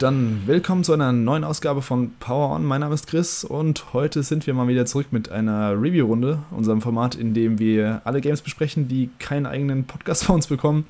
Dann 0.00 0.44
willkommen 0.46 0.82
zu 0.82 0.94
einer 0.94 1.12
neuen 1.12 1.44
Ausgabe 1.44 1.82
von 1.82 2.12
Power 2.20 2.56
On. 2.56 2.64
Mein 2.64 2.80
Name 2.80 2.94
ist 2.94 3.06
Chris 3.06 3.44
und 3.44 3.92
heute 3.92 4.22
sind 4.22 4.46
wir 4.46 4.54
mal 4.54 4.66
wieder 4.66 4.86
zurück 4.86 5.08
mit 5.10 5.30
einer 5.30 5.72
Review-Runde, 5.72 6.38
unserem 6.52 6.80
Format, 6.80 7.16
in 7.16 7.34
dem 7.34 7.58
wir 7.58 8.00
alle 8.04 8.22
Games 8.22 8.40
besprechen, 8.40 8.88
die 8.88 9.10
keinen 9.18 9.44
eigenen 9.44 9.84
Podcast 9.84 10.24
von 10.24 10.36
uns 10.36 10.46
bekommen. 10.46 10.86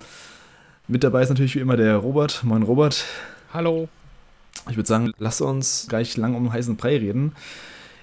Mit 0.87 1.03
dabei 1.03 1.23
ist 1.23 1.29
natürlich 1.29 1.57
wie 1.57 1.59
immer 1.59 1.77
der 1.77 1.97
Robert. 1.97 2.45
Moin 2.45 2.63
Robert. 2.63 3.05
Hallo. 3.53 3.89
Ich 4.69 4.77
würde 4.77 4.87
sagen, 4.87 5.11
lass 5.19 5.41
uns 5.41 5.87
gleich 5.89 6.17
lang 6.17 6.37
um 6.37 6.53
heißen 6.53 6.77
Brei 6.77 6.97
reden. 6.97 7.33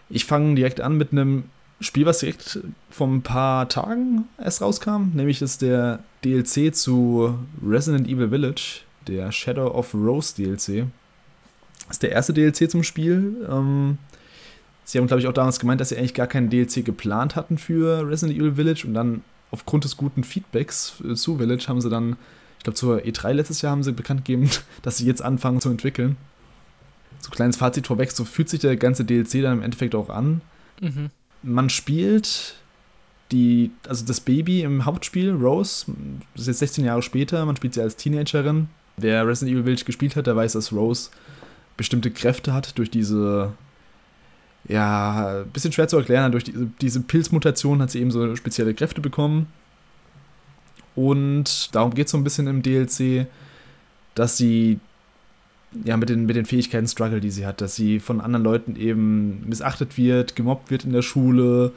Ich 0.10 0.26
fange 0.26 0.56
direkt 0.56 0.82
an 0.82 0.98
mit 0.98 1.14
einem 1.14 1.46
Spiel, 1.80 2.06
was 2.06 2.20
direkt 2.20 2.60
vor 2.90 3.08
ein 3.08 3.22
paar 3.22 3.70
Tagen 3.70 4.26
erst 4.44 4.62
rauskam, 4.62 5.12
nämlich 5.14 5.42
ist 5.42 5.62
der 5.62 6.00
DLC 6.26 6.76
zu 6.76 7.40
Resident 7.66 8.10
Evil 8.10 8.28
Village 8.28 8.82
der 9.08 9.32
Shadow 9.32 9.68
of 9.68 9.94
Rose 9.94 10.36
DLC. 10.36 10.88
Das 11.88 11.98
ist 11.98 12.04
der 12.04 12.12
erste 12.12 12.34
DLC 12.34 12.70
zum 12.70 12.84
Spiel. 12.84 13.48
Ähm, 13.50 13.98
sie 14.84 14.98
haben, 14.98 15.08
glaube 15.08 15.22
ich, 15.22 15.28
auch 15.28 15.34
damals 15.34 15.60
gemeint, 15.60 15.80
dass 15.82 15.90
sie 15.90 15.98
eigentlich 15.98 16.14
gar 16.14 16.28
keinen 16.28 16.50
DLC 16.50 16.84
geplant 16.84 17.36
hatten 17.36 17.58
für 17.58 18.08
Resident 18.08 18.38
Evil 18.38 18.56
Village 18.56 18.86
und 18.86 18.94
dann 18.94 19.22
aufgrund 19.52 19.86
des 19.86 19.98
guten 19.98 20.24
Feedbacks 20.24 21.02
äh, 21.08 21.16
zu 21.16 21.38
Village 21.38 21.66
haben 21.68 21.82
sie 21.82 21.90
dann, 21.90 22.18
ich 22.58 22.64
glaube, 22.64 22.76
zur 22.76 23.00
E3 23.00 23.34
letztes 23.34 23.62
Jahr 23.62 23.72
haben 23.72 23.84
sie 23.84 23.94
bekannt 23.94 24.26
gegeben, 24.26 24.50
dass 24.82 24.98
sie 24.98 25.06
jetzt 25.06 25.22
anfangen 25.22 25.62
zu 25.62 25.70
entwickeln. 25.70 26.18
So 27.20 27.32
kleines 27.32 27.58
Fazit 27.58 27.88
vorweg, 27.88 28.12
so 28.12 28.26
fühlt 28.26 28.50
sich 28.50 28.60
der 28.60 28.76
ganze 28.76 29.06
DLC 29.06 29.42
dann 29.42 29.58
im 29.58 29.64
Endeffekt 29.64 29.96
auch 29.96 30.10
an. 30.10 30.42
Mhm. 30.82 31.10
Man 31.42 31.70
spielt 31.70 32.56
die, 33.32 33.72
also 33.88 34.06
das 34.06 34.20
Baby 34.20 34.62
im 34.62 34.86
Hauptspiel, 34.86 35.32
Rose, 35.32 35.86
das 36.34 36.44
ist 36.44 36.48
jetzt 36.48 36.60
16 36.60 36.86
Jahre 36.86 37.02
später, 37.02 37.46
man 37.46 37.56
spielt 37.56 37.74
sie 37.74 37.82
als 37.82 37.96
Teenagerin 37.96 38.70
Wer 39.00 39.28
Resident 39.28 39.54
Evil 39.54 39.64
Village 39.64 39.86
gespielt 39.86 40.16
hat, 40.16 40.26
der 40.26 40.36
weiß, 40.36 40.54
dass 40.54 40.74
Rose 40.74 41.12
bestimmte 41.78 42.10
Kräfte 42.10 42.52
hat 42.52 42.78
durch 42.80 42.90
diese, 42.90 43.54
ja, 44.68 45.44
bisschen 45.54 45.72
schwer 45.72 45.88
zu 45.88 45.98
erklären, 45.98 46.32
durch 46.32 46.46
diese, 46.46 46.68
diese 46.82 47.02
Pilzmutation 47.02 47.80
hat 47.82 47.92
sie 47.92 48.00
eben 48.02 48.10
so 48.10 48.36
spezielle 48.36 48.74
Kräfte 48.74 49.00
bekommen. 49.00 49.48
Und 50.96 51.76
darum 51.76 51.94
geht 51.94 52.08
es 52.08 52.12
so 52.12 52.18
ein 52.18 52.24
bisschen 52.24 52.48
im 52.48 52.64
DLC, 52.64 53.28
dass 54.16 54.36
sie 54.36 54.80
ja 55.84 55.96
mit 55.96 56.10
den, 56.10 56.26
mit 56.26 56.36
den 56.36 56.46
Fähigkeiten 56.46 56.88
struggle, 56.88 57.22
die 57.22 57.30
sie 57.30 57.46
hat, 57.46 57.62
dass 57.62 57.76
sie 57.76 58.00
von 58.00 58.20
anderen 58.20 58.44
Leuten 58.44 58.76
eben 58.76 59.48
missachtet 59.48 59.96
wird, 59.96 60.36
gemobbt 60.36 60.72
wird 60.72 60.86
in 60.86 60.94
der 60.94 61.04
Schule 61.04 61.72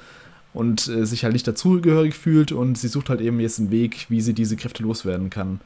und 0.55 0.89
äh, 0.89 1.05
sich 1.05 1.25
halt 1.25 1.35
nicht 1.35 1.47
dazugehörig 1.47 2.15
fühlt 2.15 2.51
und 2.51 2.79
sie 2.79 2.89
sucht 2.89 3.11
halt 3.11 3.21
eben 3.21 3.41
jetzt 3.41 3.59
einen 3.59 3.71
Weg, 3.71 4.07
wie 4.09 4.23
sie 4.23 4.33
diese 4.33 4.57
Kräfte 4.57 4.83
loswerden 4.83 5.29
kann. 5.29 5.61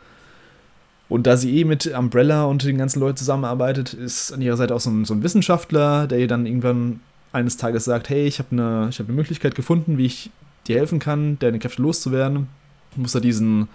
Und 1.08 1.26
da 1.26 1.36
sie 1.36 1.58
eh 1.58 1.64
mit 1.64 1.86
Umbrella 1.86 2.44
und 2.44 2.64
den 2.64 2.78
ganzen 2.78 3.00
Leuten 3.00 3.18
zusammenarbeitet, 3.18 3.92
ist 3.92 4.32
an 4.32 4.40
ihrer 4.40 4.56
Seite 4.56 4.74
auch 4.74 4.80
so 4.80 4.90
ein, 4.90 5.04
so 5.04 5.14
ein 5.14 5.22
Wissenschaftler, 5.22 6.06
der 6.06 6.18
ihr 6.18 6.28
dann 6.28 6.46
irgendwann 6.46 7.00
eines 7.32 7.56
Tages 7.56 7.84
sagt, 7.84 8.08
hey, 8.08 8.26
ich 8.26 8.38
habe 8.38 8.48
eine 8.52 8.90
hab 8.96 9.08
ne 9.08 9.14
Möglichkeit 9.14 9.54
gefunden, 9.54 9.98
wie 9.98 10.06
ich 10.06 10.30
dir 10.66 10.78
helfen 10.78 10.98
kann, 10.98 11.38
deine 11.40 11.58
Kräfte 11.58 11.82
loszuwerden. 11.82 12.48
Du 12.94 13.00
musst 13.00 13.14
da 13.14 13.20
diesen 13.20 13.68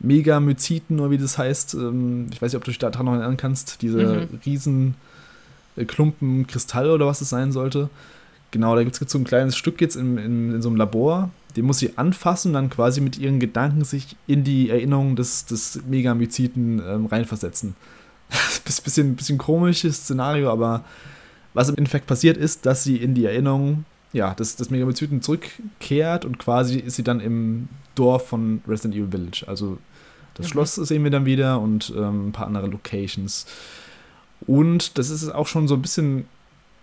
Megamyziten, 0.00 1.00
oder 1.00 1.10
wie 1.10 1.18
das 1.18 1.38
heißt, 1.38 1.74
ähm, 1.74 2.26
ich 2.32 2.42
weiß 2.42 2.52
nicht, 2.52 2.58
ob 2.58 2.64
du 2.64 2.70
dich 2.70 2.78
daran 2.78 3.06
noch 3.06 3.12
erinnern 3.12 3.36
kannst, 3.36 3.82
diese 3.82 4.28
mhm. 4.30 4.40
riesen 4.44 4.94
Klumpen 5.86 6.46
Kristall 6.46 6.90
oder 6.90 7.06
was 7.06 7.20
es 7.20 7.28
sein 7.28 7.52
sollte. 7.52 7.88
Genau, 8.50 8.74
da 8.74 8.82
gibt 8.82 9.00
es 9.00 9.10
so 9.10 9.18
ein 9.18 9.24
kleines 9.24 9.56
Stück 9.56 9.80
jetzt 9.80 9.96
in, 9.96 10.16
in, 10.16 10.54
in 10.54 10.62
so 10.62 10.68
einem 10.68 10.76
Labor, 10.76 11.30
den 11.56 11.66
muss 11.66 11.78
sie 11.78 11.98
anfassen 11.98 12.48
und 12.48 12.54
dann 12.54 12.70
quasi 12.70 13.00
mit 13.00 13.18
ihren 13.18 13.40
Gedanken 13.40 13.84
sich 13.84 14.16
in 14.26 14.44
die 14.44 14.70
Erinnerung 14.70 15.16
des, 15.16 15.44
des 15.44 15.80
Megamyziten 15.86 16.82
ähm, 16.86 17.06
reinversetzen. 17.06 17.74
Das 18.64 18.74
ist 18.74 18.80
ein 18.80 18.84
bisschen, 18.84 19.16
bisschen 19.16 19.38
komisches 19.38 19.96
Szenario, 20.04 20.50
aber 20.50 20.84
was 21.54 21.70
im 21.70 21.76
Endeffekt 21.76 22.06
passiert 22.06 22.36
ist, 22.36 22.66
dass 22.66 22.84
sie 22.84 22.96
in 22.96 23.14
die 23.14 23.24
Erinnerung 23.24 23.86
ja, 24.12 24.34
des, 24.34 24.56
des 24.56 24.70
Megamyziten 24.70 25.22
zurückkehrt 25.22 26.26
und 26.26 26.38
quasi 26.38 26.78
ist 26.78 26.96
sie 26.96 27.02
dann 27.02 27.20
im 27.20 27.68
Dorf 27.94 28.28
von 28.28 28.60
Resident 28.68 28.94
Evil 28.94 29.10
Village. 29.10 29.44
Also 29.46 29.78
das 30.34 30.46
mhm. 30.46 30.50
Schloss 30.50 30.74
sehen 30.74 31.04
wir 31.04 31.10
dann 31.10 31.24
wieder 31.24 31.60
und 31.60 31.92
ähm, 31.96 32.28
ein 32.28 32.32
paar 32.32 32.46
andere 32.46 32.66
Locations. 32.66 33.46
Und 34.46 34.98
das 34.98 35.10
ist 35.10 35.28
auch 35.30 35.46
schon 35.46 35.68
so 35.68 35.74
ein 35.74 35.82
bisschen 35.82 36.26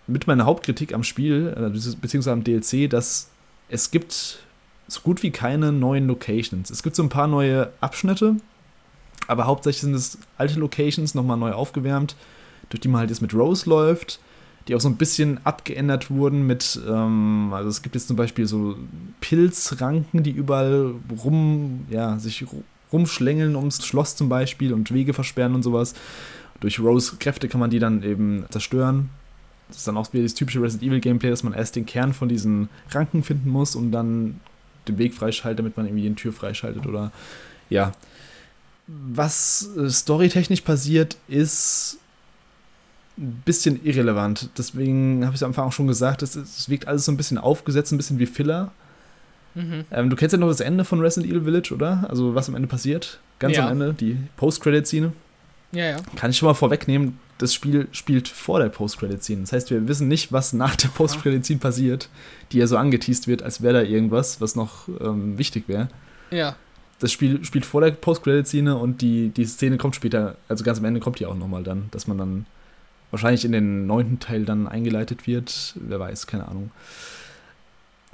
mit 0.07 0.27
meiner 0.27 0.45
Hauptkritik 0.45 0.93
am 0.93 1.03
Spiel, 1.03 1.53
äh, 1.55 1.69
beziehungsweise 1.69 2.31
am 2.31 2.43
DLC, 2.43 2.89
dass 2.89 3.29
es 3.69 3.91
gibt 3.91 4.39
so 4.87 5.01
gut 5.01 5.23
wie 5.23 5.31
keine 5.31 5.71
neuen 5.71 6.07
Locations. 6.07 6.69
Es 6.69 6.83
gibt 6.83 6.95
so 6.95 7.03
ein 7.03 7.09
paar 7.09 7.27
neue 7.27 7.71
Abschnitte, 7.81 8.35
aber 9.27 9.45
hauptsächlich 9.45 9.81
sind 9.81 9.95
es 9.95 10.19
alte 10.37 10.59
Locations 10.59 11.15
nochmal 11.15 11.37
neu 11.37 11.51
aufgewärmt, 11.51 12.15
durch 12.69 12.81
die 12.81 12.87
man 12.87 12.99
halt 12.99 13.09
jetzt 13.09 13.21
mit 13.21 13.33
Rose 13.33 13.67
läuft, 13.69 14.19
die 14.67 14.75
auch 14.75 14.81
so 14.81 14.89
ein 14.89 14.97
bisschen 14.97 15.39
abgeändert 15.43 16.11
wurden 16.11 16.45
mit, 16.45 16.79
ähm, 16.87 17.51
also 17.53 17.69
es 17.69 17.81
gibt 17.81 17.95
jetzt 17.95 18.07
zum 18.07 18.15
Beispiel 18.15 18.45
so 18.45 18.75
Pilzranken, 19.21 20.23
die 20.23 20.31
überall 20.31 20.93
rum, 21.23 21.85
ja, 21.89 22.17
sich 22.19 22.45
rumschlängeln 22.91 23.55
ums 23.55 23.85
Schloss 23.85 24.15
zum 24.15 24.29
Beispiel 24.29 24.73
und 24.73 24.93
Wege 24.93 25.13
versperren 25.13 25.55
und 25.55 25.63
sowas. 25.63 25.95
Durch 26.59 26.79
Rose 26.79 27.17
Kräfte 27.17 27.47
kann 27.47 27.59
man 27.59 27.69
die 27.69 27.79
dann 27.79 28.03
eben 28.03 28.45
zerstören. 28.49 29.09
Das 29.67 29.77
ist 29.77 29.87
dann 29.87 29.97
auch 29.97 30.11
wieder 30.13 30.23
das 30.23 30.33
typische 30.33 30.61
Resident 30.61 30.89
Evil 30.89 30.99
Gameplay, 30.99 31.29
dass 31.29 31.43
man 31.43 31.53
erst 31.53 31.75
den 31.75 31.85
Kern 31.85 32.13
von 32.13 32.29
diesen 32.29 32.69
Ranken 32.91 33.23
finden 33.23 33.49
muss 33.49 33.75
und 33.75 33.91
dann 33.91 34.39
den 34.87 34.97
Weg 34.97 35.13
freischaltet, 35.13 35.59
damit 35.59 35.77
man 35.77 35.87
irgendwie 35.87 36.07
die 36.07 36.15
Tür 36.15 36.33
freischaltet 36.33 36.85
oder 36.85 37.11
ja. 37.69 37.91
Was 38.87 39.69
äh, 39.77 39.89
storytechnisch 39.89 40.61
passiert, 40.61 41.17
ist 41.27 41.97
ein 43.17 43.41
bisschen 43.45 43.83
irrelevant. 43.83 44.49
Deswegen 44.57 45.23
habe 45.23 45.33
ich 45.33 45.39
es 45.39 45.43
am 45.43 45.49
Anfang 45.49 45.67
auch 45.67 45.71
schon 45.71 45.87
gesagt, 45.87 46.21
es, 46.21 46.35
es 46.35 46.69
wirkt 46.69 46.87
alles 46.87 47.05
so 47.05 47.11
ein 47.11 47.17
bisschen 47.17 47.37
aufgesetzt, 47.37 47.91
ein 47.91 47.97
bisschen 47.97 48.19
wie 48.19 48.25
Filler. 48.27 48.71
Mhm. 49.55 49.85
Ähm, 49.89 50.09
du 50.09 50.15
kennst 50.15 50.33
ja 50.33 50.39
noch 50.39 50.49
das 50.49 50.59
Ende 50.59 50.85
von 50.85 50.99
Resident 50.99 51.31
Evil 51.31 51.43
Village, 51.43 51.73
oder? 51.73 52.05
Also 52.09 52.35
was 52.35 52.49
am 52.49 52.55
Ende 52.55 52.67
passiert? 52.67 53.19
Ganz 53.39 53.55
ja. 53.55 53.65
am 53.65 53.71
Ende, 53.71 53.93
die 53.93 54.17
Post-Credit-Szene. 54.37 55.13
Ja, 55.71 55.85
ja. 55.85 55.97
Kann 56.15 56.29
ich 56.29 56.37
schon 56.37 56.47
mal 56.47 56.53
vorwegnehmen, 56.53 57.17
das 57.37 57.53
Spiel 57.53 57.87
spielt 57.91 58.27
vor 58.27 58.59
der 58.59 58.69
Post-Credit-Scene. 58.69 59.41
Das 59.41 59.51
heißt, 59.51 59.69
wir 59.69 59.87
wissen 59.87 60.07
nicht, 60.07 60.31
was 60.31 60.53
nach 60.53 60.75
der 60.75 60.87
Post-Credit-Scene 60.89 61.59
passiert, 61.59 62.09
die 62.51 62.59
ja 62.59 62.67
so 62.67 62.77
angeteased 62.77 63.27
wird, 63.27 63.43
als 63.43 63.61
wäre 63.61 63.73
da 63.73 63.81
irgendwas, 63.81 64.39
was 64.39 64.55
noch 64.55 64.87
ähm, 65.01 65.37
wichtig 65.37 65.67
wäre. 65.67 65.89
Ja. 66.31 66.55
Das 66.99 67.11
Spiel 67.11 67.43
spielt 67.43 67.65
vor 67.65 67.81
der 67.81 67.91
Post-Credit-Szene 67.91 68.77
und 68.77 69.01
die, 69.01 69.29
die 69.29 69.45
Szene 69.45 69.77
kommt 69.77 69.95
später, 69.95 70.37
also 70.47 70.63
ganz 70.63 70.79
am 70.79 70.85
Ende 70.85 71.01
kommt 71.01 71.19
die 71.19 71.25
auch 71.25 71.35
nochmal 71.35 71.63
dann, 71.63 71.89
dass 71.91 72.07
man 72.07 72.17
dann 72.17 72.45
wahrscheinlich 73.11 73.43
in 73.43 73.51
den 73.51 73.85
neunten 73.85 74.19
Teil 74.19 74.45
dann 74.45 74.67
eingeleitet 74.67 75.27
wird. 75.27 75.75
Wer 75.75 75.99
weiß, 75.99 76.27
keine 76.27 76.47
Ahnung. 76.47 76.71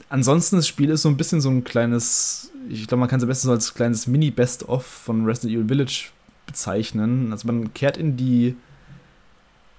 Ansonsten, 0.10 0.56
das 0.56 0.68
Spiel 0.68 0.90
ist 0.90 1.04
so 1.04 1.10
ein 1.10 1.18
bisschen 1.18 1.42
so 1.42 1.50
ein 1.50 1.64
kleines, 1.64 2.52
ich 2.70 2.88
glaube, 2.88 3.00
man 3.00 3.10
kann 3.10 3.20
es 3.20 3.24
am 3.24 3.30
besten 3.30 3.48
so 3.48 3.54
als 3.54 3.76
kleines 3.76 4.08
Mini-Best-of 4.08 4.84
von 4.84 5.26
Resident 5.26 5.54
Evil 5.54 5.68
Village 5.68 6.10
bezeichnen. 6.48 7.32
Also 7.32 7.46
man 7.48 7.72
kehrt 7.74 7.98
in 7.98 8.18
die 8.18 8.56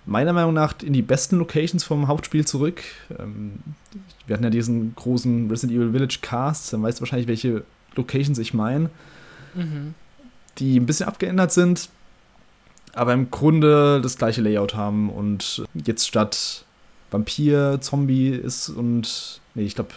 meiner 0.06 0.32
Meinung 0.32 0.54
nach 0.54 0.74
in 0.82 0.92
die 0.92 1.02
besten 1.02 1.36
Locations 1.36 1.84
vom 1.84 2.08
Hauptspiel 2.08 2.46
zurück. 2.46 2.82
Ähm, 3.18 3.60
wir 4.26 4.34
hatten 4.34 4.44
ja 4.44 4.50
diesen 4.50 4.94
großen 4.94 5.48
Resident 5.50 5.78
Evil 5.78 5.92
Village 5.92 6.18
Cast, 6.22 6.72
dann 6.72 6.82
weißt 6.82 6.98
du 6.98 7.02
wahrscheinlich, 7.02 7.28
welche 7.28 7.64
Locations 7.94 8.38
ich 8.38 8.54
meine. 8.54 8.90
Mhm. 9.54 9.94
Die 10.58 10.78
ein 10.78 10.87
bisschen 10.87 11.08
abgeändert 11.08 11.52
sind, 11.52 11.88
aber 12.93 13.12
im 13.12 13.31
Grunde 13.31 14.00
das 14.02 14.19
gleiche 14.19 14.43
Layout 14.43 14.75
haben 14.75 15.08
und 15.10 15.64
jetzt 15.75 16.06
statt 16.06 16.64
Vampir, 17.10 17.78
Zombie 17.81 18.31
ist 18.31 18.69
und. 18.69 19.40
Nee, 19.55 19.64
ich 19.64 19.75
glaube, 19.75 19.90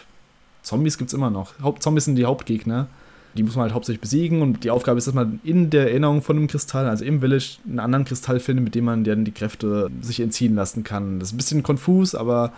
Zombies 0.62 0.98
gibt 0.98 1.08
es 1.08 1.14
immer 1.14 1.30
noch. 1.30 1.58
Haupt 1.62 1.82
Zombies 1.82 2.04
sind 2.04 2.16
die 2.16 2.24
Hauptgegner. 2.26 2.88
Die 3.36 3.42
muss 3.42 3.54
man 3.54 3.64
halt 3.64 3.74
hauptsächlich 3.74 4.00
besiegen 4.00 4.42
und 4.42 4.64
die 4.64 4.70
Aufgabe 4.70 4.98
ist, 4.98 5.06
dass 5.06 5.14
man 5.14 5.40
in 5.44 5.70
der 5.70 5.88
Erinnerung 5.88 6.22
von 6.22 6.36
einem 6.36 6.48
Kristall, 6.48 6.88
also 6.88 7.04
im 7.04 7.20
Village, 7.20 7.58
einen 7.66 7.78
anderen 7.78 8.04
Kristall 8.04 8.40
findet, 8.40 8.64
mit 8.64 8.74
dem 8.74 8.84
man 8.84 9.04
dann 9.04 9.24
die 9.24 9.32
Kräfte 9.32 9.90
sich 10.00 10.20
entziehen 10.20 10.54
lassen 10.54 10.82
kann. 10.84 11.20
Das 11.20 11.28
ist 11.28 11.34
ein 11.34 11.36
bisschen 11.36 11.62
konfus, 11.62 12.14
aber 12.14 12.52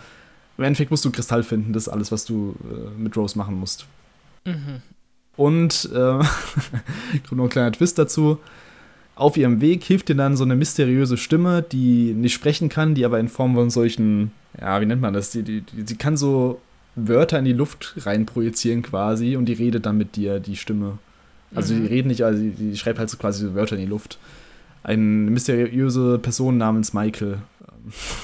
im 0.57 0.63
Endeffekt 0.63 0.91
musst 0.91 1.05
du 1.05 1.09
einen 1.09 1.15
Kristall 1.15 1.43
finden. 1.43 1.73
Das 1.73 1.83
ist 1.83 1.89
alles, 1.89 2.11
was 2.11 2.25
du 2.25 2.55
äh, 2.63 2.99
mit 2.99 3.15
Rose 3.15 3.37
machen 3.37 3.55
musst. 3.59 3.85
Mhm. 4.45 4.81
Und 5.35 5.89
äh, 5.93 5.95
kommt 7.27 7.31
noch 7.31 7.45
ein 7.45 7.49
kleiner 7.49 7.71
Twist 7.71 7.97
dazu. 7.97 8.39
Auf 9.15 9.37
ihrem 9.37 9.61
Weg 9.61 9.83
hilft 9.83 10.09
dir 10.09 10.15
dann 10.15 10.37
so 10.37 10.43
eine 10.43 10.55
mysteriöse 10.55 11.17
Stimme, 11.17 11.61
die 11.61 12.13
nicht 12.13 12.33
sprechen 12.33 12.69
kann, 12.69 12.95
die 12.95 13.05
aber 13.05 13.19
in 13.19 13.27
Form 13.27 13.55
von 13.55 13.69
solchen, 13.69 14.31
ja, 14.59 14.79
wie 14.79 14.85
nennt 14.85 15.01
man 15.01 15.13
das? 15.13 15.31
Die, 15.31 15.43
die, 15.43 15.61
die, 15.61 15.83
die 15.83 15.95
kann 15.95 16.17
so 16.17 16.61
Wörter 16.95 17.39
in 17.39 17.45
die 17.45 17.53
Luft 17.53 17.93
rein 18.05 18.25
projizieren 18.25 18.81
quasi 18.81 19.35
und 19.35 19.45
die 19.45 19.53
redet 19.53 19.85
dann 19.85 19.97
mit 19.97 20.15
dir, 20.15 20.39
die 20.39 20.55
Stimme. 20.55 20.97
Also 21.53 21.73
mhm. 21.73 21.81
die 21.81 21.87
redet 21.87 22.05
nicht, 22.07 22.23
also 22.23 22.41
die, 22.41 22.51
die, 22.51 22.77
schreibt 22.77 22.99
halt 22.99 23.09
so 23.09 23.17
quasi 23.17 23.45
so 23.45 23.55
Wörter 23.55 23.75
in 23.75 23.81
die 23.81 23.87
Luft. 23.87 24.17
Eine 24.83 25.01
mysteriöse 25.01 26.19
Person 26.19 26.57
namens 26.57 26.93
Michael. 26.93 27.39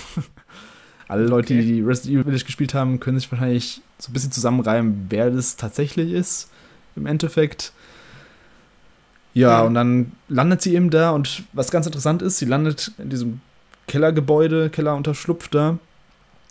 Alle 1.07 1.25
Leute, 1.25 1.53
okay. 1.53 1.63
die 1.63 1.81
Resident 1.81 2.13
Evil 2.13 2.23
Village 2.23 2.45
gespielt 2.45 2.73
haben, 2.73 2.99
können 2.99 3.19
sich 3.19 3.31
wahrscheinlich 3.31 3.81
so 3.99 4.09
ein 4.09 4.13
bisschen 4.13 4.31
zusammenreimen, 4.31 5.05
wer 5.09 5.29
das 5.29 5.55
tatsächlich 5.55 6.11
ist 6.11 6.49
im 6.95 7.05
Endeffekt. 7.05 7.73
Ja, 9.33 9.49
ja, 9.49 9.61
und 9.63 9.73
dann 9.73 10.13
landet 10.29 10.61
sie 10.61 10.75
eben 10.75 10.89
da 10.89 11.11
und 11.11 11.43
was 11.53 11.69
ganz 11.69 11.85
interessant 11.85 12.21
ist, 12.21 12.37
sie 12.37 12.45
landet 12.45 12.93
in 12.97 13.09
diesem 13.09 13.41
Kellergebäude, 13.87 14.69
Kellerunterschlupf 14.69 15.49
da, 15.49 15.77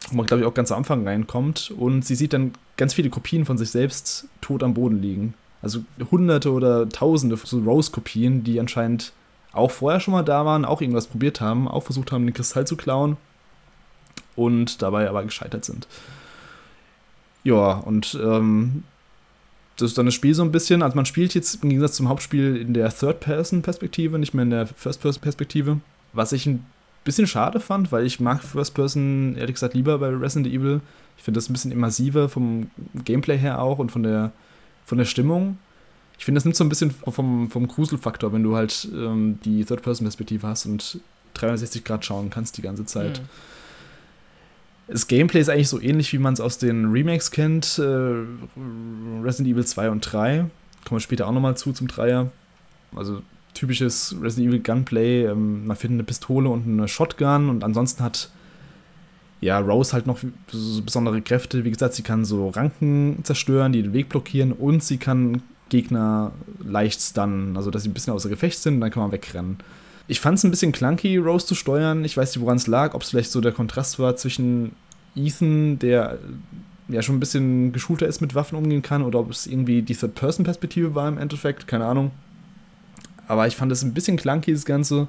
wo 0.09 0.17
man, 0.17 0.27
glaube 0.27 0.43
ich, 0.43 0.47
auch 0.47 0.55
ganz 0.55 0.71
am 0.73 0.79
Anfang 0.79 1.07
reinkommt. 1.07 1.73
Und 1.77 2.05
sie 2.05 2.15
sieht 2.15 2.33
dann 2.33 2.53
ganz 2.77 2.95
viele 2.95 3.11
Kopien 3.11 3.45
von 3.45 3.59
sich 3.59 3.71
selbst 3.71 4.29
tot 4.41 4.63
am 4.63 4.75
Boden 4.75 5.01
liegen. 5.01 5.35
Also 5.63 5.81
hunderte 6.11 6.53
oder 6.53 6.89
tausende 6.89 7.37
so 7.37 7.59
Rose-Kopien, 7.59 8.45
die 8.45 8.61
anscheinend 8.61 9.13
auch 9.53 9.71
vorher 9.71 10.01
schon 10.01 10.13
mal 10.13 10.23
da 10.23 10.45
waren, 10.45 10.65
auch 10.65 10.81
irgendwas 10.81 11.07
probiert 11.07 11.41
haben, 11.41 11.69
auch 11.69 11.85
versucht 11.85 12.13
haben, 12.13 12.27
den 12.27 12.35
Kristall 12.35 12.67
zu 12.67 12.77
klauen 12.77 13.17
und 14.37 14.83
dabei 14.83 15.09
aber 15.09 15.23
gescheitert 15.23 15.65
sind. 15.65 15.87
Ja, 17.45 17.73
und 17.73 18.19
ähm, 18.23 18.83
das 19.77 19.91
ist 19.91 19.99
dann 19.99 20.07
das 20.07 20.15
Spiel 20.15 20.35
so 20.35 20.43
ein 20.43 20.53
bisschen, 20.53 20.83
also 20.83 20.97
man 20.97 21.07
spielt 21.07 21.35
jetzt 21.35 21.63
im 21.63 21.69
Gegensatz 21.69 21.97
zum 21.97 22.09
Hauptspiel 22.09 22.57
in 22.57 22.75
der 22.75 22.95
Third-Person-Perspektive, 22.95 24.19
nicht 24.19 24.35
mehr 24.35 24.45
in 24.45 24.51
der 24.51 24.67
First-Person-Perspektive, 24.67 25.79
was 26.13 26.33
ich 26.33 26.47
ein 26.47 26.67
bisschen 27.05 27.27
schade 27.27 27.61
fand, 27.61 27.93
weil 27.93 28.07
ich 28.07 28.21
mag 28.21 28.43
First-Person 28.43 29.37
ehrlich 29.37 29.55
gesagt 29.55 29.75
lieber 29.75 29.99
bei 29.99 30.09
Resident 30.09 30.53
Evil. 30.53 30.81
Ich 31.17 31.23
finde 31.23 31.39
das 31.39 31.49
ein 31.49 31.53
bisschen 31.53 31.73
immersiver 31.73 32.29
vom 32.29 32.71
Gameplay 33.05 33.39
her 33.39 33.61
auch 33.61 33.79
und 33.79 33.93
von 33.93 34.03
der, 34.03 34.33
von 34.85 34.99
der 34.99 35.05
Stimmung. 35.05 35.59
Ich 36.19 36.25
finde, 36.25 36.39
das 36.39 36.45
nimmt 36.45 36.57
so 36.57 36.65
ein 36.65 36.69
bisschen 36.69 36.91
vom, 36.91 37.51
vom 37.51 37.69
Gruselfaktor, 37.69 38.33
wenn 38.33 38.43
du 38.43 38.57
halt 38.57 38.89
ähm, 38.93 39.39
die 39.45 39.65
Third-Person-Perspektive 39.65 40.47
hast 40.47 40.67
und 40.67 41.01
360 41.35 41.85
Grad 41.85 42.05
schauen 42.05 42.31
kannst 42.31 42.57
die 42.57 42.63
ganze 42.63 42.85
Zeit. 42.87 43.21
Mhm. 43.21 43.29
Das 44.87 45.07
Gameplay 45.07 45.41
ist 45.41 45.49
eigentlich 45.49 45.69
so 45.69 45.81
ähnlich, 45.81 46.13
wie 46.13 46.19
man 46.19 46.35
es 46.35 46.41
aus 46.41 46.59
den 46.59 46.91
Remakes 46.91 47.31
kennt. 47.31 47.79
Äh, 47.79 47.83
Resident 49.23 49.49
Evil 49.49 49.65
2 49.65 49.91
und 49.91 50.01
3. 50.01 50.47
Kommen 50.85 50.97
wir 50.97 51.01
später 51.01 51.27
auch 51.27 51.33
nochmal 51.33 51.57
zu, 51.57 51.73
zum 51.73 51.89
Dreier. 51.89 52.31
Also 52.95 53.23
typisches 53.55 54.15
Resident 54.21 54.49
Evil 54.49 54.61
Gunplay. 54.61 55.27
Ähm, 55.27 55.67
man 55.67 55.77
findet 55.77 55.97
eine 55.97 56.05
Pistole 56.05 56.49
und 56.49 56.67
eine 56.67 56.89
Shotgun 56.89 57.49
und 57.49 57.65
ansonsten 57.65 58.03
hat 58.03 58.31
ja 59.41 59.59
Rose 59.59 59.93
halt 59.93 60.07
noch 60.07 60.19
so 60.49 60.83
besondere 60.83 61.21
Kräfte. 61.23 61.65
Wie 61.65 61.71
gesagt, 61.71 61.95
sie 61.95 62.03
kann 62.03 62.25
so 62.25 62.49
Ranken 62.49 63.21
zerstören, 63.23 63.73
die 63.73 63.83
den 63.83 63.93
Weg 63.93 64.09
blockieren 64.09 64.53
und 64.53 64.83
sie 64.83 64.97
kann 64.97 65.43
Gegner 65.69 66.33
leicht 66.63 67.01
stunnen, 67.01 67.57
also 67.57 67.71
dass 67.71 67.83
sie 67.83 67.89
ein 67.89 67.95
bisschen 67.95 68.13
außer 68.13 68.29
Gefecht 68.29 68.59
sind 68.59 68.75
und 68.75 68.81
dann 68.81 68.91
kann 68.91 69.03
man 69.03 69.13
wegrennen. 69.13 69.59
Ich 70.07 70.21
fand 70.21 70.39
es 70.39 70.45
ein 70.45 70.51
bisschen 70.51 70.73
clunky, 70.73 71.17
Rose 71.17 71.47
zu 71.47 71.55
steuern. 71.55 72.05
Ich 72.05 72.17
weiß 72.17 72.35
nicht, 72.35 72.43
woran 72.43 72.59
es 72.59 72.67
lag, 72.67 72.95
ob 72.95 73.03
es 73.03 73.11
vielleicht 73.11 73.33
so 73.33 73.41
der 73.41 73.53
Kontrast 73.53 73.99
war 73.99 74.17
zwischen 74.17 74.73
Ethan, 75.17 75.79
der 75.79 76.19
ja 76.89 77.01
schon 77.01 77.17
ein 77.17 77.21
bisschen 77.21 77.73
geschulter 77.73 78.07
ist, 78.07 78.21
mit 78.21 78.35
Waffen 78.35 78.59
umgehen 78.59 78.83
kann, 78.83 79.03
oder 79.03 79.21
ob 79.21 79.31
es 79.31 79.47
irgendwie 79.47 79.81
die 79.81 79.95
Third-Person-Perspektive 79.95 80.95
war 80.95 81.09
im 81.09 81.17
Endeffekt, 81.17 81.67
keine 81.67 81.87
Ahnung. 81.87 82.11
Aber 83.29 83.47
ich 83.47 83.57
fand 83.57 83.73
es 83.73 83.83
ein 83.83 83.95
bisschen 83.95 84.17
clunky, 84.17 84.53
das 84.53 84.65
Ganze. 84.65 85.09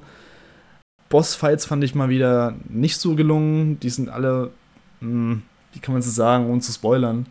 Bossfights 1.08 1.66
fand 1.66 1.84
ich 1.84 1.94
mal 1.94 2.08
wieder 2.08 2.54
nicht 2.68 2.98
so 2.98 3.14
gelungen. 3.14 3.78
Die 3.80 3.90
sind 3.90 4.08
alle, 4.08 4.50
mh, 5.00 5.08
hm, 5.08 5.42
wie 5.72 5.78
kann 5.80 5.92
man 5.92 6.02
so 6.02 6.10
sagen, 6.10 6.46
ohne 6.46 6.60
zu 6.60 6.72
spoilern. 6.72 7.26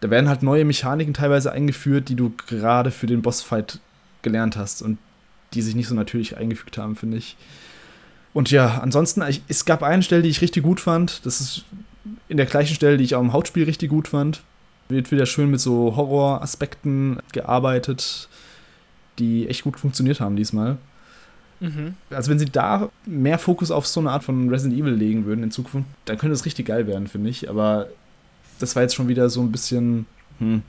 Da 0.00 0.10
werden 0.10 0.28
halt 0.28 0.42
neue 0.42 0.64
Mechaniken 0.64 1.14
teilweise 1.14 1.52
eingeführt, 1.52 2.08
die 2.08 2.16
du 2.16 2.32
gerade 2.48 2.90
für 2.90 3.06
den 3.06 3.22
Bossfight 3.22 3.78
gelernt 4.22 4.56
hast 4.56 4.82
und 4.82 4.98
die 5.54 5.62
sich 5.62 5.74
nicht 5.74 5.88
so 5.88 5.94
natürlich 5.94 6.36
eingefügt 6.36 6.78
haben, 6.78 6.96
finde 6.96 7.18
ich. 7.18 7.36
Und 8.32 8.50
ja, 8.50 8.78
ansonsten, 8.78 9.22
ich, 9.28 9.42
es 9.48 9.64
gab 9.64 9.82
eine 9.82 10.02
Stelle, 10.02 10.22
die 10.22 10.30
ich 10.30 10.40
richtig 10.40 10.62
gut 10.62 10.80
fand. 10.80 11.24
Das 11.26 11.40
ist 11.40 11.64
in 12.28 12.36
der 12.36 12.46
gleichen 12.46 12.74
Stelle, 12.74 12.96
die 12.96 13.04
ich 13.04 13.14
auch 13.14 13.20
im 13.20 13.32
Hauptspiel 13.32 13.64
richtig 13.64 13.90
gut 13.90 14.08
fand. 14.08 14.42
Wird 14.88 15.10
wieder 15.12 15.26
schön 15.26 15.50
mit 15.50 15.60
so 15.60 15.94
Horroraspekten 15.96 17.20
gearbeitet, 17.32 18.28
die 19.18 19.48
echt 19.48 19.62
gut 19.62 19.78
funktioniert 19.78 20.20
haben 20.20 20.36
diesmal. 20.36 20.78
Mhm. 21.60 21.94
Also 22.10 22.30
wenn 22.30 22.38
sie 22.38 22.46
da 22.46 22.90
mehr 23.06 23.38
Fokus 23.38 23.70
auf 23.70 23.86
so 23.86 24.00
eine 24.00 24.10
Art 24.10 24.24
von 24.24 24.48
Resident 24.48 24.80
Evil 24.80 24.92
legen 24.92 25.24
würden 25.24 25.44
in 25.44 25.50
Zukunft, 25.50 25.88
dann 26.04 26.18
könnte 26.18 26.34
es 26.34 26.44
richtig 26.44 26.66
geil 26.66 26.86
werden, 26.86 27.06
finde 27.06 27.30
ich. 27.30 27.48
Aber 27.48 27.86
das 28.58 28.74
war 28.74 28.82
jetzt 28.82 28.94
schon 28.94 29.08
wieder 29.08 29.30
so 29.30 29.40
ein 29.40 29.52
bisschen, 29.52 30.06
hm, 30.38 30.62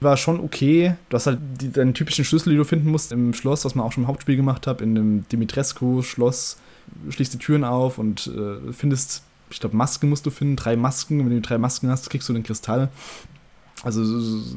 war 0.00 0.16
schon 0.16 0.40
okay. 0.40 0.94
Du 1.08 1.14
hast 1.14 1.26
halt 1.26 1.38
die, 1.60 1.70
deinen 1.70 1.94
typischen 1.94 2.24
Schlüssel, 2.24 2.50
die 2.50 2.56
du 2.56 2.64
finden 2.64 2.90
musst 2.90 3.12
im 3.12 3.34
Schloss, 3.34 3.64
was 3.64 3.74
man 3.74 3.86
auch 3.86 3.92
schon 3.92 4.04
im 4.04 4.08
Hauptspiel 4.08 4.36
gemacht 4.36 4.66
hat, 4.66 4.80
in 4.80 4.94
dem 4.94 5.28
Dimitrescu-Schloss. 5.28 6.58
Schließt 7.10 7.34
die 7.34 7.38
Türen 7.38 7.64
auf 7.64 7.98
und 7.98 8.26
äh, 8.28 8.72
findest, 8.72 9.22
ich 9.50 9.60
glaube, 9.60 9.76
Masken 9.76 10.08
musst 10.08 10.26
du 10.26 10.30
finden, 10.30 10.56
drei 10.56 10.76
Masken. 10.76 11.18
Wenn 11.20 11.30
du 11.30 11.40
drei 11.40 11.58
Masken 11.58 11.88
hast, 11.88 12.10
kriegst 12.10 12.28
du 12.28 12.32
den 12.32 12.42
Kristall. 12.42 12.90
Also 13.82 14.04
so, 14.04 14.18
so, 14.20 14.56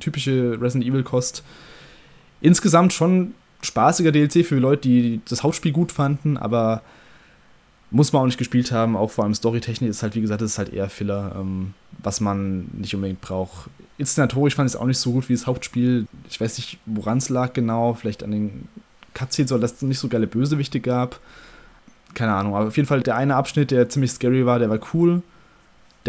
typische 0.00 0.58
Resident 0.60 0.86
Evil-Kost. 0.86 1.42
Insgesamt 2.40 2.92
schon 2.92 3.34
spaßiger 3.62 4.12
DLC 4.12 4.46
für 4.46 4.58
Leute, 4.58 4.82
die 4.82 5.20
das 5.28 5.42
Hauptspiel 5.42 5.72
gut 5.72 5.92
fanden, 5.92 6.36
aber 6.36 6.82
muss 7.90 8.12
man 8.12 8.22
auch 8.22 8.26
nicht 8.26 8.38
gespielt 8.38 8.70
haben. 8.70 8.96
Auch 8.96 9.10
vor 9.10 9.24
allem 9.24 9.34
Storytechnik 9.34 9.90
ist 9.90 10.02
halt, 10.02 10.14
wie 10.14 10.20
gesagt, 10.20 10.42
das 10.42 10.52
ist 10.52 10.58
halt 10.58 10.72
eher 10.72 10.90
Filler, 10.90 11.34
ähm, 11.38 11.74
was 12.02 12.20
man 12.20 12.68
nicht 12.74 12.94
unbedingt 12.94 13.20
braucht. 13.20 13.70
Inszenatorisch 13.96 14.54
fand 14.54 14.68
ich 14.68 14.74
es 14.74 14.80
auch 14.80 14.86
nicht 14.86 14.98
so 14.98 15.12
gut 15.12 15.28
wie 15.28 15.34
das 15.34 15.46
Hauptspiel. 15.46 16.06
Ich 16.28 16.40
weiß 16.40 16.58
nicht, 16.58 16.78
woran 16.86 17.18
es 17.18 17.28
lag 17.30 17.52
genau. 17.52 17.94
Vielleicht 17.94 18.22
an 18.22 18.30
den 18.30 18.68
Cutscenes 19.14 19.52
oder 19.52 19.62
dass 19.62 19.72
es 19.72 19.82
nicht 19.82 19.98
so 19.98 20.08
geile 20.08 20.26
Bösewichte 20.26 20.80
gab. 20.80 21.18
Keine 22.14 22.34
Ahnung. 22.34 22.54
Aber 22.54 22.68
auf 22.68 22.76
jeden 22.76 22.88
Fall 22.88 23.00
der 23.00 23.16
eine 23.16 23.36
Abschnitt, 23.36 23.70
der 23.70 23.88
ziemlich 23.88 24.12
scary 24.12 24.44
war, 24.46 24.58
der 24.58 24.70
war 24.70 24.80
cool. 24.92 25.22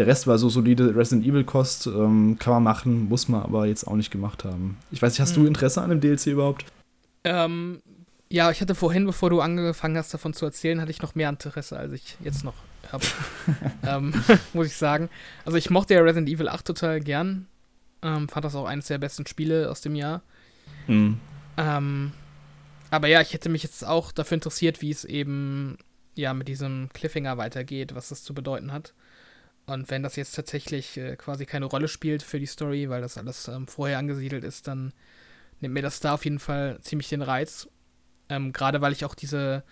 Der 0.00 0.06
Rest 0.06 0.26
war 0.26 0.38
so 0.38 0.48
solide 0.48 0.96
Resident 0.96 1.26
Evil 1.26 1.44
Kost. 1.44 1.86
Ähm, 1.86 2.38
kann 2.38 2.54
man 2.54 2.62
machen, 2.62 3.10
muss 3.10 3.28
man 3.28 3.42
aber 3.42 3.66
jetzt 3.66 3.86
auch 3.86 3.96
nicht 3.96 4.10
gemacht 4.10 4.44
haben. 4.44 4.78
Ich 4.90 5.02
weiß 5.02 5.12
nicht, 5.12 5.20
hast 5.20 5.36
hm. 5.36 5.42
du 5.42 5.46
Interesse 5.46 5.82
an 5.82 5.90
dem 5.90 6.00
DLC 6.00 6.28
überhaupt? 6.28 6.64
Ähm, 7.22 7.82
ja, 8.30 8.50
ich 8.50 8.62
hatte 8.62 8.74
vorhin, 8.74 9.04
bevor 9.04 9.28
du 9.28 9.42
angefangen 9.42 9.98
hast, 9.98 10.14
davon 10.14 10.32
zu 10.32 10.46
erzählen, 10.46 10.80
hatte 10.80 10.90
ich 10.90 11.02
noch 11.02 11.16
mehr 11.16 11.28
Interesse, 11.28 11.76
als 11.76 11.92
ich 11.92 12.16
jetzt 12.24 12.44
noch 12.44 12.54
habe. 12.90 13.04
ähm, 13.86 14.14
muss 14.54 14.68
ich 14.68 14.76
sagen. 14.76 15.10
Also 15.44 15.58
ich 15.58 15.68
mochte 15.68 15.92
ja 15.92 16.00
Resident 16.00 16.30
Evil 16.30 16.48
8 16.48 16.64
total 16.64 17.00
gern. 17.00 17.46
Ähm, 18.00 18.26
fand 18.30 18.46
das 18.46 18.54
auch 18.54 18.64
eines 18.64 18.86
der 18.86 18.96
besten 18.96 19.26
Spiele 19.26 19.70
aus 19.70 19.82
dem 19.82 19.94
Jahr. 19.94 20.22
Mhm. 20.86 21.18
Ähm, 21.58 22.12
aber 22.90 23.08
ja, 23.08 23.20
ich 23.20 23.34
hätte 23.34 23.50
mich 23.50 23.64
jetzt 23.64 23.86
auch 23.86 24.12
dafür 24.12 24.36
interessiert, 24.36 24.80
wie 24.80 24.92
es 24.92 25.04
eben 25.04 25.76
ja 26.14 26.32
mit 26.32 26.48
diesem 26.48 26.88
Cliffhanger 26.94 27.36
weitergeht, 27.36 27.94
was 27.94 28.08
das 28.08 28.24
zu 28.24 28.32
bedeuten 28.32 28.72
hat. 28.72 28.94
Und 29.70 29.90
wenn 29.90 30.02
das 30.02 30.16
jetzt 30.16 30.34
tatsächlich 30.34 30.96
äh, 30.96 31.16
quasi 31.16 31.46
keine 31.46 31.66
Rolle 31.66 31.88
spielt 31.88 32.22
für 32.22 32.38
die 32.38 32.46
Story, 32.46 32.88
weil 32.90 33.02
das 33.02 33.18
alles 33.18 33.48
ähm, 33.48 33.66
vorher 33.66 33.98
angesiedelt 33.98 34.44
ist, 34.44 34.66
dann 34.66 34.92
nimmt 35.60 35.74
mir 35.74 35.82
das 35.82 36.00
da 36.00 36.14
auf 36.14 36.24
jeden 36.24 36.38
Fall 36.38 36.78
ziemlich 36.80 37.08
den 37.08 37.22
Reiz. 37.22 37.68
Ähm, 38.28 38.52
Gerade 38.52 38.80
weil 38.80 38.92
ich 38.92 39.04
auch 39.04 39.14
diese, 39.14 39.64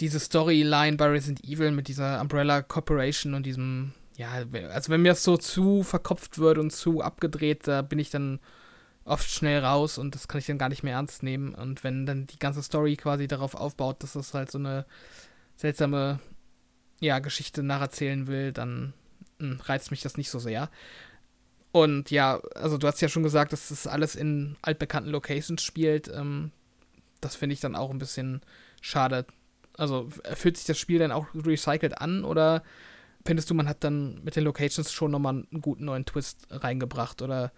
diese 0.00 0.20
Storyline 0.20 0.96
bei 0.96 1.06
Resident 1.06 1.44
Evil 1.44 1.70
mit 1.70 1.88
dieser 1.88 2.20
Umbrella 2.20 2.62
Corporation 2.62 3.34
und 3.34 3.46
diesem, 3.46 3.92
ja, 4.16 4.44
also 4.70 4.90
wenn 4.90 5.02
mir 5.02 5.10
das 5.10 5.24
so 5.24 5.36
zu 5.36 5.82
verkopft 5.82 6.38
wird 6.38 6.58
und 6.58 6.72
zu 6.72 7.00
abgedreht, 7.00 7.66
da 7.66 7.82
bin 7.82 7.98
ich 7.98 8.10
dann 8.10 8.40
oft 9.04 9.30
schnell 9.30 9.64
raus 9.64 9.98
und 9.98 10.14
das 10.14 10.28
kann 10.28 10.38
ich 10.38 10.46
dann 10.46 10.58
gar 10.58 10.68
nicht 10.68 10.82
mehr 10.82 10.94
ernst 10.94 11.22
nehmen. 11.22 11.54
Und 11.54 11.82
wenn 11.82 12.06
dann 12.06 12.26
die 12.26 12.38
ganze 12.38 12.62
Story 12.62 12.96
quasi 12.96 13.26
darauf 13.26 13.54
aufbaut, 13.54 14.02
dass 14.02 14.12
das 14.12 14.34
halt 14.34 14.50
so 14.50 14.58
eine 14.58 14.86
seltsame, 15.56 16.20
ja, 17.00 17.18
Geschichte 17.18 17.62
nacherzählen 17.62 18.26
will, 18.26 18.52
dann 18.52 18.92
mh, 19.38 19.50
hm, 19.50 19.60
reizt 19.60 19.90
mich 19.90 20.02
das 20.02 20.16
nicht 20.16 20.30
so 20.30 20.38
sehr. 20.38 20.70
Und 21.70 22.10
ja, 22.10 22.40
also 22.54 22.78
du 22.78 22.86
hast 22.86 23.00
ja 23.00 23.08
schon 23.08 23.22
gesagt, 23.22 23.52
dass 23.52 23.68
das 23.68 23.86
alles 23.86 24.16
in 24.16 24.56
altbekannten 24.62 25.12
Locations 25.12 25.62
spielt. 25.62 26.08
Ähm, 26.08 26.50
das 27.20 27.36
finde 27.36 27.54
ich 27.54 27.60
dann 27.60 27.76
auch 27.76 27.90
ein 27.90 27.98
bisschen 27.98 28.40
schade. 28.80 29.26
Also 29.76 30.08
fühlt 30.34 30.56
sich 30.56 30.66
das 30.66 30.78
Spiel 30.78 30.98
dann 30.98 31.12
auch 31.12 31.26
recycelt 31.34 32.00
an 32.00 32.24
oder 32.24 32.62
findest 33.24 33.50
du, 33.50 33.54
man 33.54 33.68
hat 33.68 33.84
dann 33.84 34.22
mit 34.24 34.34
den 34.34 34.44
Locations 34.44 34.90
schon 34.92 35.10
nochmal 35.10 35.34
einen 35.34 35.60
guten 35.60 35.84
neuen 35.84 36.04
Twist 36.04 36.46
reingebracht 36.50 37.22
oder 37.22 37.52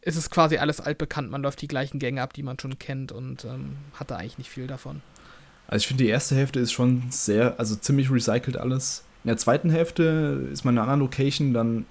ist 0.00 0.16
es 0.16 0.30
quasi 0.30 0.56
alles 0.56 0.80
altbekannt, 0.80 1.30
man 1.30 1.42
läuft 1.42 1.60
die 1.60 1.68
gleichen 1.68 1.98
Gänge 1.98 2.22
ab, 2.22 2.32
die 2.32 2.42
man 2.42 2.58
schon 2.58 2.78
kennt 2.78 3.12
und 3.12 3.44
ähm, 3.44 3.76
hat 3.94 4.10
da 4.10 4.16
eigentlich 4.16 4.38
nicht 4.38 4.50
viel 4.50 4.66
davon? 4.66 5.02
Also 5.68 5.82
ich 5.82 5.86
finde, 5.88 6.04
die 6.04 6.10
erste 6.10 6.34
Hälfte 6.34 6.60
ist 6.60 6.72
schon 6.72 7.04
sehr, 7.10 7.58
also 7.58 7.74
ziemlich 7.74 8.10
recycelt 8.10 8.56
alles. 8.56 9.04
In 9.24 9.28
der 9.28 9.36
zweiten 9.36 9.70
Hälfte 9.70 10.48
ist 10.52 10.64
man 10.64 10.74
in 10.74 10.78
einer 10.78 10.90
anderen 10.90 11.00
Location, 11.00 11.52
dann 11.52 11.86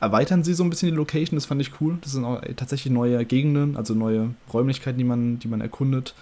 erweitern 0.00 0.42
sie 0.42 0.54
so 0.54 0.64
ein 0.64 0.70
bisschen 0.70 0.90
die 0.90 0.96
Location, 0.96 1.36
das 1.36 1.46
fand 1.46 1.60
ich 1.60 1.80
cool. 1.80 1.98
Das 2.00 2.12
sind 2.12 2.24
auch 2.24 2.40
tatsächlich 2.56 2.92
neue 2.92 3.24
Gegenden, 3.24 3.76
also 3.76 3.94
neue 3.94 4.34
Räumlichkeiten, 4.52 4.98
die 4.98 5.04
man, 5.04 5.38
die 5.38 5.48
man 5.48 5.60
erkundet. 5.60 6.14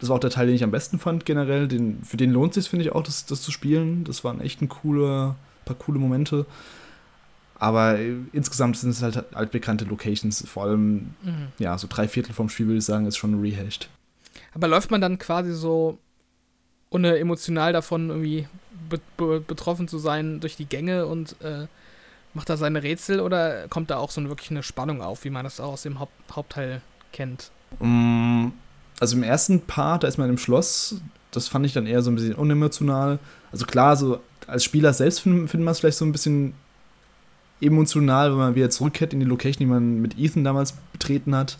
Das 0.00 0.08
war 0.08 0.16
auch 0.16 0.20
der 0.20 0.30
Teil, 0.30 0.46
den 0.46 0.56
ich 0.56 0.64
am 0.64 0.72
besten 0.72 0.98
fand 0.98 1.24
generell. 1.24 1.68
Den, 1.68 2.02
für 2.02 2.16
den 2.16 2.32
lohnt 2.32 2.56
es 2.56 2.64
sich, 2.64 2.70
finde 2.70 2.84
ich, 2.84 2.92
auch, 2.92 3.04
das, 3.04 3.24
das 3.26 3.40
zu 3.42 3.52
spielen. 3.52 4.02
Das 4.02 4.24
waren 4.24 4.40
echt 4.40 4.60
ein 4.60 4.68
cooler, 4.68 5.36
paar 5.64 5.76
coole 5.76 6.00
Momente. 6.00 6.46
Aber 7.54 7.96
äh, 8.00 8.16
insgesamt 8.32 8.76
sind 8.76 8.90
es 8.90 9.02
halt 9.02 9.36
altbekannte 9.36 9.84
Locations. 9.84 10.44
Vor 10.48 10.64
allem, 10.64 11.14
mhm. 11.22 11.46
ja, 11.60 11.78
so 11.78 11.86
drei 11.88 12.08
Viertel 12.08 12.32
vom 12.32 12.48
Spiel, 12.48 12.66
würde 12.66 12.78
ich 12.78 12.84
sagen, 12.84 13.06
ist 13.06 13.16
schon 13.16 13.40
rehashed. 13.40 13.88
Aber 14.52 14.66
läuft 14.66 14.90
man 14.90 15.00
dann 15.00 15.18
quasi 15.18 15.52
so, 15.52 16.00
ohne 16.92 17.18
emotional 17.18 17.72
davon 17.72 18.08
irgendwie 18.08 18.46
be 18.88 19.00
be 19.16 19.40
betroffen 19.40 19.88
zu 19.88 19.98
sein, 19.98 20.40
durch 20.40 20.56
die 20.56 20.66
Gänge 20.66 21.06
und 21.06 21.36
äh, 21.42 21.66
macht 22.34 22.48
er 22.50 22.56
seine 22.56 22.82
Rätsel 22.82 23.20
oder 23.20 23.68
kommt 23.68 23.90
da 23.90 23.96
auch 23.96 24.10
so 24.10 24.22
wirklich 24.28 24.50
eine 24.50 24.62
Spannung 24.62 25.02
auf, 25.02 25.24
wie 25.24 25.30
man 25.30 25.44
das 25.44 25.60
auch 25.60 25.72
aus 25.72 25.82
dem 25.82 25.98
Haupt 25.98 26.12
Hauptteil 26.30 26.82
kennt? 27.12 27.50
Mm, 27.80 28.48
also 29.00 29.16
im 29.16 29.22
ersten 29.22 29.60
Part, 29.62 30.02
da 30.04 30.08
ist 30.08 30.18
man 30.18 30.30
im 30.30 30.38
Schloss, 30.38 31.00
das 31.30 31.48
fand 31.48 31.66
ich 31.66 31.72
dann 31.72 31.86
eher 31.86 32.02
so 32.02 32.10
ein 32.10 32.14
bisschen 32.14 32.34
unemotional. 32.34 33.18
Also 33.50 33.66
klar, 33.66 33.96
so 33.96 34.20
als 34.46 34.64
Spieler 34.64 34.92
selbst 34.92 35.20
findet 35.20 35.50
find 35.50 35.64
man 35.64 35.72
es 35.72 35.80
vielleicht 35.80 35.98
so 35.98 36.04
ein 36.04 36.12
bisschen 36.12 36.54
emotional, 37.60 38.30
wenn 38.30 38.38
man 38.38 38.54
wieder 38.54 38.70
zurückkehrt 38.70 39.12
in 39.12 39.20
die 39.20 39.26
Location, 39.26 39.60
die 39.60 39.72
man 39.72 40.00
mit 40.00 40.18
Ethan 40.18 40.44
damals 40.44 40.74
betreten 40.92 41.34
hat. 41.34 41.58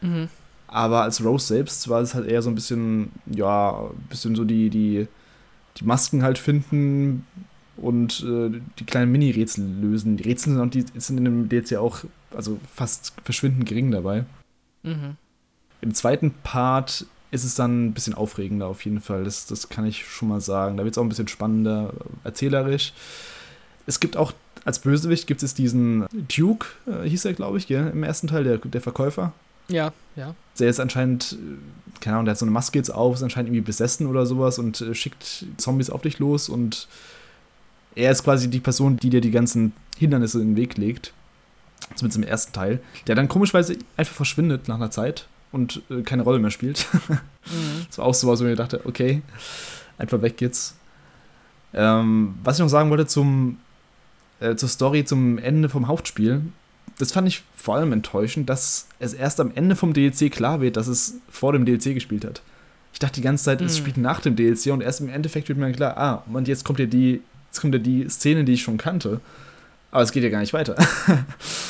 Mhm. 0.00 0.28
Aber 0.74 1.02
als 1.02 1.24
Rose 1.24 1.46
selbst 1.46 1.88
war 1.88 2.00
es 2.00 2.14
halt 2.16 2.26
eher 2.26 2.42
so 2.42 2.50
ein 2.50 2.56
bisschen, 2.56 3.12
ja, 3.26 3.80
ein 3.80 4.08
bisschen 4.08 4.34
so 4.34 4.42
die, 4.42 4.70
die, 4.70 5.06
die 5.76 5.84
Masken 5.84 6.24
halt 6.24 6.36
finden 6.36 7.24
und 7.76 8.26
äh, 8.26 8.60
die 8.80 8.84
kleinen 8.84 9.12
Mini-Rätsel 9.12 9.64
lösen. 9.64 10.16
Die 10.16 10.24
Rätsel 10.24 10.54
sind, 10.54 10.60
auch, 10.60 10.68
die 10.68 10.84
sind 10.96 11.18
in 11.18 11.26
dem 11.26 11.48
DLC 11.48 11.76
auch 11.76 12.00
also 12.34 12.58
fast 12.74 13.12
verschwindend 13.22 13.68
gering 13.68 13.92
dabei. 13.92 14.24
Mhm. 14.82 15.16
Im 15.80 15.94
zweiten 15.94 16.32
Part 16.42 17.06
ist 17.30 17.44
es 17.44 17.54
dann 17.54 17.86
ein 17.86 17.94
bisschen 17.94 18.14
aufregender 18.14 18.66
auf 18.66 18.84
jeden 18.84 19.00
Fall. 19.00 19.22
Das, 19.22 19.46
das 19.46 19.68
kann 19.68 19.86
ich 19.86 20.04
schon 20.04 20.26
mal 20.26 20.40
sagen. 20.40 20.76
Da 20.76 20.82
wird 20.82 20.94
es 20.94 20.98
auch 20.98 21.04
ein 21.04 21.08
bisschen 21.08 21.28
spannender, 21.28 21.92
erzählerisch. 22.24 22.92
Es 23.86 24.00
gibt 24.00 24.16
auch, 24.16 24.32
als 24.64 24.80
Bösewicht 24.80 25.28
gibt 25.28 25.44
es 25.44 25.54
diesen 25.54 26.06
Duke, 26.36 26.66
äh, 26.88 27.08
hieß 27.08 27.26
er, 27.26 27.34
glaube 27.34 27.58
ich, 27.58 27.68
gell, 27.68 27.92
im 27.92 28.02
ersten 28.02 28.26
Teil, 28.26 28.42
der, 28.42 28.58
der 28.58 28.80
Verkäufer. 28.80 29.32
Ja, 29.68 29.92
ja. 30.16 30.34
Der 30.58 30.68
ist 30.68 30.80
anscheinend, 30.80 31.32
äh, 31.32 32.00
keine 32.00 32.16
Ahnung, 32.16 32.26
der 32.26 32.32
hat 32.32 32.38
so 32.38 32.44
eine 32.44 32.52
Maske 32.52 32.78
jetzt 32.78 32.90
auf, 32.90 33.14
ist 33.14 33.22
anscheinend 33.22 33.48
irgendwie 33.48 33.66
besessen 33.66 34.06
oder 34.06 34.26
sowas 34.26 34.58
und 34.58 34.80
äh, 34.80 34.94
schickt 34.94 35.46
Zombies 35.56 35.90
auf 35.90 36.02
dich 36.02 36.18
los 36.18 36.48
und 36.48 36.88
er 37.94 38.10
ist 38.10 38.24
quasi 38.24 38.50
die 38.50 38.60
Person, 38.60 38.96
die 38.96 39.10
dir 39.10 39.20
die 39.20 39.30
ganzen 39.30 39.72
Hindernisse 39.96 40.40
in 40.40 40.50
den 40.50 40.56
Weg 40.56 40.76
legt. 40.76 41.12
Zumindest 41.94 42.16
im 42.16 42.24
ersten 42.24 42.52
Teil. 42.52 42.80
Der 43.06 43.14
dann 43.14 43.28
komischweise 43.28 43.76
einfach 43.96 44.14
verschwindet 44.14 44.68
nach 44.68 44.76
einer 44.76 44.90
Zeit 44.90 45.28
und 45.52 45.82
äh, 45.90 46.02
keine 46.02 46.22
Rolle 46.22 46.38
mehr 46.38 46.50
spielt. 46.50 46.86
mhm. 47.08 47.86
Das 47.86 47.98
war 47.98 48.06
auch 48.06 48.14
so, 48.14 48.26
was 48.26 48.40
ich 48.40 48.46
mir 48.46 48.56
dachte, 48.56 48.80
okay, 48.84 49.22
einfach 49.98 50.20
weg 50.22 50.40
jetzt. 50.40 50.76
Ähm, 51.72 52.34
was 52.42 52.56
ich 52.56 52.62
noch 52.62 52.68
sagen 52.68 52.90
wollte 52.90 53.06
zum, 53.06 53.58
äh, 54.40 54.56
zur 54.56 54.68
Story, 54.68 55.04
zum 55.04 55.38
Ende 55.38 55.68
vom 55.68 55.86
Hauptspiel, 55.88 56.42
das 56.98 57.12
fand 57.12 57.28
ich 57.28 57.42
vor 57.56 57.76
allem 57.76 57.92
enttäuschend, 57.92 58.48
dass 58.48 58.86
es 58.98 59.14
erst 59.14 59.40
am 59.40 59.52
Ende 59.54 59.76
vom 59.76 59.92
DLC 59.92 60.30
klar 60.30 60.60
wird, 60.60 60.76
dass 60.76 60.86
es 60.86 61.14
vor 61.28 61.52
dem 61.52 61.64
DLC 61.64 61.94
gespielt 61.94 62.24
hat. 62.24 62.42
Ich 62.92 62.98
dachte 63.00 63.14
die 63.14 63.22
ganze 63.22 63.44
Zeit, 63.44 63.60
mhm. 63.60 63.66
es 63.66 63.76
spielt 63.76 63.96
nach 63.96 64.20
dem 64.20 64.36
DLC 64.36 64.72
und 64.72 64.80
erst 64.80 65.00
im 65.00 65.08
Endeffekt 65.08 65.48
wird 65.48 65.58
mir 65.58 65.72
klar, 65.72 65.96
ah, 65.96 66.22
und 66.32 66.46
jetzt 66.46 66.64
kommt 66.64 66.78
ja 66.78 66.86
die, 66.86 67.20
jetzt 67.50 67.60
kommt 67.60 67.74
ja 67.74 67.80
die 67.80 68.08
Szene, 68.08 68.44
die 68.44 68.52
ich 68.52 68.62
schon 68.62 68.76
kannte. 68.76 69.20
Aber 69.90 70.02
es 70.02 70.12
geht 70.12 70.22
ja 70.22 70.28
gar 70.28 70.40
nicht 70.40 70.52
weiter. 70.52 70.76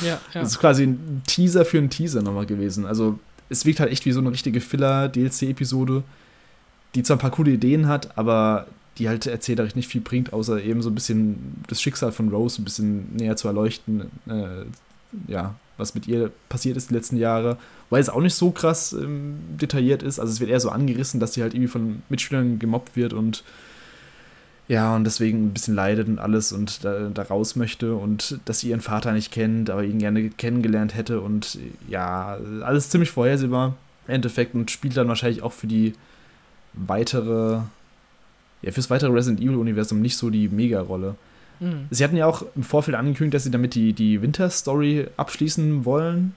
Ja, 0.01 0.19
ja. 0.33 0.41
Das 0.41 0.51
ist 0.51 0.59
quasi 0.59 0.83
ein 0.83 1.21
Teaser 1.25 1.63
für 1.63 1.77
einen 1.77 1.89
Teaser 1.89 2.21
nochmal 2.21 2.45
gewesen. 2.45 2.85
Also 2.85 3.17
es 3.47 3.65
wirkt 3.65 3.79
halt 3.79 3.93
echt 3.93 4.05
wie 4.05 4.11
so 4.11 4.19
eine 4.19 4.29
richtige 4.29 4.59
Filler-DLC-Episode, 4.59 6.03
die 6.95 7.03
zwar 7.03 7.15
ein 7.15 7.19
paar 7.19 7.31
coole 7.31 7.51
Ideen 7.51 7.87
hat, 7.87 8.17
aber 8.17 8.67
die 8.97 9.07
halt 9.07 9.25
erzählerisch 9.25 9.75
nicht 9.75 9.87
viel 9.87 10.01
bringt, 10.01 10.33
außer 10.33 10.61
eben 10.61 10.81
so 10.81 10.89
ein 10.89 10.95
bisschen 10.95 11.63
das 11.67 11.81
Schicksal 11.81 12.11
von 12.11 12.29
Rose 12.29 12.61
ein 12.61 12.65
bisschen 12.65 13.15
näher 13.15 13.37
zu 13.37 13.47
erleuchten, 13.47 14.11
äh, 14.27 14.65
ja, 15.27 15.55
was 15.77 15.95
mit 15.95 16.07
ihr 16.07 16.31
passiert 16.49 16.77
ist 16.77 16.89
die 16.89 16.93
letzten 16.93 17.17
Jahre, 17.17 17.57
weil 17.89 18.01
es 18.01 18.09
auch 18.09 18.21
nicht 18.21 18.35
so 18.35 18.51
krass 18.51 18.93
ähm, 18.93 19.37
detailliert 19.59 20.03
ist. 20.03 20.19
Also 20.19 20.31
es 20.31 20.39
wird 20.39 20.49
eher 20.49 20.59
so 20.59 20.69
angerissen, 20.69 21.19
dass 21.19 21.33
sie 21.33 21.41
halt 21.41 21.53
irgendwie 21.53 21.69
von 21.69 22.01
Mitschülern 22.09 22.59
gemobbt 22.59 22.95
wird 22.95 23.13
und 23.13 23.43
ja, 24.67 24.95
und 24.95 25.03
deswegen 25.03 25.47
ein 25.47 25.53
bisschen 25.53 25.75
leidet 25.75 26.07
und 26.07 26.17
alles 26.17 26.51
und 26.51 26.83
da, 26.83 27.09
da, 27.13 27.21
raus 27.23 27.55
möchte 27.55 27.95
und 27.95 28.39
dass 28.45 28.61
sie 28.61 28.69
ihren 28.69 28.81
Vater 28.81 29.11
nicht 29.11 29.31
kennt, 29.31 29.69
aber 29.69 29.83
ihn 29.83 29.99
gerne 29.99 30.29
kennengelernt 30.29 30.95
hätte 30.95 31.21
und 31.21 31.59
ja, 31.87 32.39
alles 32.63 32.89
ziemlich 32.89 33.11
vorhersehbar 33.11 33.75
im 34.07 34.15
Endeffekt 34.15 34.55
und 34.55 34.71
spielt 34.71 34.97
dann 34.97 35.07
wahrscheinlich 35.07 35.43
auch 35.43 35.53
für 35.53 35.67
die 35.67 35.93
weitere, 36.73 37.59
ja, 38.63 38.71
fürs 38.71 38.89
weitere 38.89 39.11
Resident 39.11 39.39
Evil-Universum 39.39 40.01
nicht 40.01 40.17
so 40.17 40.31
die 40.31 40.49
Mega-Rolle. 40.49 41.15
Mhm. 41.59 41.87
Sie 41.89 42.03
hatten 42.03 42.17
ja 42.17 42.25
auch 42.25 42.45
im 42.55 42.63
Vorfeld 42.63 42.95
angekündigt, 42.95 43.35
dass 43.35 43.43
sie 43.43 43.51
damit 43.51 43.75
die, 43.75 43.93
die 43.93 44.21
Winter-Story 44.21 45.07
abschließen 45.17 45.85
wollen. 45.85 46.33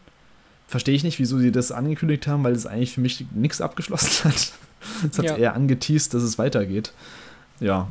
Verstehe 0.66 0.94
ich 0.94 1.04
nicht, 1.04 1.18
wieso 1.18 1.38
sie 1.38 1.52
das 1.52 1.72
angekündigt 1.72 2.26
haben, 2.26 2.44
weil 2.44 2.52
es 2.52 2.66
eigentlich 2.66 2.92
für 2.92 3.00
mich 3.00 3.25
nichts 3.34 3.60
abgeschlossen 3.60 4.25
hat. 4.30 4.52
Es 5.10 5.18
hat 5.18 5.25
ja. 5.25 5.37
eher 5.37 5.54
angeteased, 5.54 6.14
dass 6.14 6.22
es 6.22 6.38
weitergeht 6.38 6.92
ja. 7.60 7.90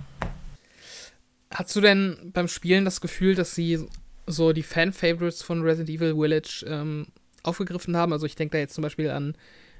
Hast 1.51 1.75
du 1.75 1.81
denn 1.81 2.31
beim 2.33 2.47
Spielen 2.47 2.85
das 2.85 3.01
Gefühl, 3.01 3.35
dass 3.35 3.55
sie 3.55 3.85
so 4.25 4.51
die 4.51 4.63
Fan-Favorites 4.63 5.41
von 5.41 5.61
Resident 5.61 5.89
Evil 5.89 6.15
Village 6.15 6.65
ähm, 6.67 7.07
aufgegriffen 7.43 7.95
haben? 7.95 8.13
Also 8.13 8.25
ich 8.25 8.35
denke 8.35 8.53
da 8.53 8.57
jetzt 8.59 8.73
zum 8.73 8.81
Beispiel 8.81 9.09
an 9.09 9.35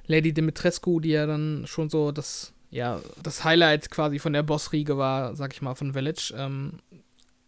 Lady 0.06 0.34
Dimitrescu, 0.34 1.00
die 1.00 1.10
ja 1.10 1.26
dann 1.26 1.66
schon 1.68 1.90
so 1.90 2.12
das, 2.12 2.54
ja, 2.70 3.02
das 3.22 3.44
Highlight 3.44 3.90
quasi 3.92 4.20
von 4.20 4.34
der 4.34 4.44
Bossriege 4.44 4.98
war, 4.98 5.36
sag 5.36 5.54
ich 5.54 5.62
mal, 5.62 5.76
von 5.76 5.94
Village. 5.94 6.34
Ähm, 6.36 6.80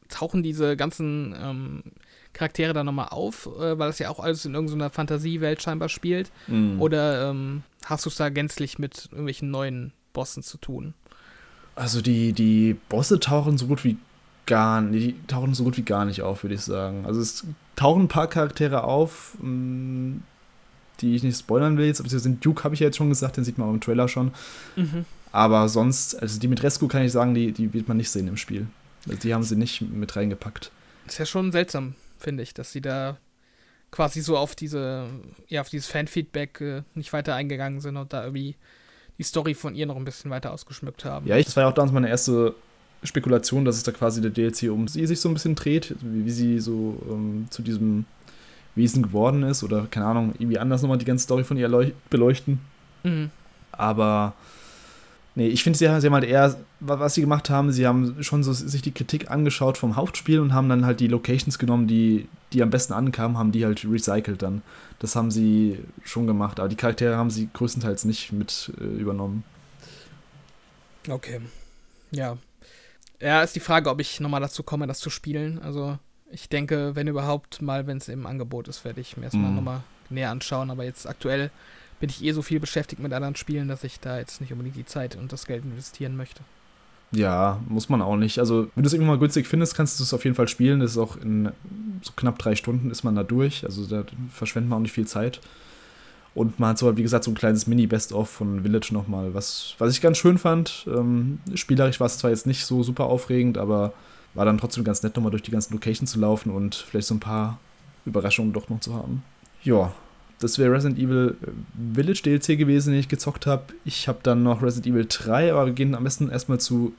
tauchen 0.10 0.44
diese 0.44 0.75
ganzen 0.75 1.36
ähm, 1.42 1.84
Charaktere 2.34 2.74
da 2.74 2.84
nochmal 2.84 3.10
auf, 3.10 3.48
äh, 3.48 3.80
weil 3.80 3.88
das 3.88 4.00
ja 4.00 4.10
auch 4.10 4.20
alles 4.20 4.46
in 4.46 4.54
irgendeiner 4.54 4.89
Fantasiewelt 4.89 5.62
scheinbar 5.62 5.89
spielt? 5.89 6.32
Mhm. 6.48 6.82
Oder 6.82 7.30
ähm, 7.30 7.63
hast 7.86 8.06
du 8.06 8.10
es 8.10 8.16
da 8.16 8.30
gänzlich 8.30 8.80
mit 8.80 9.08
irgendwelchen 9.12 9.51
neuen 9.51 9.94
Bossen 10.13 10.44
zu 10.44 10.58
tun? 10.58 10.94
Also 11.75 12.01
die, 12.01 12.34
die 12.34 12.75
Bosse 12.89 13.20
tauchen 13.20 13.58
so 13.58 13.68
gut 13.68 13.84
wie 13.84 13.98
gar 14.46 14.82
nicht, 14.82 15.16
die 15.16 15.28
tauchen 15.28 15.54
so 15.54 15.63
gut 15.63 15.78
wie 15.78 15.84
gar 15.84 16.06
nicht 16.06 16.22
auf, 16.22 16.44
würde 16.44 16.56
ich 16.56 16.62
sagen. 16.62 17.06
Also 17.06 17.22
es 17.22 17.46
tauchen 17.75 18.04
ein 18.04 18.08
paar 18.08 18.28
Charaktere 18.28 18.84
auf, 18.84 19.38
mm, 19.42 20.18
die 21.00 21.16
ich 21.16 21.24
nicht 21.24 21.39
spoilern 21.39 21.78
will 21.78 21.86
jetzt, 21.86 22.01
aber 22.01 22.10
den 22.10 22.39
Duke 22.39 22.63
habe 22.63 22.74
ich 22.74 22.82
ja 22.82 22.88
jetzt 22.88 22.98
schon 22.98 23.10
gesagt, 23.10 23.38
den 23.38 23.44
sieht 23.44 23.58
man 23.58 23.70
auch 23.70 23.74
im 23.74 23.80
Trailer 23.80 24.08
schon. 24.08 24.32
Mhm. 24.75 25.06
Aber 25.32 25.70
sonst, 25.70 26.20
also 26.22 26.39
Dimitrescu 26.39 26.88
kann 26.88 27.04
ich 27.04 27.12
sagen, 27.12 27.34
die, 27.34 27.51
die 27.51 27.72
wird 27.74 27.88
man 27.88 27.98
nicht 27.98 28.10
sehen 28.10 28.28
im 28.28 28.38
Spiel. 28.38 28.68
Also 29.08 29.20
die 29.20 29.34
haben 29.34 29.44
sie 29.44 29.56
nicht 29.56 29.82
mit 29.82 30.15
reingepackt. 30.15 30.72
Ist 31.08 31.18
ja 31.18 31.25
schon 31.25 31.51
seltsam, 31.51 31.96
finde 32.18 32.44
ich, 32.44 32.53
dass 32.53 32.72
sie 32.72 32.82
da 32.82 33.18
quasi 33.91 34.22
so 34.22 34.38
auf 34.38 34.56
diese, 34.56 35.08
ja, 35.48 35.62
auf 35.62 35.70
dieses 35.70 35.88
Fanfeedback 35.88 36.62
äh, 36.62 36.84
nicht 36.94 37.12
weiter 37.13 37.36
eingegangen 37.36 37.82
sind 37.82 37.98
und 37.98 38.13
da 38.13 38.24
irgendwie 38.24 38.56
die 39.18 39.24
Story 39.24 39.53
von 39.53 39.75
ihr 39.75 39.86
noch 39.86 39.96
ein 39.96 40.06
bisschen 40.06 40.32
weiter 40.32 40.51
ausgeschmückt 40.53 41.06
haben. 41.06 41.27
Ja, 41.27 41.38
das 41.38 41.56
war 41.56 41.63
ja 41.63 41.70
auch 41.70 41.74
damals 41.74 41.91
meine 41.91 42.10
erste 42.10 42.56
Spekulation, 43.03 43.65
dass 43.65 43.77
es 43.77 43.84
da 43.84 43.91
quasi 43.91 44.22
der 44.22 44.32
DLC 44.32 44.72
um 44.72 44.88
sie 44.88 45.06
sich 45.06 45.20
so 45.20 45.29
ein 45.29 45.34
bisschen 45.34 45.56
dreht, 45.56 45.96
wie, 46.01 46.25
wie 46.25 46.32
sie 46.32 46.60
so 46.60 47.01
ähm, 47.10 47.48
zu 47.50 47.62
diesem 47.62 48.06
Wesen 48.75 49.03
geworden 49.03 49.44
ist 49.44 49.63
oder 49.63 49.88
keine 49.89 50.06
Ahnung, 50.06 50.34
irgendwie 50.38 50.60
anders 50.60 50.82
nochmal 50.82 50.98
die 50.98 51.06
ganze 51.06 51.24
Story 51.24 51.44
von 51.44 51.58
ihr 51.58 51.91
beleuchten. 52.10 52.60
Mhm. 53.03 53.32
Aber 53.72 54.34
Nee, 55.39 55.48
ich 55.48 55.63
finde, 55.63 55.79
sie, 55.79 55.86
sie 55.86 56.08
haben 56.08 56.13
halt 56.13 56.25
eher, 56.25 56.53
was 56.81 57.13
sie 57.13 57.22
gemacht 57.22 57.50
haben, 57.50 57.72
sie 57.72 57.88
haben 57.88 58.22
schon 58.22 58.43
so 58.43 58.51
sich 58.51 58.81
die 58.81 58.91
Kritik 58.91 59.31
angeschaut 59.31 59.77
vom 59.77 59.96
Hauptspiel 59.96 60.41
und 60.41 60.53
haben 60.53 60.67
dann 60.67 60.86
halt 60.86 61.00
die 61.00 61.08
Locations 61.08 61.58
genommen, 61.58 61.88
die, 61.88 62.27
die 62.51 62.62
am 62.62 62.69
besten 62.69 62.91
ankamen, 62.91 63.38
haben 63.38 63.53
die 63.53 63.63
halt 63.63 63.86
recycelt 63.89 64.41
dann. 64.41 64.63
Das 65.00 65.15
haben 65.15 65.31
sie 65.31 65.79
schon 66.03 66.27
gemacht, 66.27 66.60
aber 66.60 66.67
die 66.67 66.75
Charaktere 66.75 67.15
haben 67.15 67.29
sie 67.29 67.48
größtenteils 67.53 68.03
nicht 68.03 68.34
mit 68.34 68.74
äh, 68.81 68.84
übernommen. 68.84 69.46
Okay. 71.08 71.39
Ja. 72.12 72.38
Ja, 73.22 73.41
ist 73.41 73.55
die 73.55 73.62
Frage, 73.62 73.89
ob 73.89 74.01
ich 74.01 74.19
nochmal 74.19 74.41
dazu 74.41 74.62
komme, 74.62 74.88
das 74.88 75.00
zu 75.00 75.10
spielen. 75.10 75.60
Also, 75.60 75.98
ich 76.29 76.50
denke, 76.50 76.98
wenn 76.98 77.08
überhaupt 77.08 77.62
mal, 77.62 77.88
wenn 77.88 77.96
es 77.96 78.10
im 78.10 78.25
Angebot 78.25 78.67
ist, 78.67 78.84
werde 78.84 79.00
ich 79.00 79.15
mir 79.15 79.24
erstmal 79.24 79.51
mm. 79.51 79.55
nochmal 79.55 79.84
näher 80.10 80.31
anschauen. 80.31 80.69
Aber 80.69 80.84
jetzt 80.84 81.08
aktuell 81.08 81.50
bin 82.00 82.10
ich 82.10 82.24
eh 82.24 82.32
so 82.32 82.41
viel 82.41 82.60
beschäftigt 82.60 83.01
mit 83.01 83.13
anderen 83.13 83.36
Spielen, 83.36 83.68
dass 83.68 83.84
ich 83.84 84.00
da 84.00 84.18
jetzt 84.18 84.41
nicht 84.41 84.51
unbedingt 84.51 84.75
die 84.75 84.86
Zeit 84.86 85.15
und 85.15 85.32
das 85.32 85.46
Geld 85.46 85.63
investieren 85.63 86.15
möchte. 86.15 86.41
Ja, 87.12 87.60
muss 87.68 87.89
man 87.89 88.01
auch 88.01 88.15
nicht. 88.15 88.39
Also, 88.39 88.70
wenn 88.75 88.84
du 88.84 88.88
es 88.88 88.94
irgendwann 88.94 89.15
mal 89.15 89.20
günstig 89.20 89.48
findest, 89.48 89.75
kannst 89.75 90.00
du 90.00 90.03
es 90.03 90.13
auf 90.13 90.24
jeden 90.24 90.36
Fall 90.36 90.48
spielen. 90.48 90.79
Das 90.79 90.91
ist 90.91 90.98
auch 90.98 91.18
in 91.18 91.51
so 92.01 92.13
knapp 92.15 92.38
drei 92.38 92.56
Stunden 92.56 92.91
ist 92.91 93.03
man 93.03 93.15
da 93.15 93.24
durch. 93.24 93.63
Also, 93.65 93.86
da 93.88 94.03
verschwendet 94.32 94.70
man 94.70 94.77
auch 94.77 94.84
nicht 94.84 94.91
viel 94.91 95.08
Zeit. 95.08 95.41
Und 96.36 96.60
man 96.60 96.70
hat 96.70 96.77
so, 96.77 96.96
wie 96.96 97.01
gesagt, 97.01 97.24
so 97.24 97.32
ein 97.32 97.36
kleines 97.36 97.65
Mini-Best-of 97.65 98.29
von 98.29 98.62
Village 98.62 98.89
nochmal, 98.91 99.34
was, 99.34 99.74
was 99.79 99.91
ich 99.94 100.01
ganz 100.01 100.20
schön 100.20 100.38
fand. 100.38 100.88
Ähm, 100.88 101.39
spielerisch 101.56 102.00
war 102.00 102.08
es 102.08 102.20
zwar 102.20 102.29
jetzt 102.29 102.46
nicht 102.46 102.65
so 102.65 102.84
super 102.84 103.06
aufregend, 103.06 103.58
aber 103.58 103.94
war 104.36 104.46
dann 104.46 104.60
trotzdem 104.60 104.84
ganz 104.84 105.01
nett, 105.01 105.15
nochmal 105.15 105.32
durch 105.32 105.41
die 105.41 105.51
ganzen 105.51 105.74
Locations 105.74 106.12
zu 106.12 106.20
laufen 106.20 106.51
und 106.51 106.75
vielleicht 106.75 107.08
so 107.08 107.15
ein 107.15 107.20
paar 107.20 107.60
Überraschungen 108.06 108.53
doch 108.53 108.70
noch 108.70 108.79
zu 108.79 108.94
haben. 108.94 109.24
Ja, 109.63 109.91
das 110.39 110.58
wäre 110.58 110.72
Resident 110.72 110.98
Evil 110.98 111.38
äh, 111.41 111.96
Village 111.96 112.22
DLC 112.24 112.58
gewesen, 112.58 112.91
den 112.91 113.00
ich 113.00 113.10
gezockt 113.10 113.46
habe. 113.46 113.74
Ich 113.86 114.08
habe 114.08 114.19
dann 114.24 114.43
noch 114.43 114.62
Resident 114.62 114.88
Evil 114.88 115.05
3, 115.08 115.51
aber 115.51 115.67
wir 115.67 115.74
gehen 115.74 115.96
am 115.96 116.03
besten 116.03 116.29
erstmal 116.29 116.60
zu 116.60 116.93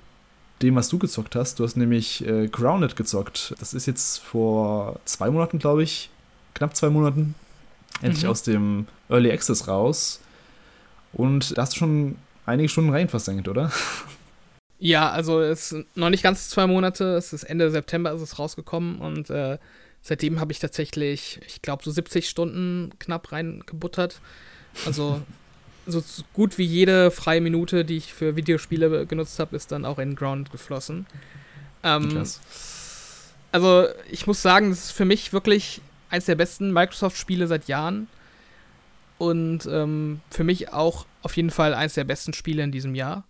dem, 0.62 0.76
was 0.76 0.88
du 0.88 0.98
gezockt 0.98 1.34
hast. 1.34 1.58
Du 1.58 1.64
hast 1.64 1.76
nämlich 1.76 2.26
äh, 2.26 2.48
Grounded 2.48 2.96
gezockt. 2.96 3.54
Das 3.58 3.72
ist 3.74 3.86
jetzt 3.86 4.18
vor 4.18 5.00
zwei 5.06 5.30
Monaten, 5.30 5.58
glaube 5.58 5.82
ich, 5.82 6.10
knapp 6.54 6.76
zwei 6.76 6.90
Monaten, 6.90 7.34
endlich 8.02 8.24
mhm. 8.24 8.30
aus 8.30 8.42
dem 8.42 8.86
Early 9.08 9.32
Access 9.32 9.68
raus. 9.68 10.20
Und 11.12 11.56
da 11.56 11.62
hast 11.62 11.74
du 11.74 11.78
schon 11.78 12.16
einige 12.46 12.68
Stunden 12.68 12.90
rein 12.90 13.08
versenkt, 13.08 13.48
oder? 13.48 13.72
Ja, 14.78 15.10
also 15.10 15.40
es 15.40 15.72
ist 15.72 15.84
noch 15.94 16.08
nicht 16.08 16.22
ganz 16.22 16.48
zwei 16.48 16.66
Monate. 16.66 17.16
Es 17.16 17.32
ist 17.32 17.44
Ende 17.44 17.70
September 17.70 18.12
ist 18.12 18.22
es 18.22 18.38
rausgekommen 18.38 18.98
und 18.98 19.28
äh, 19.28 19.58
Seitdem 20.02 20.40
habe 20.40 20.52
ich 20.52 20.58
tatsächlich, 20.58 21.40
ich 21.46 21.62
glaube, 21.62 21.84
so 21.84 21.90
70 21.90 22.28
Stunden 22.28 22.90
knapp 22.98 23.32
reingebuttert. 23.32 24.20
Also 24.86 25.22
so 25.86 26.02
gut 26.32 26.58
wie 26.58 26.64
jede 26.64 27.10
freie 27.10 27.40
Minute, 27.40 27.84
die 27.84 27.96
ich 27.96 28.14
für 28.14 28.36
Videospiele 28.36 29.06
genutzt 29.06 29.38
habe, 29.38 29.56
ist 29.56 29.72
dann 29.72 29.84
auch 29.84 29.98
in 29.98 30.14
Ground 30.14 30.50
geflossen. 30.50 31.06
Ähm, 31.82 32.08
Krass. 32.10 32.40
Also, 33.52 33.88
ich 34.10 34.26
muss 34.26 34.42
sagen, 34.42 34.70
das 34.70 34.86
ist 34.86 34.92
für 34.92 35.04
mich 35.04 35.32
wirklich 35.32 35.80
eines 36.08 36.26
der 36.26 36.36
besten 36.36 36.72
Microsoft-Spiele 36.72 37.46
seit 37.46 37.68
Jahren. 37.68 38.08
Und 39.18 39.66
ähm, 39.66 40.20
für 40.30 40.44
mich 40.44 40.72
auch 40.72 41.04
auf 41.22 41.36
jeden 41.36 41.50
Fall 41.50 41.74
eines 41.74 41.94
der 41.94 42.04
besten 42.04 42.32
Spiele 42.32 42.62
in 42.62 42.72
diesem 42.72 42.94
Jahr. 42.94 43.24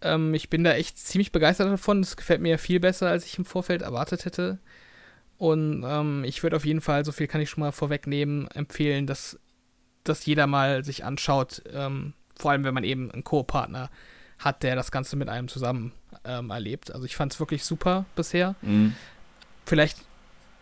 Ähm, 0.00 0.34
ich 0.34 0.50
bin 0.50 0.64
da 0.64 0.72
echt 0.72 0.98
ziemlich 0.98 1.32
begeistert 1.32 1.70
davon. 1.70 2.00
Es 2.00 2.16
gefällt 2.16 2.40
mir 2.40 2.58
viel 2.58 2.80
besser, 2.80 3.08
als 3.08 3.24
ich 3.24 3.38
im 3.38 3.44
Vorfeld 3.44 3.82
erwartet 3.82 4.24
hätte. 4.24 4.58
Und 5.40 5.84
ähm, 5.86 6.22
ich 6.24 6.42
würde 6.42 6.56
auf 6.56 6.66
jeden 6.66 6.82
Fall, 6.82 7.02
so 7.02 7.12
viel 7.12 7.26
kann 7.26 7.40
ich 7.40 7.48
schon 7.48 7.62
mal 7.62 7.72
vorwegnehmen, 7.72 8.46
empfehlen, 8.48 9.06
dass, 9.06 9.38
dass 10.04 10.26
jeder 10.26 10.46
mal 10.46 10.84
sich 10.84 11.02
anschaut. 11.02 11.62
Ähm, 11.72 12.12
vor 12.36 12.50
allem, 12.50 12.62
wenn 12.62 12.74
man 12.74 12.84
eben 12.84 13.10
einen 13.10 13.24
Co-Partner 13.24 13.88
hat, 14.38 14.62
der 14.62 14.76
das 14.76 14.90
Ganze 14.90 15.16
mit 15.16 15.30
einem 15.30 15.48
zusammen 15.48 15.92
ähm, 16.26 16.50
erlebt. 16.50 16.92
Also 16.92 17.06
ich 17.06 17.16
fand 17.16 17.32
es 17.32 17.40
wirklich 17.40 17.64
super 17.64 18.04
bisher. 18.16 18.54
Mhm. 18.60 18.94
Vielleicht 19.64 20.00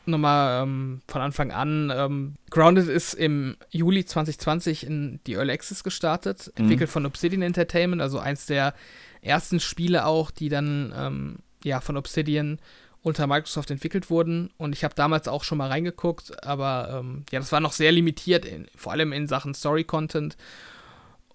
nochmal 0.06 0.62
ähm, 0.62 1.00
von 1.08 1.22
Anfang 1.22 1.50
an. 1.50 1.92
Ähm, 1.92 2.34
Grounded 2.50 2.86
ist 2.86 3.14
im 3.14 3.56
Juli 3.70 4.04
2020 4.04 4.86
in 4.86 5.18
die 5.26 5.34
Early 5.34 5.54
Access 5.54 5.82
gestartet, 5.82 6.52
mhm. 6.54 6.62
entwickelt 6.62 6.88
von 6.88 7.04
Obsidian 7.04 7.42
Entertainment, 7.42 8.00
also 8.00 8.20
eins 8.20 8.46
der 8.46 8.74
ersten 9.22 9.58
Spiele 9.58 10.06
auch, 10.06 10.30
die 10.30 10.48
dann 10.48 10.94
ähm, 10.96 11.38
ja 11.64 11.80
von 11.80 11.96
Obsidian 11.96 12.60
unter 13.08 13.26
Microsoft 13.26 13.70
entwickelt 13.70 14.10
wurden. 14.10 14.50
Und 14.56 14.74
ich 14.74 14.84
habe 14.84 14.94
damals 14.94 15.28
auch 15.28 15.44
schon 15.44 15.58
mal 15.58 15.68
reingeguckt, 15.68 16.44
aber 16.44 17.00
ähm, 17.00 17.24
ja, 17.30 17.40
das 17.40 17.52
war 17.52 17.60
noch 17.60 17.72
sehr 17.72 17.92
limitiert, 17.92 18.44
in, 18.44 18.66
vor 18.76 18.92
allem 18.92 19.12
in 19.12 19.26
Sachen 19.26 19.54
Story-Content. 19.54 20.36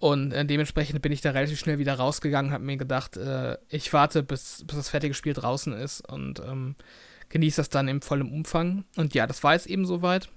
Und 0.04 0.32
äh, 0.32 0.44
dementsprechend 0.44 1.00
bin 1.02 1.12
ich 1.12 1.20
da 1.20 1.30
relativ 1.30 1.58
schnell 1.58 1.78
wieder 1.78 1.94
rausgegangen, 1.94 2.52
habe 2.52 2.64
mir 2.64 2.76
gedacht, 2.76 3.16
äh, 3.16 3.56
ich 3.68 3.92
warte, 3.92 4.22
bis, 4.22 4.64
bis 4.66 4.76
das 4.76 4.88
fertige 4.90 5.14
Spiel 5.14 5.32
draußen 5.32 5.72
ist 5.72 6.06
und 6.08 6.40
ähm, 6.40 6.74
genieße 7.30 7.56
das 7.56 7.70
dann 7.70 7.88
im 7.88 8.02
vollen 8.02 8.30
Umfang. 8.30 8.84
Und 8.96 9.14
ja, 9.14 9.26
das 9.26 9.42
war 9.42 9.54
jetzt 9.54 9.66
eben 9.66 9.86
soweit. 9.86 10.28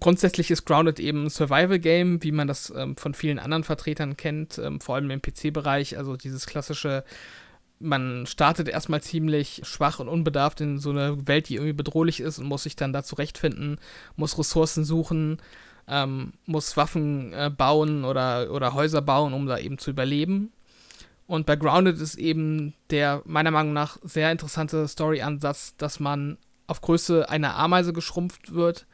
Grundsätzlich 0.00 0.50
ist 0.50 0.64
Grounded 0.64 1.00
eben 1.00 1.26
ein 1.26 1.30
Survival-Game, 1.30 2.22
wie 2.22 2.32
man 2.32 2.48
das 2.48 2.72
ähm, 2.74 2.96
von 2.96 3.14
vielen 3.14 3.38
anderen 3.38 3.62
Vertretern 3.62 4.16
kennt, 4.16 4.58
ähm, 4.58 4.80
vor 4.80 4.94
allem 4.94 5.10
im 5.10 5.20
PC-Bereich. 5.20 5.98
Also 5.98 6.16
dieses 6.16 6.46
klassische, 6.46 7.04
man 7.82 8.26
startet 8.26 8.68
erstmal 8.68 9.02
ziemlich 9.02 9.62
schwach 9.64 9.98
und 9.98 10.08
unbedarft 10.08 10.60
in 10.60 10.78
so 10.78 10.90
eine 10.90 11.26
Welt, 11.26 11.48
die 11.48 11.56
irgendwie 11.56 11.72
bedrohlich 11.72 12.20
ist 12.20 12.38
und 12.38 12.46
muss 12.46 12.62
sich 12.62 12.76
dann 12.76 12.92
da 12.92 13.02
zurechtfinden, 13.02 13.78
muss 14.16 14.38
Ressourcen 14.38 14.84
suchen, 14.84 15.38
ähm, 15.88 16.32
muss 16.46 16.76
Waffen 16.76 17.32
äh, 17.32 17.50
bauen 17.50 18.04
oder, 18.04 18.52
oder 18.52 18.74
Häuser 18.74 19.02
bauen, 19.02 19.32
um 19.32 19.46
da 19.46 19.58
eben 19.58 19.78
zu 19.78 19.90
überleben. 19.90 20.52
Und 21.26 21.46
bei 21.46 21.56
Grounded 21.56 21.98
ist 21.98 22.16
eben 22.16 22.74
der 22.90 23.22
meiner 23.24 23.50
Meinung 23.50 23.72
nach 23.72 23.98
sehr 24.02 24.30
interessante 24.30 24.86
Story-Ansatz, 24.86 25.76
dass 25.76 26.00
man 26.00 26.38
auf 26.66 26.80
Größe 26.80 27.28
einer 27.28 27.56
Ameise 27.56 27.92
geschrumpft 27.92 28.54
wird 28.54 28.86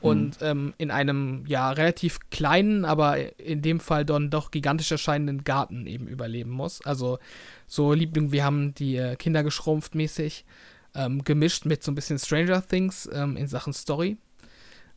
und 0.00 0.40
mhm. 0.40 0.46
ähm, 0.46 0.74
in 0.78 0.90
einem 0.90 1.44
ja 1.46 1.70
relativ 1.70 2.18
kleinen, 2.30 2.84
aber 2.84 3.38
in 3.38 3.62
dem 3.62 3.80
Fall 3.80 4.04
dann 4.04 4.30
doch 4.30 4.50
gigantisch 4.50 4.90
erscheinenden 4.90 5.44
Garten 5.44 5.86
eben 5.86 6.06
überleben 6.06 6.50
muss. 6.50 6.84
Also 6.84 7.18
so 7.66 7.92
Liebling, 7.92 8.32
wir 8.32 8.44
haben 8.44 8.74
die 8.74 8.96
äh, 8.96 9.16
Kinder 9.16 9.42
geschrumpft 9.42 9.94
mäßig, 9.94 10.44
ähm, 10.94 11.22
gemischt 11.24 11.66
mit 11.66 11.82
so 11.82 11.92
ein 11.92 11.94
bisschen 11.94 12.18
Stranger 12.18 12.66
Things 12.66 13.08
ähm, 13.12 13.36
in 13.36 13.46
Sachen 13.46 13.72
Story 13.72 14.16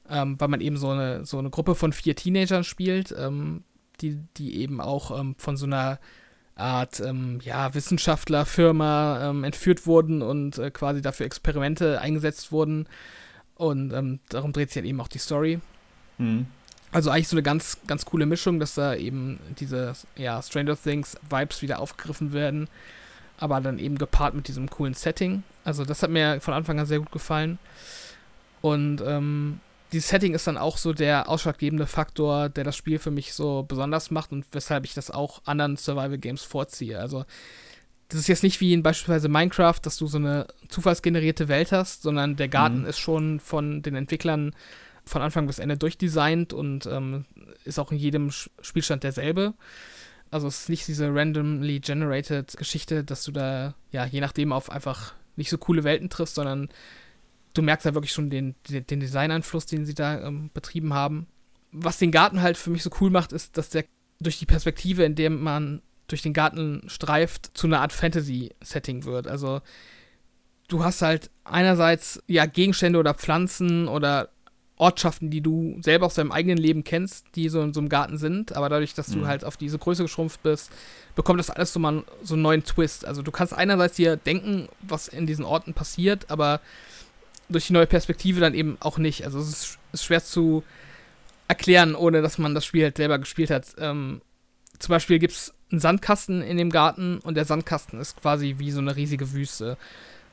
ähm, 0.10 0.40
weil 0.40 0.48
man 0.48 0.62
eben 0.62 0.78
so 0.78 0.90
eine, 0.90 1.26
so 1.26 1.40
eine 1.40 1.50
Gruppe 1.50 1.76
von 1.76 1.94
vier 1.94 2.16
Teenagern 2.16 2.64
spielt, 2.64 3.14
ähm, 3.18 3.64
die, 4.02 4.20
die 4.38 4.62
eben 4.62 4.82
auch 4.82 5.18
ähm, 5.18 5.36
von 5.38 5.58
so 5.58 5.66
einer 5.66 6.00
Art 6.56 7.00
ähm, 7.00 7.40
ja, 7.44 7.74
Wissenschaftlerfirma 7.74 9.30
ähm, 9.30 9.44
entführt 9.44 9.88
wurden 9.88 10.22
und 10.22 10.58
äh, 10.58 10.72
quasi 10.72 11.02
dafür 11.02 11.26
Experimente 11.26 12.00
eingesetzt 12.00 12.52
wurden. 12.52 12.88
Und 13.64 13.94
ähm, 13.94 14.20
darum 14.28 14.52
dreht 14.52 14.72
sich 14.72 14.76
halt 14.76 14.86
eben 14.88 15.00
auch 15.00 15.08
die 15.08 15.20
Story. 15.20 15.62
Mhm. 16.18 16.48
Also 16.92 17.12
eigentlich 17.12 17.30
so 17.30 17.38
eine 17.38 17.44
ganz, 17.44 17.78
ganz 17.88 18.04
coole 18.04 18.26
Mischung, 18.26 18.60
dass 18.60 18.76
da 18.76 18.94
eben 18.94 19.40
diese 19.58 19.94
ja, 20.18 20.42
Stranger 20.42 20.76
Things 20.76 21.16
Vibes 21.30 21.62
wieder 21.62 21.80
aufgegriffen 21.80 22.34
werden, 22.34 22.68
aber 23.38 23.62
dann 23.62 23.80
eben 23.80 23.98
gepaart 23.98 24.34
mit 24.34 24.50
diesem 24.50 24.70
coolen 24.70 24.96
Setting. 24.96 25.44
Also 25.64 25.86
das 25.86 26.04
hat 26.04 26.10
mir 26.10 26.42
von 26.42 26.54
Anfang 26.54 26.78
an 26.78 26.86
sehr 26.86 27.00
gut 27.00 27.14
gefallen. 27.14 27.58
Und 28.60 29.00
ähm, 29.00 29.62
dieses 29.94 30.10
Setting 30.10 30.34
ist 30.34 30.46
dann 30.46 30.58
auch 30.58 30.78
so 30.78 30.92
der 30.92 31.30
ausschlaggebende 31.30 31.88
Faktor, 31.88 32.50
der 32.50 32.66
das 32.66 32.76
Spiel 32.76 33.00
für 33.00 33.12
mich 33.12 33.34
so 33.34 33.64
besonders 33.66 34.12
macht 34.12 34.34
und 34.34 34.46
weshalb 34.52 34.84
ich 34.84 34.94
das 34.94 35.10
auch 35.10 35.42
anderen 35.46 35.78
Survival 35.78 36.18
Games 36.18 36.44
vorziehe. 36.44 37.00
Also, 37.00 37.24
das 38.14 38.22
ist 38.22 38.28
jetzt 38.28 38.44
nicht 38.44 38.62
wie 38.62 38.74
in 38.74 38.84
beispielsweise 38.84 39.28
Minecraft, 39.28 39.80
dass 39.82 39.98
du 39.98 40.06
so 40.06 40.20
eine 40.20 40.46
zufallsgenerierte 40.68 41.48
Welt 41.48 41.72
hast, 41.72 42.04
sondern 42.04 42.36
der 42.36 42.48
Garten 42.48 42.82
mhm. 42.82 42.86
ist 42.86 43.00
schon 43.00 43.40
von 43.40 43.82
den 43.82 43.96
Entwicklern 43.96 44.56
von 45.04 45.24
Anfang 45.24 45.48
bis 45.48 45.58
Ende 45.58 45.78
durchdesignt 45.78 46.54
und 46.54 46.86
ähm, 46.86 47.26
ist 47.66 47.80
auch 47.80 47.92
in 47.92 47.98
jedem 47.98 48.30
Spielstand 48.62 49.04
derselbe. 49.04 49.56
Also 50.30 50.48
es 50.48 50.62
ist 50.62 50.70
nicht 50.70 50.88
diese 50.88 51.14
randomly 51.14 51.80
generated 51.80 52.56
Geschichte, 52.56 53.04
dass 53.04 53.24
du 53.24 53.32
da 53.32 53.74
ja 53.92 54.06
je 54.06 54.22
nachdem 54.22 54.54
auf 54.54 54.70
einfach 54.70 55.14
nicht 55.36 55.50
so 55.50 55.58
coole 55.58 55.84
Welten 55.84 56.12
triffst, 56.12 56.36
sondern 56.36 56.70
du 57.56 57.64
merkst 57.64 57.86
ja 57.86 57.96
wirklich 57.96 58.14
schon 58.14 58.30
den, 58.30 58.54
den 58.70 59.00
Designeinfluss, 59.00 59.66
den 59.66 59.86
sie 59.86 59.96
da 59.96 60.22
ähm, 60.22 60.52
betrieben 60.54 60.94
haben. 60.94 61.26
Was 61.72 61.98
den 61.98 62.12
Garten 62.12 62.44
halt 62.44 62.58
für 62.58 62.70
mich 62.70 62.84
so 62.84 62.92
cool 63.02 63.10
macht, 63.10 63.34
ist, 63.34 63.58
dass 63.58 63.70
der 63.70 63.86
durch 64.20 64.38
die 64.38 64.46
Perspektive, 64.46 65.04
in 65.04 65.16
der 65.16 65.32
man 65.32 65.82
durch 66.08 66.22
den 66.22 66.34
Garten 66.34 66.84
streift, 66.88 67.52
zu 67.58 67.68
einer 67.68 67.82
Art 67.82 67.94
Fantasy-Setting 67.94 69.06
wird. 69.06 69.28
Also 69.28 69.62
du 70.68 70.84
hast 70.84 71.02
halt 71.02 71.30
einerseits 71.44 72.22
ja 72.28 72.46
Gegenstände 72.46 73.00
oder 73.00 73.14
Pflanzen 73.14 73.88
oder 73.88 74.30
Ortschaften, 74.78 75.30
die 75.30 75.42
du 75.42 75.78
selber 75.82 76.08
aus 76.08 76.16
deinem 76.16 76.32
eigenen 76.32 76.58
Leben 76.58 76.84
kennst, 76.84 77.28
die 77.36 77.48
so 77.48 77.62
in 77.62 77.74
so 77.74 77.80
einem 77.80 77.90
Garten 77.90 78.18
sind, 78.18 78.56
aber 78.56 78.70
dadurch, 78.70 78.94
dass 78.94 79.08
du 79.08 79.20
mhm. 79.20 79.28
halt 79.28 79.46
auf 79.46 79.56
diese 79.56 79.78
Größe 79.78 80.04
geschrumpft 80.04 80.42
bist, 80.42 80.72
bekommt 81.16 81.40
das 81.40 81.52
alles 81.52 81.72
so 81.72 81.80
mal 81.80 82.04
so 82.24 82.34
einen 82.34 82.42
neuen 82.42 82.64
Twist. 82.64 83.06
Also 83.06 83.22
du 83.22 83.32
kannst 83.32 83.54
einerseits 83.54 83.96
dir 83.96 84.18
denken, 84.18 84.68
was 84.82 85.08
in 85.08 85.28
diesen 85.28 85.46
Orten 85.46 85.74
passiert, 85.74 86.30
aber 86.32 86.60
durch 87.50 87.68
die 87.68 87.74
neue 87.74 87.88
Perspektive 87.88 88.42
dann 88.42 88.56
eben 88.56 88.78
auch 88.80 88.98
nicht. 88.98 89.26
Also 89.26 89.40
es 89.40 89.50
ist, 89.50 89.80
ist 89.92 90.06
schwer 90.06 90.24
zu 90.24 90.64
erklären, 91.48 91.94
ohne 91.94 92.22
dass 92.22 92.38
man 92.38 92.56
das 92.56 92.66
Spiel 92.66 92.84
halt 92.84 92.98
selber 92.98 93.20
gespielt 93.20 93.52
hat. 93.52 93.68
Ähm, 93.78 94.22
zum 94.80 94.92
Beispiel 94.92 95.20
gibt 95.20 95.34
es 95.34 95.54
einen 95.74 95.80
Sandkasten 95.80 96.42
in 96.44 96.58
dem 96.58 96.70
Garten 96.70 97.18
und 97.18 97.36
der 97.36 97.46
Sandkasten 97.46 98.00
ist 98.00 98.22
quasi 98.22 98.56
wie 98.60 98.72
so 98.72 98.80
eine 98.80 98.96
riesige 98.96 99.34
Wüste, 99.34 99.76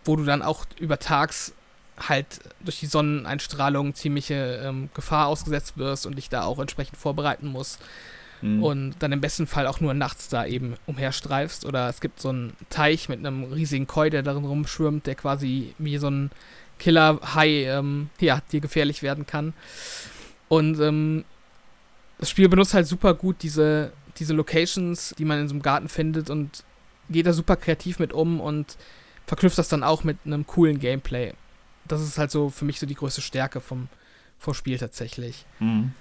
wo 0.05 0.15
du 0.15 0.25
dann 0.25 0.43
auch 0.43 0.67
über 0.79 0.99
Tags 0.99 1.55
halt 1.99 2.41
durch 2.61 2.81
die 2.81 2.87
Sonneneinstrahlung 2.87 3.95
ziemliche 3.95 4.61
ähm, 4.65 4.91
Gefahr 4.95 5.27
ausgesetzt 5.27 5.77
wirst 5.77 6.07
und 6.07 6.17
dich 6.17 6.29
da 6.29 6.45
auch 6.45 6.59
entsprechend 6.59 6.99
vorbereiten 6.99 7.49
musst. 7.49 7.81
Mhm. 8.43 8.63
Und 8.63 8.95
dann 9.01 9.13
im 9.13 9.21
besten 9.21 9.47
Fall 9.47 9.67
auch 9.67 9.81
nur 9.81 9.95
nachts 9.95 10.29
da 10.29 10.47
eben 10.47 10.75
umherstreifst. 10.87 11.65
Oder 11.65 11.89
es 11.89 12.01
gibt 12.01 12.21
so 12.21 12.31
einen 12.31 12.55
Teich 12.69 13.09
mit 13.09 13.19
einem 13.19 13.45
riesigen 13.45 13.87
Koi, 13.87 14.11
der 14.11 14.23
darin 14.23 14.45
rumschwimmt, 14.45 15.07
der 15.07 15.15
quasi 15.15 15.75
wie 15.79 15.99
so 15.99 16.09
ein 16.09 16.31
Killer-Hai 16.79 17.65
ähm, 17.65 18.11
ja, 18.21 18.41
dir 18.53 18.61
gefährlich 18.61 19.03
werden 19.03 19.27
kann. 19.27 19.53
Und 20.49 20.81
ähm, 20.81 21.25
das 22.19 22.29
Spiel 22.29 22.49
benutzt 22.49 22.75
halt 22.75 22.87
super 22.87 23.15
gut 23.15 23.37
diese, 23.43 23.93
diese 24.21 24.35
Locations, 24.35 25.15
die 25.19 25.25
man 25.25 25.41
in 25.41 25.49
so 25.49 25.55
einem 25.55 25.63
Garten 25.63 25.89
findet 25.89 26.31
und 26.31 26.65
geht 27.09 27.27
da 27.27 27.33
super 27.33 27.57
kreativ 27.57 27.99
mit 27.99 28.13
um 28.13 28.41
und 28.41 28.77
verknüpft 29.27 29.59
das 29.59 29.69
dann 29.69 29.83
auch 29.83 30.05
mit 30.05 30.19
einem 30.25 30.47
coolen 30.47 30.79
Gameplay. 30.79 31.33
Das 31.89 32.01
ist 32.01 32.19
halt 32.19 32.31
so 32.31 32.51
für 32.51 32.65
mich 32.65 32.79
so 32.79 32.87
die 32.87 32.95
größte 32.95 33.21
Stärke 33.21 33.61
vom, 33.61 33.89
vom 34.39 34.55
Spiel 34.55 34.79
tatsächlich. 34.79 35.45
Mhm. 35.59 35.93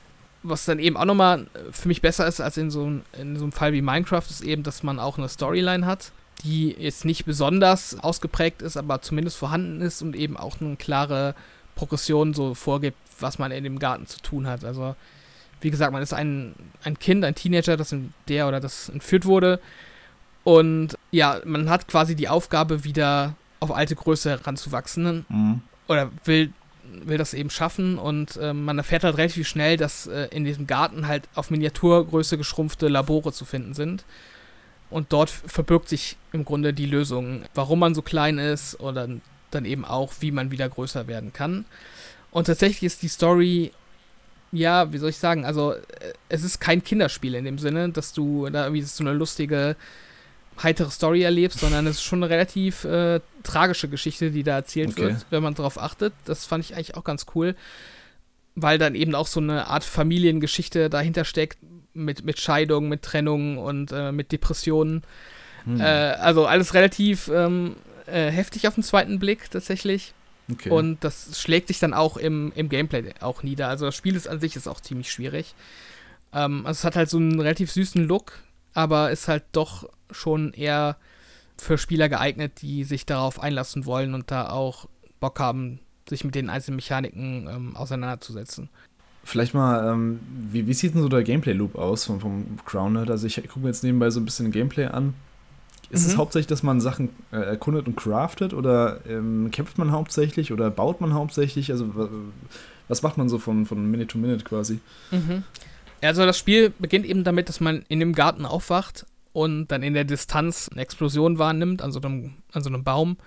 Was 0.43 0.65
dann 0.65 0.79
eben 0.79 0.95
auch 0.95 1.05
nochmal 1.05 1.47
für 1.71 1.87
mich 1.87 2.01
besser 2.01 2.27
ist 2.27 2.39
als 2.39 2.57
in 2.57 2.69
so, 2.69 2.85
in 3.17 3.35
so 3.35 3.43
einem 3.43 3.51
Fall 3.51 3.73
wie 3.73 3.81
Minecraft, 3.81 4.23
ist 4.29 4.41
eben, 4.41 4.63
dass 4.63 4.83
man 4.83 4.99
auch 4.99 5.17
eine 5.17 5.27
Storyline 5.27 5.85
hat 5.85 6.11
die 6.43 6.75
jetzt 6.77 7.05
nicht 7.05 7.25
besonders 7.25 7.99
ausgeprägt 7.99 8.61
ist, 8.61 8.77
aber 8.77 9.01
zumindest 9.01 9.37
vorhanden 9.37 9.81
ist 9.81 10.01
und 10.01 10.15
eben 10.15 10.37
auch 10.37 10.61
eine 10.61 10.75
klare 10.75 11.35
Progression 11.75 12.33
so 12.33 12.53
vorgibt, 12.53 12.97
was 13.19 13.39
man 13.39 13.51
in 13.51 13.63
dem 13.63 13.79
Garten 13.79 14.05
zu 14.05 14.19
tun 14.21 14.47
hat. 14.47 14.63
Also, 14.63 14.95
wie 15.61 15.71
gesagt, 15.71 15.91
man 15.91 16.01
ist 16.01 16.13
ein, 16.13 16.55
ein 16.83 16.97
Kind, 16.99 17.23
ein 17.25 17.35
Teenager, 17.35 17.77
das 17.77 17.91
in 17.91 18.13
der 18.27 18.47
oder 18.47 18.59
das 18.59 18.89
entführt 18.89 19.25
wurde. 19.25 19.59
Und 20.43 20.97
ja, 21.11 21.39
man 21.45 21.69
hat 21.69 21.87
quasi 21.87 22.15
die 22.15 22.29
Aufgabe, 22.29 22.83
wieder 22.83 23.35
auf 23.59 23.71
alte 23.71 23.95
Größe 23.95 24.29
heranzuwachsen. 24.29 25.25
Mhm. 25.27 25.61
Oder 25.87 26.11
will, 26.25 26.53
will 26.83 27.17
das 27.17 27.33
eben 27.33 27.49
schaffen. 27.49 27.97
Und 27.97 28.37
äh, 28.37 28.53
man 28.53 28.77
erfährt 28.77 29.03
halt 29.03 29.17
relativ 29.17 29.47
schnell, 29.47 29.77
dass 29.77 30.07
äh, 30.07 30.27
in 30.31 30.45
diesem 30.45 30.67
Garten 30.67 31.07
halt 31.07 31.27
auf 31.35 31.51
Miniaturgröße 31.51 32.37
geschrumpfte 32.37 32.87
Labore 32.87 33.33
zu 33.33 33.45
finden 33.45 33.73
sind. 33.73 34.05
Und 34.89 35.13
dort 35.13 35.29
verbirgt 35.29 35.89
sich 35.89 36.17
im 36.31 36.45
Grunde 36.45 36.73
die 36.73 36.87
Lösung, 36.87 37.43
warum 37.53 37.79
man 37.79 37.93
so 37.93 38.01
klein 38.01 38.39
ist 38.39 38.79
oder 38.79 39.07
dann 39.51 39.65
eben 39.65 39.85
auch, 39.85 40.13
wie 40.19 40.31
man 40.31 40.51
wieder 40.51 40.67
größer 40.67 41.07
werden 41.07 41.33
kann. 41.33 41.65
Und 42.31 42.45
tatsächlich 42.45 42.83
ist 42.83 43.01
die 43.01 43.07
Story, 43.07 43.71
ja, 44.51 44.91
wie 44.91 44.97
soll 44.97 45.09
ich 45.09 45.17
sagen, 45.17 45.45
also 45.45 45.73
äh, 45.73 45.79
es 46.29 46.43
ist 46.43 46.59
kein 46.59 46.83
Kinderspiel 46.83 47.35
in 47.35 47.45
dem 47.45 47.59
Sinne, 47.59 47.89
dass 47.89 48.13
du 48.13 48.49
da 48.49 48.65
irgendwie 48.65 48.81
so 48.81 49.03
eine 49.03 49.13
lustige, 49.13 49.75
heitere 50.61 50.91
Story 50.91 51.23
erlebst, 51.23 51.59
sondern 51.59 51.87
es 51.87 51.97
ist 51.97 52.03
schon 52.03 52.23
eine 52.23 52.29
relativ 52.29 52.83
äh, 52.83 53.21
tragische 53.43 53.87
Geschichte, 53.87 54.31
die 54.31 54.43
da 54.43 54.55
erzählt 54.55 54.91
okay. 54.91 55.03
wird, 55.03 55.25
wenn 55.29 55.43
man 55.43 55.53
darauf 55.53 55.79
achtet. 55.79 56.13
Das 56.25 56.45
fand 56.45 56.65
ich 56.65 56.75
eigentlich 56.75 56.95
auch 56.95 57.03
ganz 57.03 57.25
cool, 57.35 57.55
weil 58.55 58.77
dann 58.77 58.95
eben 58.95 59.15
auch 59.15 59.27
so 59.27 59.39
eine 59.39 59.67
Art 59.67 59.83
Familiengeschichte 59.83 60.89
dahinter 60.89 61.25
steckt, 61.25 61.59
mit, 61.93 62.23
mit 62.23 62.39
Scheidung, 62.39 62.89
mit 62.89 63.01
Trennung 63.01 63.57
und 63.57 63.91
äh, 63.91 64.11
mit 64.11 64.31
Depressionen. 64.31 65.03
Hm. 65.65 65.79
Äh, 65.79 65.83
also 65.83 66.45
alles 66.45 66.73
relativ 66.73 67.29
ähm, 67.33 67.75
äh, 68.05 68.29
heftig 68.29 68.67
auf 68.67 68.75
den 68.75 68.83
zweiten 68.83 69.19
Blick 69.19 69.49
tatsächlich. 69.51 70.13
Okay. 70.51 70.69
Und 70.69 71.03
das 71.03 71.39
schlägt 71.39 71.67
sich 71.67 71.79
dann 71.79 71.93
auch 71.93 72.17
im, 72.17 72.51
im 72.55 72.69
Gameplay 72.69 73.13
auch 73.19 73.43
nieder. 73.43 73.67
Also 73.67 73.85
das 73.85 73.95
Spiel 73.95 74.15
ist 74.15 74.27
an 74.27 74.39
sich 74.39 74.55
ist 74.55 74.67
auch 74.67 74.81
ziemlich 74.81 75.11
schwierig. 75.11 75.55
Ähm, 76.33 76.65
also 76.65 76.79
es 76.79 76.83
hat 76.83 76.95
halt 76.95 77.09
so 77.09 77.17
einen 77.17 77.39
relativ 77.39 77.71
süßen 77.71 78.03
Look, 78.03 78.39
aber 78.73 79.11
ist 79.11 79.27
halt 79.27 79.43
doch 79.51 79.89
schon 80.11 80.53
eher 80.53 80.97
für 81.57 81.77
Spieler 81.77 82.09
geeignet, 82.09 82.61
die 82.61 82.83
sich 82.83 83.05
darauf 83.05 83.39
einlassen 83.39 83.85
wollen 83.85 84.13
und 84.13 84.31
da 84.31 84.49
auch 84.49 84.87
Bock 85.19 85.39
haben, 85.39 85.79
sich 86.07 86.23
mit 86.23 86.35
den 86.35 86.49
einzelnen 86.49 86.77
Mechaniken 86.77 87.47
ähm, 87.47 87.75
auseinanderzusetzen. 87.75 88.69
Vielleicht 89.23 89.53
mal, 89.53 89.91
ähm, 89.91 90.19
wie, 90.51 90.65
wie 90.65 90.73
sieht 90.73 90.95
denn 90.95 91.01
so 91.01 91.09
der 91.09 91.23
Gameplay-Loop 91.23 91.75
aus 91.75 92.05
vom, 92.05 92.19
vom 92.19 92.57
Crowned? 92.65 93.11
Also 93.11 93.27
ich 93.27 93.35
gucke 93.35 93.59
mir 93.59 93.67
jetzt 93.67 93.83
nebenbei 93.83 94.09
so 94.09 94.19
ein 94.19 94.25
bisschen 94.25 94.51
Gameplay 94.51 94.85
an. 94.85 95.13
Ist 95.89 96.05
mhm. 96.05 96.11
es 96.11 96.17
hauptsächlich, 96.17 96.47
dass 96.47 96.63
man 96.63 96.81
Sachen 96.81 97.09
äh, 97.31 97.37
erkundet 97.37 97.87
und 97.87 97.95
craftet 97.95 98.53
oder 98.53 98.99
ähm, 99.07 99.49
kämpft 99.51 99.77
man 99.77 99.91
hauptsächlich 99.91 100.53
oder 100.53 100.69
baut 100.69 101.01
man 101.01 101.13
hauptsächlich? 101.13 101.71
Also 101.71 102.09
was 102.87 103.01
macht 103.01 103.17
man 103.17 103.29
so 103.29 103.39
von, 103.39 103.65
von 103.65 103.89
Minute 103.89 104.07
to 104.07 104.17
Minute 104.17 104.43
quasi? 104.43 104.79
Mhm. 105.11 105.43
Also 106.01 106.25
das 106.25 106.37
Spiel 106.37 106.71
beginnt 106.77 107.05
eben 107.05 107.23
damit, 107.23 107.49
dass 107.49 107.59
man 107.59 107.83
in 107.89 107.99
dem 107.99 108.13
Garten 108.13 108.45
aufwacht 108.45 109.05
und 109.33 109.67
dann 109.67 109.83
in 109.83 109.93
der 109.93 110.05
Distanz 110.05 110.69
eine 110.71 110.81
Explosion 110.81 111.37
wahrnimmt 111.37 111.81
an 111.81 111.91
so 111.91 111.99
einem, 112.01 112.33
an 112.51 112.63
so 112.63 112.69
einem 112.69 112.83
Baum. 112.83 113.17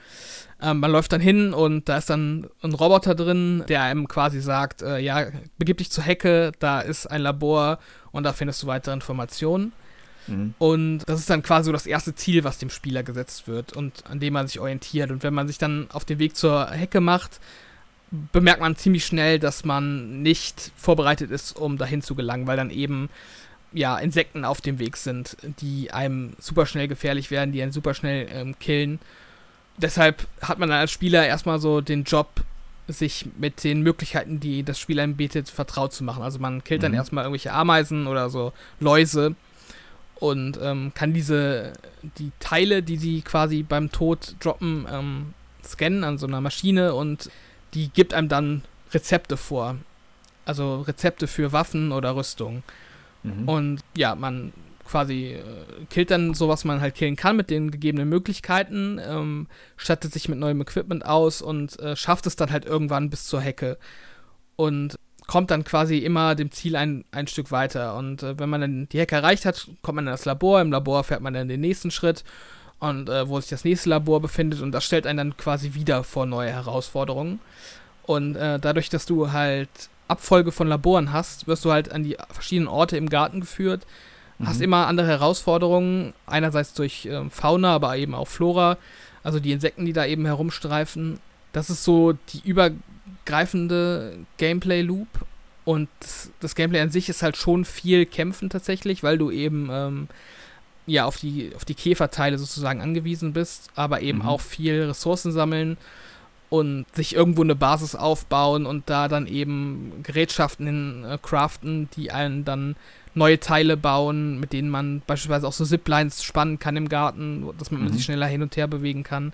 Ähm, 0.61 0.81
man 0.81 0.91
läuft 0.91 1.13
dann 1.13 1.21
hin 1.21 1.53
und 1.53 1.89
da 1.89 1.99
ist 1.99 2.11
dann 2.11 2.49
ein 2.63 2.75
Roboter 2.75 3.15
drin, 3.15 3.65
der 3.69 3.83
einem 3.83 4.09
quasi 4.09 4.41
sagt, 4.41 4.83
äh, 4.83 4.99
ja, 4.99 5.27
begib 5.59 5.79
dich 5.79 5.91
zur 5.91 6.05
Hecke, 6.05 6.53
da 6.59 6.81
ist 6.81 7.07
ein 7.07 7.21
Labor 7.21 7.79
und 8.11 8.25
da 8.25 8.33
findest 8.33 8.63
du 8.63 8.67
weitere 8.67 8.95
Informationen. 8.95 9.73
Mhm. 10.27 10.55
Und 10.59 10.99
das 11.07 11.21
ist 11.21 11.31
dann 11.31 11.43
quasi 11.43 11.67
so 11.67 11.73
das 11.73 11.87
erste 11.87 12.15
Ziel, 12.15 12.45
was 12.45 12.59
dem 12.59 12.71
Spieler 12.71 13.03
gesetzt 13.03 13.49
wird 13.49 13.73
und 13.73 14.05
an 14.07 14.21
dem 14.21 14.33
man 14.33 14.47
sich 14.47 14.61
orientiert. 14.61 15.11
Und 15.11 15.23
wenn 15.23 15.35
man 15.35 15.49
sich 15.49 15.59
dann 15.59 15.89
auf 15.91 16.05
den 16.05 16.19
Weg 16.19 16.37
zur 16.37 16.71
Hecke 16.71 17.01
macht, 17.01 17.41
bemerkt 18.33 18.61
man 18.61 18.77
ziemlich 18.77 19.07
schnell, 19.07 19.39
dass 19.39 19.65
man 19.65 20.23
nicht 20.23 20.73
vorbereitet 20.77 21.31
ist, 21.31 21.57
um 21.57 21.79
dahin 21.79 22.03
zu 22.03 22.15
gelangen, 22.15 22.47
weil 22.47 22.57
dann 22.57 22.71
eben 22.71 23.09
ja, 23.73 23.99
Insekten 23.99 24.45
auf 24.45 24.61
dem 24.61 24.79
Weg 24.79 24.97
sind, 24.97 25.37
die 25.61 25.91
einem 25.93 26.35
super 26.39 26.67
schnell 26.67 26.89
gefährlich 26.89 27.31
werden, 27.31 27.53
die 27.53 27.63
einen 27.63 27.73
super 27.73 27.95
schnell 27.95 28.29
ähm, 28.31 28.59
killen. 28.59 28.99
Deshalb 29.79 30.27
hat 30.43 30.59
man 30.59 30.69
dann 30.69 30.79
als 30.79 30.91
Spieler 30.91 31.27
erstmal 31.27 31.59
so 31.59 31.81
den 31.81 32.05
Job, 32.05 32.29
sich 32.89 33.27
mit 33.39 33.65
den 33.65 33.83
Möglichkeiten, 33.83 34.41
die 34.41 34.65
das 34.65 34.79
Spiel 34.79 35.01
einem 35.01 35.17
bietet, 35.17 35.49
vertraut 35.49 35.95
zu 35.95 36.05
machen. 36.05 36.23
Also 36.23 36.39
man 36.39 36.63
killt 36.65 36.81
mhm. 36.81 36.85
dann 36.85 36.95
erstmal 36.95 37.25
irgendwelche 37.25 37.53
Ameisen 37.53 38.07
oder 38.07 38.29
so 38.29 38.53
Läuse 38.81 39.35
und 40.23 40.57
ähm, 40.63 40.93
kann 40.95 41.13
diese, 41.13 41.73
die 42.17 42.31
Teile, 42.39 42.85
die 42.85 42.97
sie 42.97 43.23
quasi 43.23 43.65
beim 43.65 43.91
Tod 43.91 44.37
droppen, 44.39 44.87
ähm, 44.89 45.35
scannen 45.65 46.05
an 46.05 46.17
so 46.17 46.29
einer 46.29 46.41
Maschine 46.41 46.95
und 46.95 47.29
die 47.75 47.89
gibt 47.89 48.15
einem 48.15 48.29
dann 48.29 48.63
Rezepte 48.93 49.37
vor. 49.37 49.79
Also 50.45 50.83
Rezepte 50.83 51.27
für 51.27 51.51
Waffen 51.51 51.91
oder 51.91 52.15
Rüstung. 52.15 52.63
Mhm. 53.25 53.49
Und 53.49 53.81
ja, 53.97 54.15
man 54.15 54.53
quasi 54.87 55.33
äh, 55.33 55.43
killt 55.91 56.13
dann 56.13 56.35
so, 56.35 56.49
was 56.49 56.65
man 56.65 56.81
halt 56.81 56.95
killen 56.95 57.17
kann 57.17 57.35
mit 57.35 57.51
den 57.51 57.73
gegebenen 57.73 58.09
Möglichkeiten, 58.09 59.01
ähm, 59.05 59.49
stattet 59.77 60.13
sich 60.13 60.29
mit 60.29 60.39
neuem 60.39 60.61
Equipment 60.61 61.05
aus 61.05 61.43
und 61.43 61.81
äh, 61.81 61.97
schafft 61.97 62.29
es 62.29 62.37
dann 62.37 62.53
halt 62.53 62.65
irgendwann 62.65 63.11
bis 63.11 63.25
zur 63.25 63.41
Hecke. 63.41 63.77
Und 64.55 64.95
kommt 65.33 65.51
dann 65.51 65.65
quasi 65.65 65.97
immer 65.97 66.35
dem 66.35 66.51
Ziel 66.51 66.77
ein, 66.77 67.07
ein 67.11 67.27
Stück 67.27 67.51
weiter. 67.51 67.97
Und 67.97 68.23
äh, 68.23 68.39
wenn 68.39 68.51
man 68.51 68.61
dann 68.61 68.89
die 68.93 69.01
Hecke 69.01 69.15
erreicht 69.15 69.47
hat, 69.47 69.67
kommt 69.81 69.97
man 69.97 70.07
in 70.07 70.13
das 70.13 70.27
Labor. 70.27 70.61
Im 70.61 70.71
Labor 70.71 71.05
fährt 71.05 71.23
man 71.23 71.33
dann 71.33 71.49
den 71.49 71.63
nächsten 71.63 71.91
Schritt 71.91 72.23
und 72.81 73.09
äh, 73.09 73.27
wo 73.27 73.41
sich 73.41 73.49
das 73.49 73.65
nächste 73.65 73.89
Labor 73.89 74.21
befindet 74.21 74.61
und 74.61 74.73
das 74.73 74.85
stellt 74.85 75.07
einen 75.07 75.17
dann 75.17 75.37
quasi 75.39 75.73
wieder 75.73 76.05
vor 76.05 76.27
neue 76.27 76.51
Herausforderungen. 76.51 77.41
Und 78.03 78.37
äh, 78.37 78.59
dadurch, 78.59 78.91
dass 78.91 79.07
du 79.07 79.33
halt 79.33 79.71
Abfolge 80.07 80.53
von 80.53 80.69
Laboren 80.69 81.15
hast, 81.15 81.47
wirst 81.47 81.65
du 81.65 81.73
halt 81.73 81.91
an 81.91 82.05
die 82.05 82.19
verschiedenen 82.29 82.69
Orte 82.69 82.99
im 82.99 83.09
Garten 83.09 83.41
geführt, 83.41 83.87
mhm. 84.37 84.49
hast 84.49 84.61
immer 84.61 84.87
andere 84.87 85.09
Herausforderungen, 85.09 86.13
einerseits 86.27 86.75
durch 86.75 87.07
äh, 87.07 87.31
Fauna, 87.31 87.75
aber 87.77 87.97
eben 87.97 88.15
auch 88.15 88.29
Flora, 88.29 88.77
also 89.23 89.41
die 89.41 89.53
Insekten, 89.53 89.87
die 89.87 89.95
da 89.95 90.05
eben 90.05 90.27
herumstreifen. 90.27 91.21
Das 91.55 91.71
ist 91.71 91.85
so 91.85 92.13
die 92.13 92.43
übergreifende 93.25 94.19
Gameplay-Loop 94.39 95.09
und 95.65 95.89
das, 96.41 96.55
Gameplay 96.55 96.81
an 96.81 96.91
sich 96.91 97.09
ist 97.09 97.23
halt 97.23 97.37
schon 97.37 97.65
viel 97.65 98.05
Kämpfen 98.05 98.51
tatsächlich, 98.51 99.03
weil 99.03 99.17
du 99.17 99.31
eben 99.31 99.69
ähm, 99.71 100.09
ja 100.87 101.05
auf 101.05 101.19
die, 101.19 101.53
auf 101.55 101.65
die 101.65 101.75
Käferteile 101.75 102.37
sozusagen 102.39 102.81
angewiesen 102.81 103.33
bist, 103.33 103.71
aber 103.77 104.03
eben 104.03 104.19
mhm. 104.19 104.27
auch 104.27 104.41
viel 104.41 104.83
Ressourcen 104.83 105.31
sammeln 105.31 105.77
und 106.51 106.85
sich 106.95 107.15
irgendwo 107.15 107.43
eine 107.43 107.55
Basis 107.55 107.95
aufbauen 107.95 108.67
und 108.67 108.91
da 108.91 109.09
dann 109.09 109.27
eben 109.27 110.03
Gerätschaften 110.03 110.67
in, 110.67 111.05
äh, 111.05 111.19
craften, 111.23 111.89
die 111.97 112.11
einen 112.11 112.45
dann 112.45 112.77
neue 113.15 113.39
Teile 113.39 113.77
bauen, 113.77 114.41
mit 114.41 114.53
denen 114.53 114.69
man 114.69 115.03
beispielsweise 115.07 115.47
auch 115.47 115.53
so 115.53 115.65
Ziplines 115.65 116.25
spannen 116.25 116.59
kann 116.59 116.77
im 116.77 116.89
Garten, 116.89 117.47
dass 117.59 117.71
man 117.71 117.83
mhm. 117.83 117.93
sich 117.93 118.05
schneller 118.05 118.27
hin 118.27 118.43
und 118.43 118.57
her 118.57 118.67
bewegen 118.67 119.05
kann. 119.05 119.33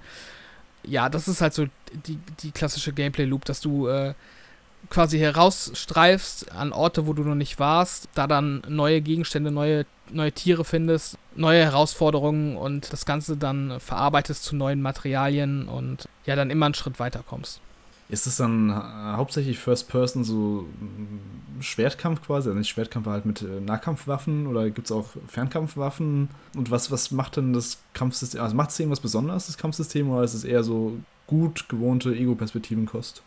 Ja, 0.84 1.08
das 1.08 1.28
ist 1.28 1.40
halt 1.40 1.54
so 1.54 1.66
die, 2.06 2.18
die 2.42 2.50
klassische 2.50 2.92
Gameplay-Loop, 2.92 3.44
dass 3.44 3.60
du 3.60 3.88
äh, 3.88 4.14
quasi 4.90 5.18
herausstreifst 5.18 6.52
an 6.52 6.72
Orte, 6.72 7.06
wo 7.06 7.12
du 7.12 7.22
noch 7.22 7.34
nicht 7.34 7.58
warst, 7.58 8.08
da 8.14 8.26
dann 8.26 8.62
neue 8.68 9.00
Gegenstände, 9.00 9.50
neue, 9.50 9.86
neue 10.10 10.32
Tiere 10.32 10.64
findest, 10.64 11.18
neue 11.34 11.62
Herausforderungen 11.64 12.56
und 12.56 12.92
das 12.92 13.04
Ganze 13.04 13.36
dann 13.36 13.80
verarbeitest 13.80 14.44
zu 14.44 14.56
neuen 14.56 14.80
Materialien 14.80 15.68
und 15.68 16.08
ja, 16.26 16.36
dann 16.36 16.50
immer 16.50 16.66
einen 16.66 16.74
Schritt 16.74 16.98
weiter 16.98 17.22
kommst. 17.26 17.60
Ist 18.08 18.26
es 18.26 18.36
dann 18.36 18.74
hauptsächlich 18.74 19.58
First 19.58 19.88
Person 19.88 20.24
so 20.24 20.66
Schwertkampf 21.60 22.22
quasi? 22.22 22.48
Also 22.48 22.58
nicht 22.58 22.70
Schwertkampf 22.70 23.06
halt 23.06 23.26
mit 23.26 23.42
äh, 23.42 23.60
Nahkampfwaffen 23.60 24.46
oder 24.46 24.70
gibt 24.70 24.86
es 24.86 24.92
auch 24.92 25.08
Fernkampfwaffen? 25.26 26.30
Und 26.56 26.70
was, 26.70 26.90
was 26.90 27.10
macht 27.10 27.36
denn 27.36 27.52
das 27.52 27.78
Kampfsystem? 27.92 28.40
Also 28.40 28.56
macht 28.56 28.70
es 28.70 28.80
irgendwas 28.80 29.00
Besonderes, 29.00 29.46
das 29.46 29.58
Kampfsystem, 29.58 30.08
oder 30.10 30.22
ist 30.22 30.34
es 30.34 30.44
eher 30.44 30.62
so 30.62 30.98
gut 31.26 31.68
gewohnte 31.68 32.14
Ego-Perspektivenkost? 32.14 33.22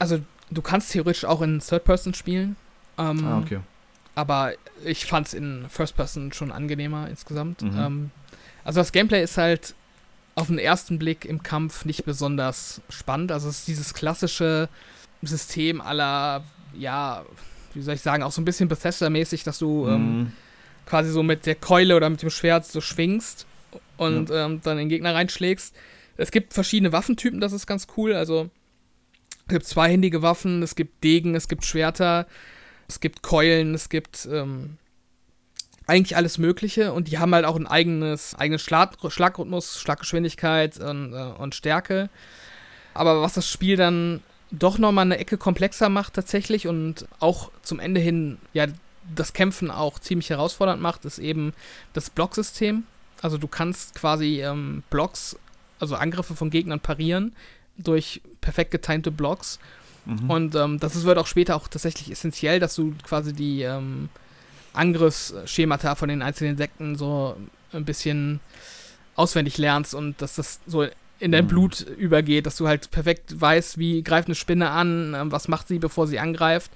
Also 0.00 0.18
du 0.50 0.62
kannst 0.62 0.90
theoretisch 0.90 1.24
auch 1.24 1.40
in 1.40 1.60
Third 1.60 1.84
Person 1.84 2.14
spielen. 2.14 2.56
Ähm, 2.98 3.24
ah, 3.24 3.38
okay. 3.38 3.60
Aber 4.16 4.52
ich 4.84 5.06
fand 5.06 5.28
es 5.28 5.34
in 5.34 5.66
First 5.68 5.94
Person 5.96 6.32
schon 6.32 6.50
angenehmer 6.50 7.08
insgesamt. 7.08 7.62
Mhm. 7.62 7.78
Ähm, 7.78 8.10
also 8.64 8.80
das 8.80 8.90
Gameplay 8.90 9.22
ist 9.22 9.38
halt 9.38 9.74
auf 10.34 10.48
den 10.48 10.58
ersten 10.58 10.98
Blick 10.98 11.24
im 11.24 11.42
Kampf 11.42 11.84
nicht 11.84 12.04
besonders 12.04 12.80
spannend. 12.88 13.30
Also 13.32 13.48
es 13.48 13.60
ist 13.60 13.68
dieses 13.68 13.94
klassische 13.94 14.68
System 15.22 15.80
aller, 15.80 16.44
ja, 16.76 17.24
wie 17.72 17.82
soll 17.82 17.94
ich 17.94 18.00
sagen, 18.00 18.22
auch 18.22 18.32
so 18.32 18.40
ein 18.40 18.44
bisschen 18.44 18.68
Bethesda-mäßig, 18.68 19.44
dass 19.44 19.58
du 19.58 19.86
ähm, 19.88 19.92
mhm. 19.92 20.20
ähm, 20.20 20.32
quasi 20.86 21.10
so 21.10 21.22
mit 21.22 21.46
der 21.46 21.54
Keule 21.54 21.96
oder 21.96 22.10
mit 22.10 22.22
dem 22.22 22.30
Schwert 22.30 22.66
so 22.66 22.80
schwingst 22.80 23.46
und 23.96 24.30
ja. 24.30 24.46
ähm, 24.46 24.60
dann 24.62 24.76
den 24.76 24.88
Gegner 24.88 25.14
reinschlägst. 25.14 25.74
Es 26.16 26.30
gibt 26.30 26.52
verschiedene 26.52 26.92
Waffentypen, 26.92 27.40
das 27.40 27.52
ist 27.52 27.66
ganz 27.66 27.86
cool. 27.96 28.14
Also 28.14 28.50
es 29.46 29.48
gibt 29.48 29.66
zweihändige 29.66 30.22
Waffen, 30.22 30.62
es 30.62 30.74
gibt 30.74 31.02
Degen, 31.04 31.34
es 31.34 31.48
gibt 31.48 31.64
Schwerter, 31.64 32.26
es 32.88 33.00
gibt 33.00 33.22
Keulen, 33.22 33.74
es 33.74 33.88
gibt 33.88 34.28
ähm, 34.30 34.78
eigentlich 35.86 36.16
alles 36.16 36.38
Mögliche 36.38 36.92
und 36.92 37.08
die 37.08 37.18
haben 37.18 37.34
halt 37.34 37.44
auch 37.44 37.56
ein 37.56 37.66
eigenes, 37.66 38.34
eigenes 38.34 38.62
Schlag, 38.62 38.96
Schlagrhythmus, 39.06 39.78
Schlaggeschwindigkeit 39.80 40.78
und, 40.78 41.12
äh, 41.12 41.32
und 41.38 41.54
Stärke. 41.54 42.08
Aber 42.94 43.20
was 43.20 43.34
das 43.34 43.48
Spiel 43.48 43.76
dann 43.76 44.22
doch 44.50 44.78
nochmal 44.78 45.04
eine 45.04 45.18
Ecke 45.18 45.36
komplexer 45.36 45.88
macht 45.88 46.14
tatsächlich 46.14 46.68
und 46.68 47.06
auch 47.18 47.50
zum 47.62 47.80
Ende 47.80 48.00
hin 48.00 48.38
ja 48.52 48.66
das 49.14 49.32
Kämpfen 49.32 49.70
auch 49.70 49.98
ziemlich 49.98 50.30
herausfordernd 50.30 50.80
macht, 50.80 51.04
ist 51.04 51.18
eben 51.18 51.52
das 51.92 52.08
Blocksystem. 52.08 52.84
Also 53.20 53.36
du 53.36 53.48
kannst 53.48 53.94
quasi 53.94 54.42
ähm, 54.42 54.82
Blocks, 54.90 55.36
also 55.78 55.96
Angriffe 55.96 56.34
von 56.34 56.50
Gegnern 56.50 56.80
parieren, 56.80 57.34
durch 57.76 58.22
perfekt 58.40 58.70
getimte 58.70 59.10
Blocks. 59.10 59.58
Mhm. 60.06 60.30
Und 60.30 60.54
ähm, 60.54 60.78
das 60.80 61.02
wird 61.04 61.18
auch 61.18 61.26
später 61.26 61.56
auch 61.56 61.68
tatsächlich 61.68 62.10
essentiell, 62.10 62.60
dass 62.60 62.74
du 62.74 62.94
quasi 63.02 63.32
die 63.32 63.62
ähm, 63.62 64.08
Angriffsschemata 64.74 65.94
von 65.94 66.08
den 66.08 66.22
einzelnen 66.22 66.52
Insekten 66.52 66.96
so 66.96 67.36
ein 67.72 67.84
bisschen 67.84 68.40
auswendig 69.16 69.58
lernst 69.58 69.94
und 69.94 70.20
dass 70.20 70.36
das 70.36 70.60
so 70.66 70.86
in 71.20 71.32
dein 71.32 71.44
mhm. 71.44 71.48
Blut 71.48 71.80
übergeht, 71.80 72.46
dass 72.46 72.56
du 72.56 72.66
halt 72.66 72.90
perfekt 72.90 73.40
weißt, 73.40 73.78
wie 73.78 74.02
greift 74.02 74.28
eine 74.28 74.34
Spinne 74.34 74.70
an, 74.70 75.14
ähm, 75.14 75.32
was 75.32 75.48
macht 75.48 75.68
sie, 75.68 75.78
bevor 75.78 76.06
sie 76.06 76.18
angreift. 76.18 76.70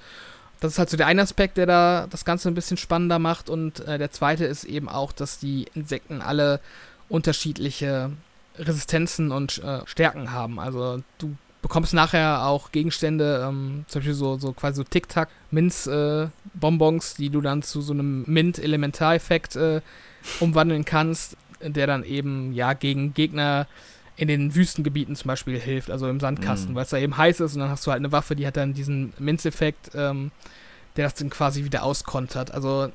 das 0.60 0.72
ist 0.72 0.78
halt 0.78 0.90
so 0.90 0.96
der 0.96 1.06
eine 1.06 1.22
Aspekt, 1.22 1.56
der 1.56 1.66
da 1.66 2.06
das 2.08 2.24
Ganze 2.24 2.48
ein 2.48 2.54
bisschen 2.54 2.76
spannender 2.76 3.18
macht. 3.18 3.50
Und 3.50 3.80
äh, 3.80 3.98
der 3.98 4.10
zweite 4.10 4.44
ist 4.44 4.64
eben 4.64 4.88
auch, 4.88 5.12
dass 5.12 5.38
die 5.38 5.66
Insekten 5.74 6.20
alle 6.22 6.60
unterschiedliche 7.08 8.10
Resistenzen 8.58 9.32
und 9.32 9.62
äh, 9.62 9.80
Stärken 9.86 10.32
haben. 10.32 10.58
Also 10.58 11.02
du 11.18 11.36
bekommst 11.62 11.92
nachher 11.94 12.46
auch 12.46 12.70
Gegenstände, 12.72 13.44
ähm, 13.48 13.84
zum 13.88 14.00
Beispiel 14.00 14.14
so, 14.14 14.38
so 14.38 14.52
quasi 14.52 14.76
so 14.76 14.84
Tic-Tac, 14.84 15.28
Minz-Bonbons, 15.50 17.12
äh, 17.12 17.16
die 17.18 17.30
du 17.30 17.40
dann 17.40 17.62
zu 17.62 17.80
so 17.80 17.92
einem 17.92 18.24
Mint-Elementareffekt 18.26 19.56
äh, 19.56 19.80
umwandeln 20.40 20.84
kannst, 20.84 21.36
der 21.60 21.86
dann 21.86 22.04
eben 22.04 22.52
ja 22.52 22.72
gegen 22.74 23.14
Gegner 23.14 23.66
in 24.16 24.28
den 24.28 24.54
Wüstengebieten 24.54 25.14
zum 25.16 25.28
Beispiel 25.28 25.58
hilft, 25.58 25.90
also 25.90 26.08
im 26.08 26.20
Sandkasten, 26.20 26.72
mhm. 26.72 26.74
weil 26.74 26.84
es 26.84 26.90
da 26.90 26.98
eben 26.98 27.16
heiß 27.16 27.40
ist 27.40 27.54
und 27.54 27.60
dann 27.60 27.70
hast 27.70 27.86
du 27.86 27.92
halt 27.92 28.00
eine 28.00 28.12
Waffe, 28.12 28.34
die 28.34 28.46
hat 28.46 28.56
dann 28.56 28.74
diesen 28.74 29.12
Minzeffekt, 29.18 29.92
ähm, 29.94 30.32
der 30.96 31.04
das 31.06 31.14
dann 31.14 31.30
quasi 31.30 31.64
wieder 31.64 31.84
auskontert. 31.84 32.50
Also 32.50 32.90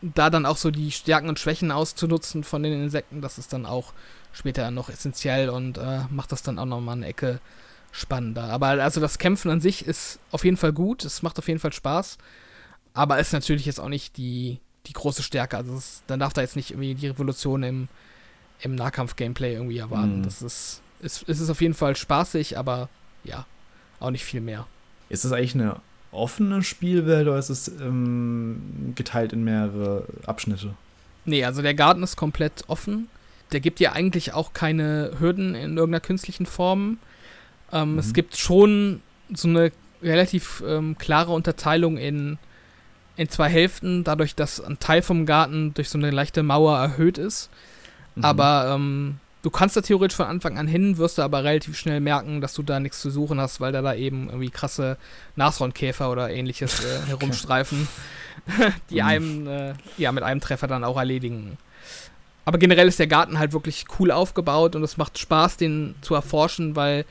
da 0.00 0.30
dann 0.30 0.46
auch 0.46 0.56
so 0.56 0.70
die 0.70 0.92
Stärken 0.92 1.28
und 1.28 1.40
Schwächen 1.40 1.72
auszunutzen 1.72 2.44
von 2.44 2.62
den 2.62 2.72
Insekten, 2.72 3.20
das 3.20 3.38
ist 3.38 3.52
dann 3.52 3.66
auch 3.66 3.92
später 4.32 4.70
noch 4.70 4.88
essentiell 4.88 5.48
und 5.48 5.78
äh, 5.78 6.00
macht 6.10 6.30
das 6.30 6.42
dann 6.42 6.60
auch 6.60 6.66
nochmal 6.66 6.96
eine 6.96 7.06
Ecke 7.06 7.40
spannender. 7.98 8.44
Aber 8.44 8.68
also 8.68 9.00
das 9.00 9.18
Kämpfen 9.18 9.50
an 9.50 9.60
sich 9.60 9.86
ist 9.86 10.18
auf 10.30 10.44
jeden 10.44 10.56
Fall 10.56 10.72
gut, 10.72 11.04
es 11.04 11.22
macht 11.22 11.38
auf 11.38 11.48
jeden 11.48 11.60
Fall 11.60 11.72
Spaß, 11.72 12.18
aber 12.94 13.18
ist 13.18 13.32
natürlich 13.32 13.66
jetzt 13.66 13.80
auch 13.80 13.88
nicht 13.88 14.16
die, 14.16 14.58
die 14.86 14.92
große 14.92 15.22
Stärke. 15.22 15.56
Also 15.56 15.74
es, 15.74 16.02
dann 16.06 16.20
darf 16.20 16.32
da 16.32 16.40
jetzt 16.40 16.56
nicht 16.56 16.70
irgendwie 16.70 16.94
die 16.94 17.08
Revolution 17.08 17.62
im 17.62 17.88
im 18.60 18.74
Nahkampf-Gameplay 18.74 19.54
irgendwie 19.54 19.78
erwarten. 19.78 20.18
Mhm. 20.18 20.22
Das 20.22 20.42
ist, 20.42 20.82
ist, 21.00 21.22
ist 21.24 21.40
es 21.40 21.50
auf 21.50 21.60
jeden 21.60 21.74
Fall 21.74 21.96
spaßig, 21.96 22.58
aber 22.58 22.88
ja, 23.24 23.46
auch 24.00 24.10
nicht 24.10 24.24
viel 24.24 24.40
mehr. 24.40 24.66
Ist 25.08 25.24
das 25.24 25.32
eigentlich 25.32 25.54
eine 25.54 25.76
offene 26.10 26.62
Spielwelt 26.62 27.28
oder 27.28 27.38
ist 27.38 27.50
es 27.50 27.68
ähm, 27.68 28.92
geteilt 28.94 29.32
in 29.32 29.44
mehrere 29.44 30.04
Abschnitte? 30.26 30.74
Nee, 31.24 31.44
also 31.44 31.62
der 31.62 31.74
Garten 31.74 32.02
ist 32.02 32.16
komplett 32.16 32.64
offen. 32.68 33.08
Der 33.52 33.60
gibt 33.60 33.80
dir 33.80 33.92
eigentlich 33.92 34.32
auch 34.32 34.52
keine 34.52 35.12
Hürden 35.18 35.54
in 35.54 35.76
irgendeiner 35.76 36.00
künstlichen 36.00 36.46
Form. 36.46 36.98
Ähm, 37.72 37.92
mhm. 37.92 37.98
Es 37.98 38.12
gibt 38.12 38.36
schon 38.36 39.00
so 39.32 39.48
eine 39.48 39.72
relativ 40.02 40.62
ähm, 40.66 40.96
klare 40.98 41.32
Unterteilung 41.32 41.96
in, 41.96 42.38
in 43.16 43.28
zwei 43.28 43.48
Hälften, 43.48 44.04
dadurch, 44.04 44.34
dass 44.34 44.60
ein 44.60 44.78
Teil 44.78 45.02
vom 45.02 45.26
Garten 45.26 45.74
durch 45.74 45.90
so 45.90 45.98
eine 45.98 46.10
leichte 46.10 46.42
Mauer 46.42 46.78
erhöht 46.78 47.18
ist. 47.18 47.50
Mhm. 48.14 48.24
Aber 48.24 48.74
ähm, 48.74 49.18
du 49.42 49.50
kannst 49.50 49.76
da 49.76 49.80
theoretisch 49.80 50.16
von 50.16 50.26
Anfang 50.26 50.58
an 50.58 50.68
hin, 50.68 50.98
wirst 50.98 51.18
du 51.18 51.22
aber 51.22 51.44
relativ 51.44 51.76
schnell 51.76 52.00
merken, 52.00 52.40
dass 52.40 52.54
du 52.54 52.62
da 52.62 52.80
nichts 52.80 53.00
zu 53.00 53.10
suchen 53.10 53.40
hast, 53.40 53.60
weil 53.60 53.72
da 53.72 53.82
da 53.82 53.94
eben 53.94 54.28
irgendwie 54.28 54.50
krasse 54.50 54.96
Nashornkäfer 55.36 56.10
oder 56.10 56.30
ähnliches 56.30 56.84
äh, 56.84 57.06
herumstreifen, 57.08 57.88
die 58.90 59.00
mhm. 59.00 59.06
einem 59.06 59.46
äh, 59.46 59.74
ja 59.96 60.12
mit 60.12 60.22
einem 60.22 60.40
Treffer 60.40 60.66
dann 60.66 60.84
auch 60.84 60.96
erledigen. 60.96 61.58
Aber 62.44 62.56
generell 62.56 62.88
ist 62.88 62.98
der 62.98 63.06
Garten 63.06 63.38
halt 63.38 63.52
wirklich 63.52 63.84
cool 63.98 64.10
aufgebaut 64.10 64.74
und 64.74 64.82
es 64.82 64.96
macht 64.96 65.18
Spaß, 65.18 65.58
den 65.58 65.94
zu 66.00 66.14
erforschen, 66.14 66.76
weil 66.76 67.04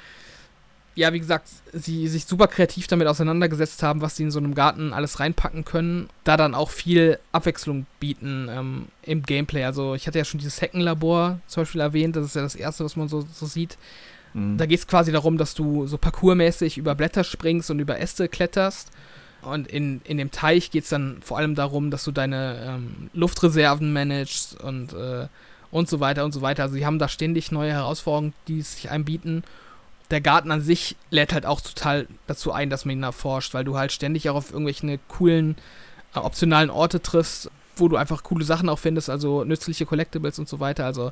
ja, 0.97 1.13
wie 1.13 1.19
gesagt, 1.19 1.47
sie 1.73 2.07
sich 2.07 2.25
super 2.25 2.47
kreativ 2.47 2.88
damit 2.88 3.07
auseinandergesetzt 3.07 3.83
haben, 3.83 4.01
was 4.01 4.15
sie 4.15 4.23
in 4.23 4.31
so 4.31 4.39
einem 4.39 4.55
Garten 4.55 4.93
alles 4.93 5.19
reinpacken 5.19 5.63
können. 5.63 6.10
Da 6.23 6.38
dann 6.38 6.55
auch 6.55 6.71
viel 6.71 7.19
Abwechslung 7.31 7.86
bieten 7.99 8.49
ähm, 8.49 8.88
im 9.03 9.21
Gameplay. 9.21 9.63
Also 9.63 9.93
ich 9.93 10.07
hatte 10.07 10.17
ja 10.17 10.25
schon 10.25 10.39
dieses 10.39 10.60
Heckenlabor 10.60 11.39
zum 11.45 11.62
Beispiel 11.62 11.81
erwähnt, 11.81 12.15
das 12.15 12.25
ist 12.25 12.36
ja 12.36 12.41
das 12.41 12.55
erste, 12.55 12.83
was 12.83 12.95
man 12.95 13.07
so, 13.10 13.23
so 13.31 13.45
sieht. 13.45 13.77
Mhm. 14.33 14.57
Da 14.57 14.65
geht 14.65 14.79
es 14.79 14.88
quasi 14.88 15.12
darum, 15.12 15.38
dass 15.38 15.53
du 15.53 15.86
so 15.86 15.99
parkourmäßig 15.99 16.79
über 16.79 16.95
Blätter 16.95 17.23
springst 17.23 17.69
und 17.69 17.77
über 17.77 17.99
Äste 17.99 18.27
kletterst. 18.27 18.89
Und 19.43 19.67
in, 19.67 20.01
in 20.03 20.17
dem 20.17 20.31
Teich 20.31 20.71
geht 20.71 20.86
es 20.86 20.89
dann 20.89 21.19
vor 21.21 21.38
allem 21.38 21.53
darum, 21.53 21.91
dass 21.91 22.05
du 22.05 22.12
deine 22.12 22.57
ähm, 22.67 23.12
Luftreserven 23.13 23.93
managst 23.93 24.60
und, 24.60 24.93
äh, 24.93 25.27
und 25.69 25.88
so 25.88 25.99
weiter 25.99 26.25
und 26.25 26.31
so 26.31 26.41
weiter. 26.41 26.63
Also 26.63 26.73
sie 26.73 26.88
haben 26.88 26.97
da 26.97 27.07
ständig 27.07 27.51
neue 27.51 27.71
Herausforderungen, 27.71 28.33
die 28.47 28.63
sich 28.63 28.89
einem 28.89 29.05
bieten 29.05 29.43
der 30.12 30.22
Garten 30.22 30.52
an 30.52 30.62
sich 30.62 30.96
lädt 31.10 31.34
halt 31.34 31.46
auch 31.46 31.62
total 31.62 32.08
dazu 32.28 32.52
ein, 32.52 32.70
dass 32.70 32.86
man 32.86 32.98
ihn 32.98 33.04
erforscht, 33.04 33.54
weil 33.54 33.65
du 33.65 33.78
halt 33.78 33.91
ständig 33.91 34.30
auch 34.30 34.36
auf 34.36 34.52
irgendwelche 34.52 35.00
coolen, 35.08 35.58
äh, 36.15 36.20
optionalen 36.20 36.70
Orte 36.70 37.02
triffst, 37.02 37.52
wo 37.76 37.88
du 37.88 37.98
einfach 37.98 38.24
coole 38.24 38.46
Sachen 38.46 38.70
auch 38.70 38.80
findest, 38.80 39.10
also 39.10 39.43
nützliche 39.43 39.86
Collectibles 39.86 40.39
und 40.39 40.48
so 40.48 40.60
weiter. 40.60 40.86
Also 40.86 41.12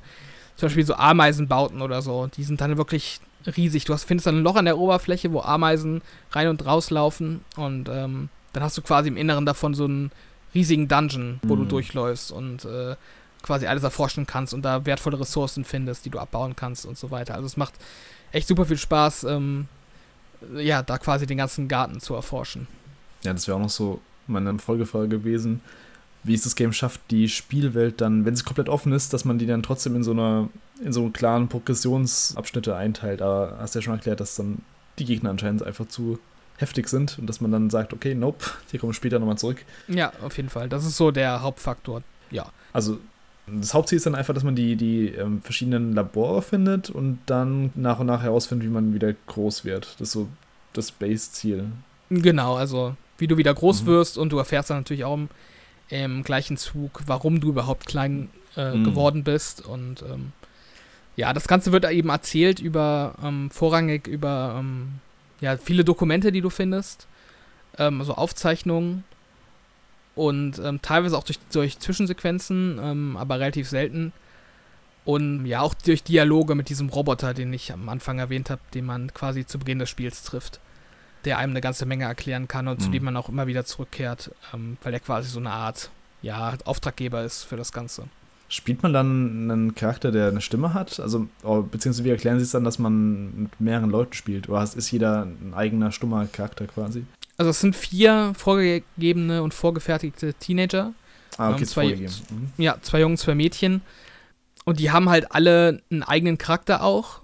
zum 0.55 0.67
Beispiel 0.67 0.85
so 0.85 0.95
Ameisenbauten 0.95 1.81
oder 1.81 2.01
so, 2.01 2.27
die 2.27 2.43
sind 2.43 2.61
dann 2.61 2.77
wirklich 2.77 3.19
riesig. 3.57 3.85
Du 3.85 3.93
hast, 3.93 4.05
findest 4.05 4.27
dann 4.27 4.37
ein 4.37 4.43
Loch 4.43 4.55
an 4.55 4.65
der 4.65 4.77
Oberfläche, 4.77 5.31
wo 5.31 5.41
Ameisen 5.41 6.01
rein 6.31 6.47
und 6.47 6.65
raus 6.65 6.89
laufen 6.89 7.43
und 7.57 7.89
ähm, 7.89 8.29
dann 8.53 8.63
hast 8.63 8.77
du 8.77 8.81
quasi 8.81 9.09
im 9.09 9.17
Inneren 9.17 9.45
davon 9.45 9.73
so 9.73 9.83
einen 9.83 10.11
riesigen 10.53 10.87
Dungeon, 10.87 11.41
wo 11.43 11.55
mhm. 11.55 11.59
du 11.59 11.65
durchläufst 11.65 12.31
und 12.31 12.63
äh, 12.63 12.95
quasi 13.41 13.67
alles 13.67 13.83
erforschen 13.83 14.25
kannst 14.25 14.53
und 14.53 14.63
da 14.63 14.85
wertvolle 14.85 15.19
Ressourcen 15.19 15.65
findest, 15.65 16.05
die 16.05 16.09
du 16.09 16.19
abbauen 16.19 16.55
kannst 16.55 16.85
und 16.85 16.97
so 16.97 17.11
weiter. 17.11 17.35
Also 17.35 17.45
es 17.45 17.57
macht 17.57 17.73
echt 18.31 18.47
super 18.47 18.65
viel 18.65 18.77
Spaß, 18.77 19.25
ähm, 19.25 19.67
ja, 20.55 20.83
da 20.83 20.97
quasi 20.97 21.25
den 21.25 21.37
ganzen 21.37 21.67
Garten 21.67 21.99
zu 21.99 22.13
erforschen. 22.13 22.67
Ja, 23.23 23.33
das 23.33 23.47
wäre 23.47 23.57
auch 23.57 23.61
noch 23.61 23.69
so 23.69 24.01
meine 24.27 24.57
Folgefrage 24.59 25.07
gewesen, 25.07 25.61
wie 26.23 26.33
es 26.33 26.43
das 26.43 26.55
Game 26.55 26.73
schafft, 26.73 27.01
die 27.11 27.29
Spielwelt 27.29 28.01
dann, 28.01 28.25
wenn 28.25 28.35
sie 28.35 28.43
komplett 28.43 28.69
offen 28.69 28.91
ist, 28.93 29.13
dass 29.13 29.25
man 29.25 29.37
die 29.37 29.45
dann 29.45 29.63
trotzdem 29.63 29.95
in 29.95 30.03
so 30.03 30.11
einer, 30.11 30.49
in 30.83 30.91
so 30.91 31.09
klaren 31.09 31.47
Progressionsabschnitte 31.47 32.75
einteilt. 32.75 33.21
Aber 33.21 33.57
hast 33.59 33.75
ja 33.75 33.81
schon 33.81 33.93
erklärt, 33.93 34.19
dass 34.19 34.35
dann 34.35 34.59
die 34.97 35.05
Gegner 35.05 35.29
anscheinend 35.29 35.63
einfach 35.63 35.87
zu 35.87 36.19
heftig 36.57 36.87
sind 36.87 37.19
und 37.19 37.27
dass 37.27 37.41
man 37.41 37.51
dann 37.51 37.69
sagt, 37.69 37.93
okay, 37.93 38.15
nope, 38.15 38.45
die 38.71 38.77
kommen 38.77 38.93
später 38.93 39.19
nochmal 39.19 39.37
zurück. 39.37 39.63
Ja, 39.87 40.13
auf 40.21 40.37
jeden 40.37 40.49
Fall. 40.49 40.69
Das 40.69 40.85
ist 40.85 40.97
so 40.97 41.11
der 41.11 41.41
Hauptfaktor, 41.41 42.01
ja. 42.31 42.49
Also 42.73 42.99
das 43.47 43.73
Hauptziel 43.73 43.97
ist 43.97 44.05
dann 44.05 44.15
einfach, 44.15 44.33
dass 44.33 44.43
man 44.43 44.55
die, 44.55 44.75
die 44.75 45.09
ähm, 45.09 45.41
verschiedenen 45.41 45.93
Labore 45.93 46.41
findet 46.41 46.89
und 46.89 47.19
dann 47.27 47.71
nach 47.75 47.99
und 47.99 48.07
nach 48.07 48.23
herausfindet, 48.23 48.67
wie 48.67 48.71
man 48.71 48.93
wieder 48.93 49.13
groß 49.27 49.65
wird. 49.65 49.95
Das 49.99 50.09
ist 50.09 50.13
so 50.13 50.27
das 50.73 50.91
Base-Ziel. 50.91 51.65
Genau, 52.09 52.55
also 52.55 52.95
wie 53.17 53.27
du 53.27 53.37
wieder 53.37 53.53
groß 53.53 53.83
mhm. 53.83 53.87
wirst 53.87 54.17
und 54.17 54.31
du 54.31 54.37
erfährst 54.37 54.69
dann 54.69 54.77
natürlich 54.77 55.05
auch 55.05 55.13
im, 55.13 55.29
im 55.89 56.23
gleichen 56.23 56.57
Zug, 56.57 57.01
warum 57.05 57.39
du 57.39 57.49
überhaupt 57.49 57.85
klein 57.85 58.29
äh, 58.57 58.73
mhm. 58.73 58.83
geworden 58.83 59.23
bist. 59.23 59.65
Und 59.65 60.01
ähm, 60.01 60.31
ja, 61.15 61.31
das 61.31 61.47
Ganze 61.47 61.71
wird 61.71 61.89
eben 61.89 62.09
erzählt 62.09 62.59
über 62.59 63.15
ähm, 63.23 63.49
vorrangig 63.51 64.07
über 64.07 64.57
ähm, 64.59 64.99
ja, 65.39 65.57
viele 65.57 65.83
Dokumente, 65.83 66.31
die 66.31 66.41
du 66.41 66.49
findest, 66.49 67.07
ähm, 67.77 67.99
also 67.99 68.15
Aufzeichnungen 68.15 69.03
und 70.15 70.59
ähm, 70.59 70.81
teilweise 70.81 71.17
auch 71.17 71.23
durch, 71.23 71.39
durch 71.51 71.79
Zwischensequenzen, 71.79 72.79
ähm, 72.81 73.17
aber 73.17 73.39
relativ 73.39 73.69
selten. 73.69 74.13
Und 75.03 75.45
ja, 75.45 75.61
auch 75.61 75.73
durch 75.73 76.03
Dialoge 76.03 76.55
mit 76.55 76.69
diesem 76.69 76.89
Roboter, 76.89 77.33
den 77.33 77.53
ich 77.53 77.71
am 77.71 77.89
Anfang 77.89 78.17
erwähnt 78.17 78.49
habe, 78.49 78.61
den 78.73 78.85
man 78.85 79.13
quasi 79.13 79.45
zu 79.45 79.59
Beginn 79.59 79.79
des 79.79 79.89
Spiels 79.89 80.23
trifft, 80.23 80.59
der 81.25 81.37
einem 81.37 81.51
eine 81.51 81.61
ganze 81.61 81.85
Menge 81.85 82.05
erklären 82.05 82.47
kann 82.47 82.67
und 82.67 82.79
mhm. 82.79 82.83
zu 82.83 82.89
dem 82.89 83.03
man 83.03 83.17
auch 83.17 83.29
immer 83.29 83.45
wieder 83.45 83.65
zurückkehrt, 83.65 84.31
ähm, 84.53 84.77
weil 84.83 84.93
er 84.93 84.99
quasi 84.99 85.29
so 85.29 85.39
eine 85.39 85.51
Art 85.51 85.91
ja, 86.21 86.55
Auftraggeber 86.65 87.23
ist 87.23 87.43
für 87.43 87.55
das 87.55 87.71
Ganze. 87.71 88.05
Spielt 88.47 88.83
man 88.83 88.93
dann 88.93 89.51
einen 89.51 89.75
Charakter, 89.75 90.11
der 90.11 90.29
eine 90.29 90.41
Stimme 90.41 90.73
hat? 90.73 90.99
Also, 90.99 91.27
oh, 91.43 91.61
beziehungsweise 91.61 92.03
wie 92.03 92.11
erklären 92.11 92.37
Sie 92.37 92.43
es 92.43 92.51
dann, 92.51 92.63
dass 92.63 92.77
man 92.77 93.43
mit 93.43 93.59
mehreren 93.59 93.89
Leuten 93.89 94.13
spielt? 94.13 94.49
Oder 94.49 94.63
ist 94.63 94.91
jeder 94.91 95.23
ein 95.23 95.53
eigener 95.55 95.91
stummer 95.91 96.27
Charakter 96.27 96.67
quasi? 96.67 97.05
Also 97.37 97.51
es 97.51 97.59
sind 97.59 97.75
vier 97.75 98.33
vorgegebene 98.35 99.43
und 99.43 99.53
vorgefertigte 99.53 100.33
Teenager. 100.35 100.93
Ah, 101.37 101.51
okay, 101.51 101.61
ähm, 101.61 101.65
zwei, 101.65 101.95
mhm. 101.95 102.09
Ja, 102.57 102.77
zwei 102.81 103.01
Jungen, 103.01 103.17
zwei 103.17 103.35
Mädchen. 103.35 103.81
Und 104.63 104.79
die 104.79 104.91
haben 104.91 105.09
halt 105.09 105.31
alle 105.31 105.81
einen 105.91 106.03
eigenen 106.03 106.37
Charakter 106.37 106.83
auch. 106.83 107.21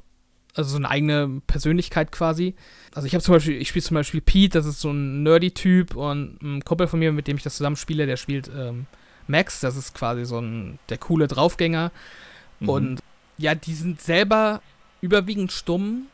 Also 0.53 0.71
so 0.71 0.77
eine 0.77 0.89
eigene 0.89 1.41
Persönlichkeit 1.47 2.11
quasi. 2.11 2.55
Also 2.93 3.07
ich 3.07 3.13
habe 3.13 3.23
zum 3.23 3.35
Beispiel, 3.35 3.55
ich 3.55 3.69
spiele 3.69 3.83
zum 3.83 3.95
Beispiel 3.95 4.19
Pete, 4.19 4.59
das 4.59 4.65
ist 4.65 4.81
so 4.81 4.91
ein 4.91 5.23
Nerdy-Typ 5.23 5.95
und 5.95 6.41
ein 6.41 6.65
Kumpel 6.65 6.87
von 6.87 6.99
mir, 6.99 7.13
mit 7.13 7.27
dem 7.27 7.37
ich 7.37 7.43
das 7.43 7.55
zusammen 7.55 7.77
spiele, 7.77 8.05
der 8.05 8.17
spielt 8.17 8.51
ähm, 8.53 8.85
Max, 9.27 9.61
das 9.61 9.77
ist 9.77 9.95
quasi 9.95 10.25
so 10.25 10.39
ein 10.39 10.77
der 10.89 10.97
coole 10.97 11.27
Draufgänger. 11.27 11.91
Mhm. 12.59 12.69
Und 12.69 12.99
ja, 13.37 13.55
die 13.55 13.73
sind 13.73 14.01
selber 14.01 14.61
überwiegend 14.99 15.53
stumm, 15.53 16.07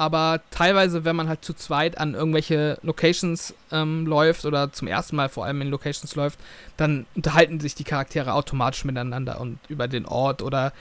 aber 0.00 0.40
teilweise, 0.50 1.04
wenn 1.04 1.14
man 1.14 1.28
halt 1.28 1.44
zu 1.44 1.52
zweit 1.52 1.98
an 1.98 2.14
irgendwelche 2.14 2.78
Locations 2.82 3.52
ähm, 3.70 4.06
läuft 4.06 4.46
oder 4.46 4.72
zum 4.72 4.88
ersten 4.88 5.14
Mal 5.14 5.28
vor 5.28 5.44
allem 5.44 5.60
in 5.60 5.68
Locations 5.68 6.14
läuft, 6.14 6.38
dann 6.78 7.04
unterhalten 7.14 7.60
sich 7.60 7.74
die 7.74 7.84
Charaktere 7.84 8.32
automatisch 8.32 8.86
miteinander 8.86 9.38
und 9.42 9.58
über 9.68 9.88
den 9.88 10.06
Ort 10.06 10.40
oder 10.40 10.72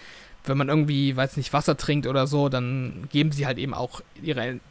wenn 0.45 0.57
man 0.57 0.69
irgendwie, 0.69 1.17
weiß 1.17 1.35
nicht, 1.35 1.51
Wasser 1.51 1.75
trinkt 1.75 2.07
oder 2.07 2.27
so, 2.27 2.47
dann 2.47 3.09
geben 3.11 3.33
sie 3.33 3.45
halt 3.45 3.57
eben 3.57 3.73
auch 3.73 3.99
ihre 4.21 4.61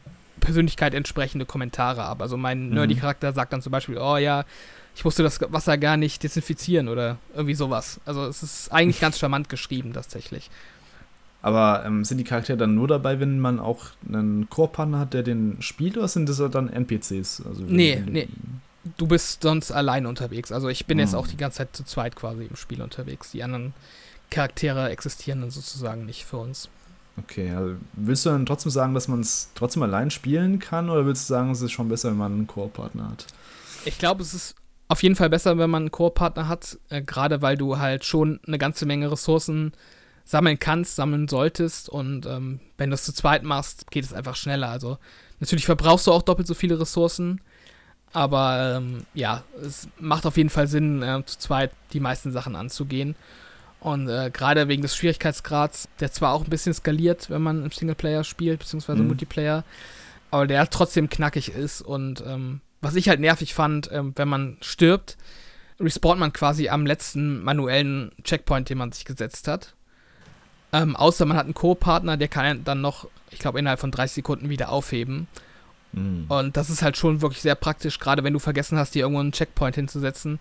Persönlichkeit 0.41 0.95
entsprechende 0.95 1.45
Kommentare 1.45 2.05
ab. 2.05 2.23
Also 2.23 2.39
mein 2.39 2.69
mhm. 2.69 2.75
Nerdy-Charakter 2.75 3.35
sagt 3.35 3.53
dann 3.53 3.61
zum 3.61 3.73
Beispiel, 3.73 3.99
oh 3.99 4.17
ja, 4.17 4.47
ich 4.97 5.05
musste 5.05 5.23
das 5.23 5.39
Wasser 5.53 5.77
gar 5.77 5.99
nicht 5.99 6.23
desinfizieren 6.23 6.89
oder 6.89 7.19
irgendwie 7.35 7.55
sowas. 7.55 8.01
Also 8.07 8.25
es 8.25 8.43
ist 8.43 8.73
eigentlich 8.73 9.01
ganz 9.03 9.19
charmant 9.19 9.51
geschrieben, 9.51 9.93
tatsächlich. 9.93 10.49
Aber 11.40 11.85
ähm, 11.87 12.05
sind 12.05 12.18
die 12.18 12.24
Charaktere 12.24 12.59
dann 12.59 12.74
nur 12.74 12.88
dabei, 12.88 13.20
wenn 13.20 13.38
man 13.38 13.61
auch 13.61 13.87
einen 14.09 14.48
Core-Partner 14.51 14.98
hat, 14.98 15.14
der 15.14 15.22
den 15.22 15.57
spielt, 15.61 15.96
oder 15.96 16.09
sind 16.09 16.29
das 16.29 16.42
dann 16.51 16.68
NPCs? 16.68 17.42
Also, 17.46 17.62
nee, 17.62 18.03
nee. 18.07 18.29
du 18.96 19.07
bist 19.07 19.42
sonst 19.42 19.70
allein 19.70 20.07
unterwegs. 20.07 20.51
Also 20.51 20.68
ich 20.68 20.87
bin 20.87 20.96
Mhm. 20.96 21.03
jetzt 21.03 21.14
auch 21.14 21.29
die 21.29 21.37
ganze 21.37 21.59
Zeit 21.59 21.77
zu 21.77 21.85
zweit 21.85 22.16
quasi 22.16 22.44
im 22.44 22.57
Spiel 22.57 22.83
unterwegs. 22.83 23.31
Die 23.31 23.42
anderen 23.44 23.72
Charaktere 24.31 24.90
existieren 24.90 25.40
dann 25.40 25.51
sozusagen 25.51 26.07
nicht 26.07 26.24
für 26.24 26.38
uns. 26.38 26.68
Okay, 27.18 27.51
also 27.53 27.74
willst 27.94 28.27
du 28.27 28.31
dann 28.31 28.46
trotzdem 28.46 28.70
sagen, 28.70 28.94
dass 28.94 29.09
man 29.09 29.20
es 29.20 29.51
trotzdem 29.55 29.83
allein 29.83 30.11
spielen 30.11 30.59
kann 30.59 30.88
oder 30.90 31.05
willst 31.07 31.29
du 31.29 31.35
sagen, 31.35 31.51
es 31.51 31.61
ist 31.61 31.72
schon 31.72 31.88
besser, 31.88 32.11
wenn 32.11 32.16
man 32.18 32.33
einen 32.33 32.46
Koop-Partner 32.46 33.11
hat? 33.11 33.27
Ich 33.85 33.98
glaube, 33.98 34.22
es 34.22 34.35
ist 34.35 34.55
auf 34.88 35.03
jeden 35.03 35.16
Fall 35.16 35.29
besser, 35.31 35.59
wenn 35.59 35.70
man 35.70 35.83
einen 35.83 35.90
Koop-Partner 35.90 36.48
hat, 36.48 36.79
äh, 36.90 37.03
gerade 37.03 37.42
weil 37.42 37.57
du 37.57 37.79
halt 37.79 38.05
schon 38.05 38.40
eine 38.46 38.59
ganze 38.59 38.87
Menge 38.87 39.11
Ressourcen 39.11 39.72
sammeln 40.29 40.59
kannst, 40.59 40.97
sammeln 40.97 41.27
solltest 41.27 41.88
und 41.88 42.27
ähm, 42.27 42.61
wenn 42.77 42.91
du 42.91 42.95
es 42.95 43.05
zu 43.05 43.14
zweit 43.14 43.45
machst, 43.45 43.91
geht 43.91 44.05
es 44.05 44.12
einfach 44.12 44.37
schneller. 44.37 44.69
Also 44.69 44.99
natürlich 45.41 45.64
verbrauchst 45.64 46.07
du 46.07 46.12
auch 46.12 46.21
doppelt 46.21 46.47
so 46.47 46.53
viele 46.53 46.79
Ressourcen, 46.79 47.41
aber 48.12 48.77
ähm, 48.77 49.07
ja, 49.14 49.43
es 49.62 49.88
macht 49.99 50.27
auf 50.27 50.37
jeden 50.37 50.51
Fall 50.51 50.67
Sinn, 50.67 51.03
äh, 51.03 51.23
zu 51.25 51.38
zweit 51.38 51.73
die 51.95 52.01
meisten 52.01 52.31
Sachen 52.31 52.57
anzugehen. 52.57 53.17
Und 53.81 54.09
äh, 54.09 54.31
gerade 54.31 54.69
wegen 54.69 54.83
des 54.83 54.97
Schwierigkeitsgrads, 54.97 55.88
der 56.01 56.12
zwar 56.12 56.35
auch 56.35 56.45
ein 56.45 56.51
bisschen 56.51 56.75
skaliert, 56.75 57.31
wenn 57.31 57.41
man 57.41 57.64
im 57.64 57.71
Singleplayer 57.71 58.25
spielt, 58.25 58.59
beziehungsweise 58.59 59.01
Mhm. 59.01 59.09
Multiplayer, 59.09 59.64
aber 60.31 60.47
der 60.47 60.69
trotzdem 60.69 61.09
knackig 61.09 61.55
ist. 61.55 61.81
Und 61.81 62.23
ähm, 62.27 62.61
was 62.83 62.97
ich 62.97 63.09
halt 63.09 63.21
nervig 63.21 63.55
fand, 63.55 63.88
ähm, 63.93 64.12
wenn 64.17 64.29
man 64.29 64.59
stirbt, 64.61 65.17
respawnt 65.81 66.21
man 66.21 66.35
quasi 66.35 66.69
am 66.69 66.85
letzten 66.85 67.43
manuellen 67.43 68.12
Checkpoint, 68.25 68.69
den 68.69 68.79
man 68.79 68.93
sich 68.93 69.07
gesetzt 69.07 69.49
hat. 69.49 69.75
Ähm, 70.72 70.96
außer 70.96 71.24
man 71.24 71.37
hat 71.37 71.44
einen 71.44 71.54
Co-Partner, 71.54 72.16
der 72.16 72.28
kann 72.28 72.64
dann 72.64 72.81
noch, 72.81 73.09
ich 73.31 73.38
glaube, 73.38 73.59
innerhalb 73.59 73.81
von 73.81 73.90
30 73.90 74.16
Sekunden 74.16 74.48
wieder 74.48 74.70
aufheben. 74.70 75.26
Mhm. 75.92 76.26
Und 76.28 76.57
das 76.57 76.68
ist 76.70 76.83
halt 76.83 76.96
schon 76.96 77.22
wirklich 77.22 77.40
sehr 77.42 77.54
praktisch, 77.54 77.98
gerade 77.98 78.22
wenn 78.24 78.33
du 78.35 78.38
vergessen 78.38 78.78
hast, 78.78 78.94
dir 78.94 79.00
irgendwo 79.00 79.20
einen 79.20 79.33
Checkpoint 79.33 79.76
hinzusetzen, 79.76 80.38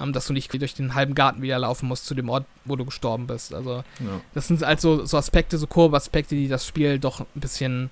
ähm, 0.00 0.12
dass 0.12 0.26
du 0.26 0.32
nicht 0.32 0.52
durch 0.60 0.74
den 0.74 0.94
halben 0.94 1.14
Garten 1.14 1.42
wieder 1.42 1.58
laufen 1.58 1.88
musst 1.88 2.06
zu 2.06 2.14
dem 2.14 2.28
Ort, 2.30 2.46
wo 2.64 2.76
du 2.76 2.84
gestorben 2.86 3.26
bist. 3.26 3.52
Also 3.52 3.84
Ja. 4.00 4.20
das 4.34 4.48
sind 4.48 4.62
halt 4.62 4.80
so, 4.80 5.02
Aspekte, 5.02 5.58
so 5.58 5.66
Koop-Aspekte, 5.66 6.34
die 6.34 6.48
das 6.48 6.66
Spiel 6.66 6.98
doch 6.98 7.20
ein 7.20 7.26
bisschen 7.34 7.90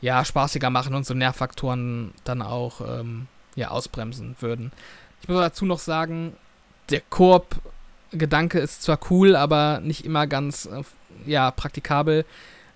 ja, 0.00 0.24
spaßiger 0.24 0.70
machen 0.70 0.94
und 0.94 1.06
so 1.06 1.14
Nervfaktoren 1.14 2.12
dann 2.24 2.42
auch 2.42 2.80
ähm, 2.82 3.26
ja, 3.56 3.68
ausbremsen 3.68 4.36
würden. 4.40 4.70
Ich 5.22 5.28
muss 5.28 5.40
dazu 5.40 5.64
noch 5.64 5.78
sagen, 5.80 6.34
der 6.90 7.00
Koop-Gedanke 8.10 8.58
ist 8.58 8.82
zwar 8.82 8.98
cool, 9.10 9.36
aber 9.36 9.80
nicht 9.82 10.04
immer 10.04 10.26
ganz 10.26 10.66
äh, 10.66 10.82
ja, 11.30 11.50
praktikabel, 11.50 12.24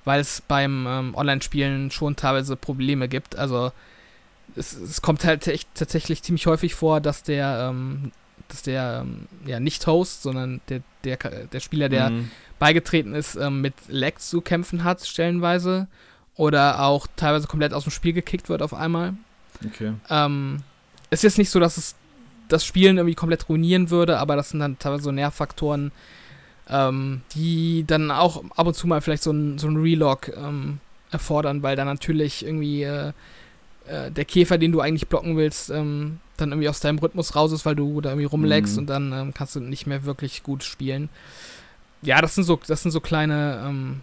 weil 0.05 0.21
es 0.21 0.43
beim 0.47 0.87
ähm, 0.89 1.15
Online-Spielen 1.15 1.91
schon 1.91 2.17
teilweise 2.17 2.57
Probleme 2.57 3.09
gibt. 3.09 3.37
Also 3.37 3.73
es, 4.57 4.73
es 4.73 5.03
kommt 5.03 5.25
halt 5.25 5.47
echt 5.47 5.69
tatsächlich 5.75 6.23
ziemlich 6.23 6.47
häufig 6.47 6.75
vor, 6.75 7.01
dass 7.01 7.23
der, 7.23 7.69
ähm, 7.71 8.13
dass 8.49 8.63
der 8.63 9.03
ähm, 9.05 9.27
ja 9.47 9.61
nicht 9.61 9.87
Host, 9.87 10.23
sondern 10.23 10.61
der, 10.69 10.83
der, 11.05 11.17
der 11.17 11.61
Spieler, 11.61 11.89
der 11.89 12.11
Mhm. 12.11 12.31
beigetreten 12.59 13.15
ist, 13.15 13.37
ähm, 13.37 13.61
mit 13.61 13.75
Lag 13.89 14.19
zu 14.19 14.41
kämpfen 14.41 14.85
hat, 14.85 15.07
stellenweise. 15.07 15.87
Oder 16.37 16.83
auch 16.83 17.07
teilweise 17.17 17.47
komplett 17.47 17.75
aus 17.75 17.83
dem 17.85 17.91
Spiel 17.93 18.15
gekickt 18.15 18.49
wird 18.49 18.63
auf 18.63 18.73
einmal. 18.73 19.15
Okay. 19.67 19.93
Ähm, 20.09 20.63
es 21.11 21.19
ist 21.19 21.23
jetzt 21.25 21.39
nicht 21.39 21.51
so, 21.51 21.61
dass 21.61 21.77
es 21.77 21.97
das 22.53 22.65
Spielen 22.65 22.99
irgendwie 22.99 23.15
komplett 23.15 23.49
ruinieren 23.49 23.91
würde, 23.91 24.19
aber 24.19 24.37
das 24.37 24.51
sind 24.51 24.61
dann 24.61 24.79
teilweise 24.79 25.05
so 25.05 25.13
Nervfaktoren, 25.13 25.93
ähm, 26.69 27.23
die 27.35 27.85
dann 27.87 28.11
auch 28.11 28.43
ab 28.57 28.67
und 28.67 28.75
zu 28.75 28.87
mal 28.87 29.01
vielleicht 29.01 29.23
so 29.23 29.33
ein, 29.33 29.59
so 29.59 29.69
ein 29.69 29.77
Relog 29.77 30.29
ähm, 30.37 30.79
erfordern, 31.11 31.63
weil 31.63 31.77
dann 31.77 31.87
natürlich 31.87 32.45
irgendwie 32.45 32.83
äh, 32.85 33.13
äh, 33.87 34.11
der 34.11 34.25
Käfer, 34.25 34.59
den 34.59 34.73
du 34.73 34.81
eigentlich 34.81 35.09
blocken 35.09 35.37
willst, 35.37 35.71
ähm, 35.71 36.21
dann 36.37 36.51
irgendwie 36.53 36.69
aus 36.69 36.81
deinem 36.81 36.99
Rhythmus 36.99 37.35
raus 37.35 37.53
ist, 37.53 37.67
weil 37.67 37.75
du 37.77 38.01
da 38.01 38.11
irgendwie 38.11 38.27
rumleckst 38.27 38.75
Mhm. 38.75 38.79
und 38.81 38.87
dann 38.87 39.13
ähm, 39.13 39.35
kannst 39.35 39.57
du 39.57 39.61
nicht 39.61 39.87
mehr 39.87 40.05
wirklich 40.05 40.43
gut 40.43 40.63
spielen. 40.63 41.09
Ja, 42.03 42.21
das 42.23 42.35
sind 42.35 42.45
so, 42.45 42.59
das 42.67 42.83
sind 42.83 42.93
so 42.93 43.01
kleine 43.01 43.63
ähm, 43.67 44.01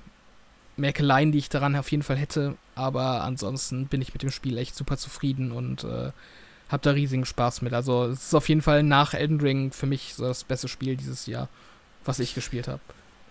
Merkeleien, 0.76 1.32
die 1.32 1.40
ich 1.40 1.50
daran 1.50 1.76
auf 1.76 1.90
jeden 1.90 2.04
Fall 2.04 2.18
hätte, 2.18 2.56
aber 2.76 3.24
ansonsten 3.24 3.88
bin 3.88 4.02
ich 4.02 4.14
mit 4.14 4.22
dem 4.22 4.30
Spiel 4.30 4.58
echt 4.60 4.76
super 4.76 4.98
zufrieden 4.98 5.52
und 5.52 5.84
äh, 5.84 6.12
hab 6.70 6.82
da 6.82 6.92
riesigen 6.92 7.26
Spaß 7.26 7.62
mit. 7.62 7.74
Also 7.74 8.06
es 8.06 8.28
ist 8.28 8.34
auf 8.36 8.50
jeden 8.50 8.62
Fall 8.62 8.84
nach 8.84 9.14
Elden 9.14 9.40
Ring 9.40 9.72
für 9.72 9.86
mich 9.86 10.14
so 10.16 10.26
das 10.26 10.44
beste 10.44 10.68
Spiel 10.68 10.96
dieses 10.98 11.26
Jahr, 11.26 11.48
was 12.06 12.20
ich 12.20 12.36
gespielt 12.36 12.68
habe. 12.68 12.82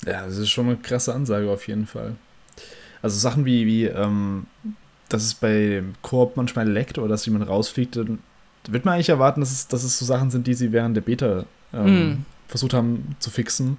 Ja, 0.07 0.27
das 0.27 0.37
ist 0.39 0.51
schon 0.51 0.67
eine 0.67 0.77
krasse 0.77 1.15
Ansage 1.15 1.51
auf 1.51 1.67
jeden 1.69 1.87
Fall. 1.87 2.17
Also 3.03 3.19
Sachen 3.19 3.45
wie, 3.45 3.67
wie 3.67 3.85
ähm, 3.85 4.47
dass 5.09 5.23
es 5.23 5.35
bei 5.35 5.83
Koop 6.03 6.37
manchmal 6.37 6.69
leckt 6.69 6.99
oder 6.99 7.09
dass 7.09 7.27
jemand 7.27 7.49
rausfliegt, 7.49 7.97
dann 7.97 8.19
wird 8.69 8.85
man 8.85 8.95
eigentlich 8.95 9.11
erwarten, 9.11 9.41
dass 9.41 9.53
es, 9.53 9.69
dass 9.69 9.85
es 9.85 9.99
so 9.99 10.05
Sachen 10.05 10.31
sind, 10.31 10.47
die 10.47 10.55
sie 10.55 10.73
während 10.73 10.97
der 10.97 11.03
Beta 11.03 11.45
ähm, 11.73 12.11
Mm. 12.11 12.25
versucht 12.49 12.75
haben 12.75 13.17
zu 13.21 13.31
fixen. 13.31 13.77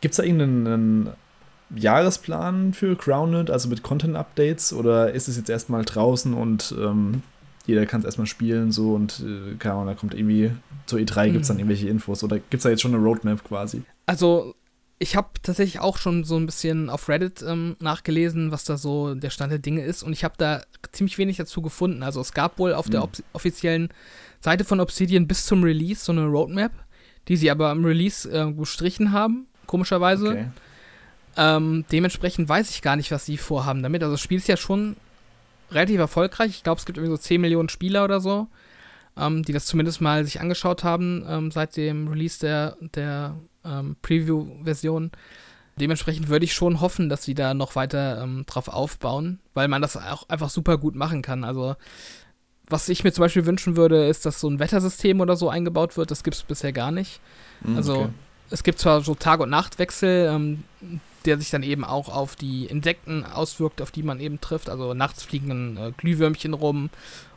Gibt 0.00 0.12
es 0.12 0.16
da 0.16 0.22
irgendeinen 0.22 0.66
einen 0.66 1.10
Jahresplan 1.74 2.72
für 2.74 2.96
Grounded, 2.96 3.50
also 3.50 3.68
mit 3.68 3.82
Content-Updates, 3.82 4.72
oder 4.72 5.12
ist 5.12 5.28
es 5.28 5.36
jetzt 5.36 5.50
erstmal 5.50 5.84
draußen 5.84 6.34
und 6.34 6.74
ähm, 6.78 7.22
jeder 7.68 7.86
kann 7.86 8.00
es 8.00 8.04
erstmal 8.06 8.26
spielen 8.26 8.72
so 8.72 8.94
und 8.94 9.20
äh, 9.20 9.54
keine 9.58 9.74
Ahnung, 9.74 9.86
da 9.86 9.94
kommt 9.94 10.14
irgendwie 10.14 10.50
zur 10.86 10.98
E3 10.98 11.30
gibt 11.30 11.42
es 11.42 11.48
dann 11.48 11.58
Mhm. 11.58 11.60
irgendwelche 11.60 11.88
Infos 11.88 12.24
oder 12.24 12.38
gibt 12.38 12.54
es 12.54 12.62
da 12.64 12.70
jetzt 12.70 12.82
schon 12.82 12.92
eine 12.94 13.02
Roadmap 13.04 13.44
quasi? 13.44 13.82
Also 14.06 14.54
ich 14.98 15.14
habe 15.14 15.28
tatsächlich 15.44 15.78
auch 15.78 15.96
schon 15.98 16.24
so 16.24 16.36
ein 16.36 16.46
bisschen 16.46 16.90
auf 16.90 17.08
Reddit 17.08 17.44
ähm, 17.46 17.76
nachgelesen, 17.78 18.50
was 18.50 18.64
da 18.64 18.76
so 18.76 19.14
der 19.14 19.30
Stand 19.30 19.52
der 19.52 19.60
Dinge 19.60 19.82
ist 19.84 20.02
und 20.02 20.12
ich 20.12 20.24
habe 20.24 20.34
da 20.38 20.62
ziemlich 20.90 21.18
wenig 21.18 21.36
dazu 21.36 21.62
gefunden. 21.62 22.02
Also 22.02 22.20
es 22.20 22.32
gab 22.32 22.58
wohl 22.58 22.74
auf 22.74 22.88
der 22.90 23.00
Mhm. 23.00 23.04
ob 23.04 23.12
offiziellen 23.34 23.90
Seite 24.40 24.64
von 24.64 24.80
Obsidian 24.80 25.28
bis 25.28 25.46
zum 25.46 25.62
Release 25.62 26.04
so 26.04 26.10
eine 26.12 26.24
Roadmap, 26.26 26.72
die 27.28 27.36
sie 27.36 27.50
aber 27.50 27.70
im 27.70 27.84
Release 27.84 28.28
äh, 28.30 28.50
gestrichen 28.52 29.12
haben, 29.12 29.46
komischerweise. 29.66 30.28
Okay. 30.30 30.46
Ähm, 31.36 31.84
dementsprechend 31.92 32.48
weiß 32.48 32.70
ich 32.70 32.82
gar 32.82 32.96
nicht, 32.96 33.10
was 33.12 33.26
sie 33.26 33.36
vorhaben 33.36 33.82
damit. 33.82 34.02
Also 34.02 34.14
das 34.14 34.20
Spiel 34.20 34.38
ist 34.38 34.48
ja 34.48 34.56
schon 34.56 34.96
relativ 35.70 35.98
erfolgreich. 35.98 36.50
Ich 36.50 36.62
glaube, 36.62 36.78
es 36.78 36.86
gibt 36.86 36.98
irgendwie 36.98 37.16
so 37.16 37.20
10 37.22 37.40
Millionen 37.40 37.68
Spieler 37.68 38.04
oder 38.04 38.20
so, 38.20 38.48
ähm, 39.16 39.42
die 39.42 39.52
das 39.52 39.66
zumindest 39.66 40.00
mal 40.00 40.24
sich 40.24 40.40
angeschaut 40.40 40.84
haben 40.84 41.24
ähm, 41.28 41.50
seit 41.50 41.76
dem 41.76 42.08
Release 42.08 42.38
der, 42.40 42.76
der 42.94 43.36
ähm, 43.64 43.96
Preview-Version. 44.02 45.10
Dementsprechend 45.80 46.28
würde 46.28 46.44
ich 46.44 46.54
schon 46.54 46.80
hoffen, 46.80 47.08
dass 47.08 47.22
sie 47.22 47.34
da 47.34 47.54
noch 47.54 47.76
weiter 47.76 48.22
ähm, 48.22 48.44
drauf 48.46 48.68
aufbauen, 48.68 49.38
weil 49.54 49.68
man 49.68 49.80
das 49.82 49.96
auch 49.96 50.28
einfach 50.28 50.50
super 50.50 50.76
gut 50.76 50.94
machen 50.96 51.22
kann. 51.22 51.44
Also 51.44 51.76
was 52.66 52.88
ich 52.88 53.04
mir 53.04 53.12
zum 53.12 53.22
Beispiel 53.22 53.46
wünschen 53.46 53.76
würde, 53.76 54.06
ist, 54.06 54.26
dass 54.26 54.40
so 54.40 54.48
ein 54.50 54.58
Wettersystem 54.58 55.20
oder 55.20 55.36
so 55.36 55.48
eingebaut 55.48 55.96
wird. 55.96 56.10
Das 56.10 56.22
gibt 56.22 56.36
es 56.36 56.42
bisher 56.42 56.72
gar 56.72 56.90
nicht. 56.90 57.20
Mhm, 57.62 57.76
Also 57.76 57.94
okay. 57.96 58.08
es 58.50 58.62
gibt 58.62 58.78
zwar 58.78 59.00
so 59.00 59.14
Tag- 59.14 59.40
und 59.40 59.50
Nachtwechsel, 59.50 60.30
ähm, 60.32 60.64
der 61.28 61.38
sich 61.38 61.50
dann 61.50 61.62
eben 61.62 61.84
auch 61.84 62.08
auf 62.08 62.36
die 62.36 62.64
Insekten 62.64 63.24
auswirkt, 63.24 63.82
auf 63.82 63.90
die 63.90 64.02
man 64.02 64.18
eben 64.18 64.40
trifft. 64.40 64.70
Also 64.70 64.94
nachts 64.94 65.22
fliegen 65.22 65.76
äh, 65.76 65.92
Glühwürmchen 65.96 66.54
rum 66.54 66.88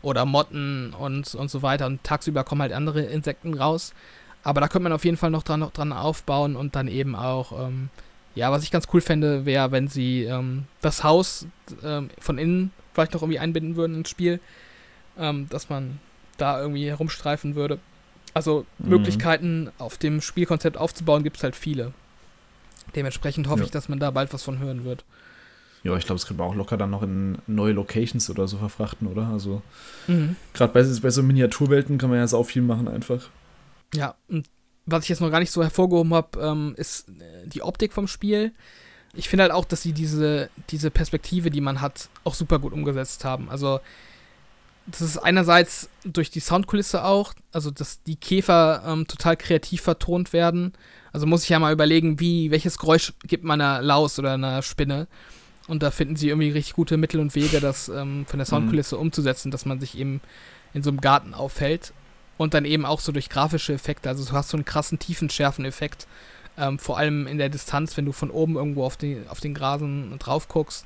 oder 0.02 0.26
Motten 0.26 0.94
und, 0.98 1.36
und 1.36 1.52
so 1.52 1.62
weiter. 1.62 1.88
Und 1.88 2.04
tagsüber 2.04 2.46
kommen 2.46 2.62
halt 2.62 2.72
andere 2.72 3.02
Insekten 3.02 3.54
raus. 3.54 3.94
Aber 4.44 4.62
da 4.62 4.70
könnte 4.70 4.84
man 4.84 4.94
auf 4.94 5.04
jeden 5.04 5.18
Fall 5.18 5.30
noch 5.30 5.44
dran, 5.44 5.60
noch 5.60 5.72
dran 5.72 5.92
aufbauen 5.92 6.56
und 6.56 6.76
dann 6.76 6.88
eben 6.88 7.16
auch, 7.16 7.68
ähm, 7.68 7.90
ja, 8.34 8.50
was 8.52 8.64
ich 8.64 8.72
ganz 8.72 8.88
cool 8.94 9.02
fände, 9.02 9.46
wäre, 9.46 9.72
wenn 9.72 9.90
sie 9.90 10.24
ähm, 10.24 10.64
das 10.82 11.04
Haus 11.04 11.46
ähm, 11.84 12.10
von 12.18 12.38
innen 12.38 12.72
vielleicht 12.94 13.14
noch 13.14 13.22
irgendwie 13.22 13.40
einbinden 13.40 13.76
würden 13.76 13.98
ins 13.98 14.10
Spiel, 14.10 14.40
ähm, 15.20 15.48
dass 15.50 15.70
man 15.70 16.00
da 16.38 16.60
irgendwie 16.62 16.88
herumstreifen 16.88 17.56
würde. 17.56 17.78
Also 18.34 18.66
Mhm. 18.80 18.90
Möglichkeiten 18.90 19.72
auf 19.78 19.98
dem 19.98 20.22
Spielkonzept 20.22 20.78
aufzubauen, 20.78 21.24
gibt 21.24 21.38
es 21.38 21.44
halt 21.44 21.56
viele. 21.56 21.94
Dementsprechend 22.96 23.48
hoffe 23.48 23.60
Ja. 23.62 23.66
ich, 23.66 23.72
dass 23.72 23.90
man 23.90 24.00
da 24.00 24.12
bald 24.12 24.34
was 24.34 24.44
von 24.44 24.60
hören 24.60 24.84
wird. 24.86 25.04
Ja, 25.84 25.96
ich 25.98 26.06
glaube, 26.06 26.18
es 26.18 26.28
kann 26.28 26.38
man 26.38 26.48
auch 26.48 26.56
locker 26.56 26.78
dann 26.78 26.92
noch 26.92 27.02
in 27.02 27.40
neue 27.48 27.74
Locations 27.74 28.30
oder 28.30 28.48
so 28.48 28.58
verfrachten, 28.58 29.08
oder? 29.08 29.28
Also, 29.28 29.62
Mhm. 30.08 30.36
gerade 30.54 30.74
bei, 30.74 30.84
bei 30.84 31.10
so 31.10 31.24
Miniaturwelten 31.24 31.98
kann 31.98 32.10
man 32.10 32.20
ja 32.20 32.28
sau 32.28 32.44
viel 32.44 32.62
machen 32.62 32.88
einfach. 32.88 33.30
Ja, 33.94 34.16
und 34.28 34.48
was 34.86 35.04
ich 35.04 35.10
jetzt 35.10 35.22
noch 35.22 35.32
gar 35.32 35.40
nicht 35.40 35.52
so 35.52 35.64
hervorgehoben 35.64 36.14
habe, 36.14 36.40
ähm, 36.40 36.74
ist 36.78 37.10
äh, 37.10 37.48
die 37.48 37.62
Optik 37.64 37.94
vom 37.94 38.08
Spiel. 38.08 38.52
Ich 39.14 39.28
finde 39.28 39.44
halt 39.44 39.52
auch, 39.52 39.66
dass 39.66 39.82
sie 39.82 39.92
diese, 39.94 40.50
diese 40.70 40.92
Perspektive, 40.92 41.50
die 41.50 41.62
man 41.62 41.82
hat, 41.82 42.10
auch 42.24 42.34
super 42.36 42.60
gut 42.60 42.74
umgesetzt 42.74 43.26
haben. 43.26 43.50
Also, 43.50 43.80
das 44.92 45.02
ist 45.02 45.18
einerseits 45.18 45.90
durch 46.04 46.30
die 46.30 46.40
Soundkulisse 46.40 47.04
auch, 47.04 47.34
also 47.52 47.72
dass 47.72 48.04
die 48.04 48.16
Käfer 48.16 48.84
ähm, 48.86 49.08
total 49.08 49.38
kreativ 49.38 49.82
vertont 49.82 50.34
werden. 50.34 50.74
Also 51.14 51.26
muss 51.26 51.44
ich 51.44 51.50
ja 51.50 51.60
mal 51.60 51.74
überlegen, 51.74 52.20
wie, 52.20 52.52
welches 52.52 52.78
Geräusch 52.78 53.14
gibt 53.24 53.44
man 53.44 53.60
einer 53.60 53.82
Laus 53.82 54.18
oder 54.20 54.34
einer 54.34 54.62
Spinne. 54.62 55.08
Und 55.68 55.84
da 55.84 55.92
finden 55.92 56.16
sie 56.16 56.30
irgendwie 56.30 56.50
richtig 56.50 56.74
gute 56.74 56.98
Mittel 56.98 57.20
und 57.20 57.36
Wege, 57.36 57.60
das 57.60 57.90
ähm, 57.90 58.26
von 58.28 58.40
der 58.40 58.46
Soundkulisse 58.46 58.98
umzusetzen, 58.98 59.52
dass 59.52 59.66
man 59.66 59.80
sich 59.80 59.98
eben 59.98 60.22
in 60.74 60.84
so 60.84 60.90
einem 60.90 61.02
Garten 61.02 61.34
aufhält. 61.34 61.94
Und 62.38 62.54
dann 62.54 62.66
eben 62.66 62.86
auch 62.86 63.00
so 63.00 63.12
durch 63.12 63.30
grafische 63.30 63.74
Effekte. 63.74 64.10
Also 64.10 64.26
du 64.26 64.32
hast 64.32 64.50
so 64.50 64.58
einen 64.58 64.66
krassen 64.66 65.00
Tiefenschärfen-Effekt. 65.00 66.08
Ähm, 66.58 66.80
vor 66.80 66.98
allem 66.98 67.28
in 67.28 67.38
der 67.38 67.50
Distanz, 67.50 67.96
wenn 67.98 68.06
du 68.06 68.12
von 68.12 68.32
oben 68.32 68.56
irgendwo 68.56 68.84
auf, 68.84 68.98
die, 68.98 69.22
auf 69.30 69.40
den 69.40 69.54
Grasen 69.54 70.18
drauf 70.18 70.48
guckst. 70.48 70.86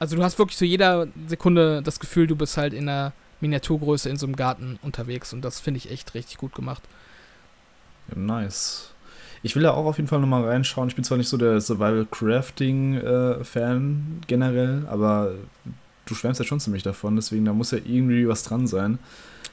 Also 0.00 0.16
du 0.16 0.24
hast 0.24 0.36
wirklich 0.38 0.56
so 0.56 0.64
jeder 0.64 1.06
Sekunde 1.28 1.82
das 1.82 2.00
Gefühl, 2.00 2.26
du 2.26 2.34
bist 2.34 2.56
halt 2.56 2.72
in 2.72 2.88
einer 2.88 3.12
Miniaturgröße 3.40 4.08
in 4.08 4.16
so 4.16 4.26
einem 4.26 4.34
Garten 4.34 4.80
unterwegs 4.82 5.32
und 5.32 5.42
das 5.42 5.60
finde 5.60 5.78
ich 5.78 5.88
echt 5.90 6.14
richtig 6.14 6.38
gut 6.38 6.54
gemacht. 6.54 6.82
Ja, 8.08 8.16
nice. 8.18 8.92
Ich 9.42 9.56
will 9.56 9.62
da 9.62 9.72
auch 9.72 9.86
auf 9.86 9.96
jeden 9.98 10.08
Fall 10.08 10.20
nochmal 10.20 10.44
reinschauen. 10.44 10.88
Ich 10.88 10.94
bin 10.94 11.04
zwar 11.04 11.18
nicht 11.18 11.28
so 11.28 11.36
der 11.36 11.60
Survival-Crafting-Fan 11.60 14.20
äh, 14.20 14.24
generell, 14.26 14.86
aber 14.90 15.34
du 16.06 16.14
schwärmst 16.14 16.40
ja 16.40 16.46
schon 16.46 16.60
ziemlich 16.60 16.82
davon, 16.82 17.16
deswegen 17.16 17.44
da 17.44 17.52
muss 17.52 17.70
ja 17.70 17.76
irgendwie 17.78 18.26
was 18.26 18.42
dran 18.42 18.66
sein. 18.66 18.98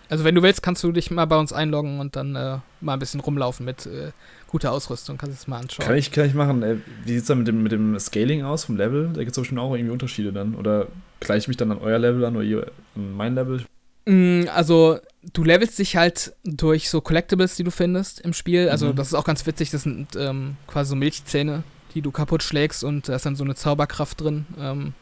Also 0.09 0.23
wenn 0.23 0.35
du 0.35 0.43
willst, 0.43 0.63
kannst 0.63 0.81
du 0.83 0.93
dich 0.93 1.11
mal 1.11 1.25
bei 1.25 1.37
uns 1.37 1.51
einloggen 1.51 1.99
und 1.99 2.15
dann 2.15 2.35
äh, 2.35 2.59
mal 2.79 2.93
ein 2.93 2.99
bisschen 2.99 3.19
rumlaufen 3.19 3.65
mit 3.65 3.85
äh, 3.85 4.13
guter 4.47 4.71
Ausrüstung. 4.71 5.17
Kannst 5.17 5.37
du 5.37 5.41
es 5.41 5.47
mal 5.47 5.59
anschauen. 5.59 5.85
Kann 5.85 5.97
ich, 5.97 6.11
kann 6.11 6.25
ich 6.25 6.33
machen. 6.33 6.63
Äh, 6.63 6.77
wie 7.03 7.13
sieht 7.13 7.21
es 7.21 7.27
dann 7.27 7.39
mit 7.39 7.47
dem, 7.47 7.63
mit 7.63 7.71
dem 7.71 7.99
Scaling 7.99 8.43
aus 8.43 8.65
vom 8.65 8.77
Level? 8.77 9.09
Da 9.13 9.19
gibt 9.19 9.31
es 9.31 9.37
bestimmt 9.37 9.59
auch 9.59 9.73
irgendwie 9.73 9.91
Unterschiede 9.91 10.31
dann. 10.33 10.55
Oder 10.55 10.87
gleiche 11.19 11.39
ich 11.39 11.47
mich 11.47 11.57
dann 11.57 11.71
an 11.71 11.79
euer 11.79 11.99
Level 11.99 12.25
an 12.25 12.35
oder 12.35 12.45
ihr 12.45 12.71
an 12.95 13.15
mein 13.15 13.35
Level? 13.35 13.63
Mm, 14.05 14.45
also 14.53 14.99
du 15.33 15.43
levelst 15.43 15.77
dich 15.77 15.97
halt 15.97 16.33
durch 16.43 16.89
so 16.89 17.01
Collectibles, 17.01 17.55
die 17.55 17.63
du 17.63 17.71
findest 17.71 18.21
im 18.21 18.33
Spiel. 18.33 18.69
Also 18.69 18.87
mhm. 18.87 18.95
das 18.95 19.07
ist 19.07 19.13
auch 19.13 19.25
ganz 19.25 19.45
witzig. 19.45 19.69
Das 19.71 19.83
sind 19.83 20.15
ähm, 20.15 20.55
quasi 20.65 20.89
so 20.91 20.95
Milchzähne, 20.95 21.63
die 21.93 22.01
du 22.01 22.11
kaputt 22.11 22.43
schlägst 22.43 22.83
und 22.83 23.09
da 23.09 23.15
ist 23.15 23.25
dann 23.25 23.35
so 23.35 23.43
eine 23.43 23.55
Zauberkraft 23.55 24.21
drin. 24.21 24.45
Ähm, 24.59 24.93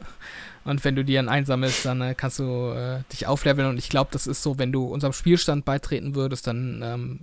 und 0.63 0.83
wenn 0.83 0.95
du 0.95 1.05
die 1.05 1.13
dann 1.13 1.29
einsammelst, 1.29 1.85
dann 1.85 2.01
äh, 2.01 2.15
kannst 2.15 2.39
du 2.39 2.71
äh, 2.71 3.03
dich 3.11 3.27
aufleveln. 3.27 3.69
Und 3.69 3.77
ich 3.77 3.89
glaube, 3.89 4.09
das 4.11 4.25
ist 4.25 4.41
so, 4.41 4.57
wenn 4.57 4.71
du 4.71 4.85
unserem 4.85 5.13
Spielstand 5.13 5.63
beitreten 5.63 6.15
würdest, 6.15 6.47
dann 6.47 6.81
ähm, 6.83 7.19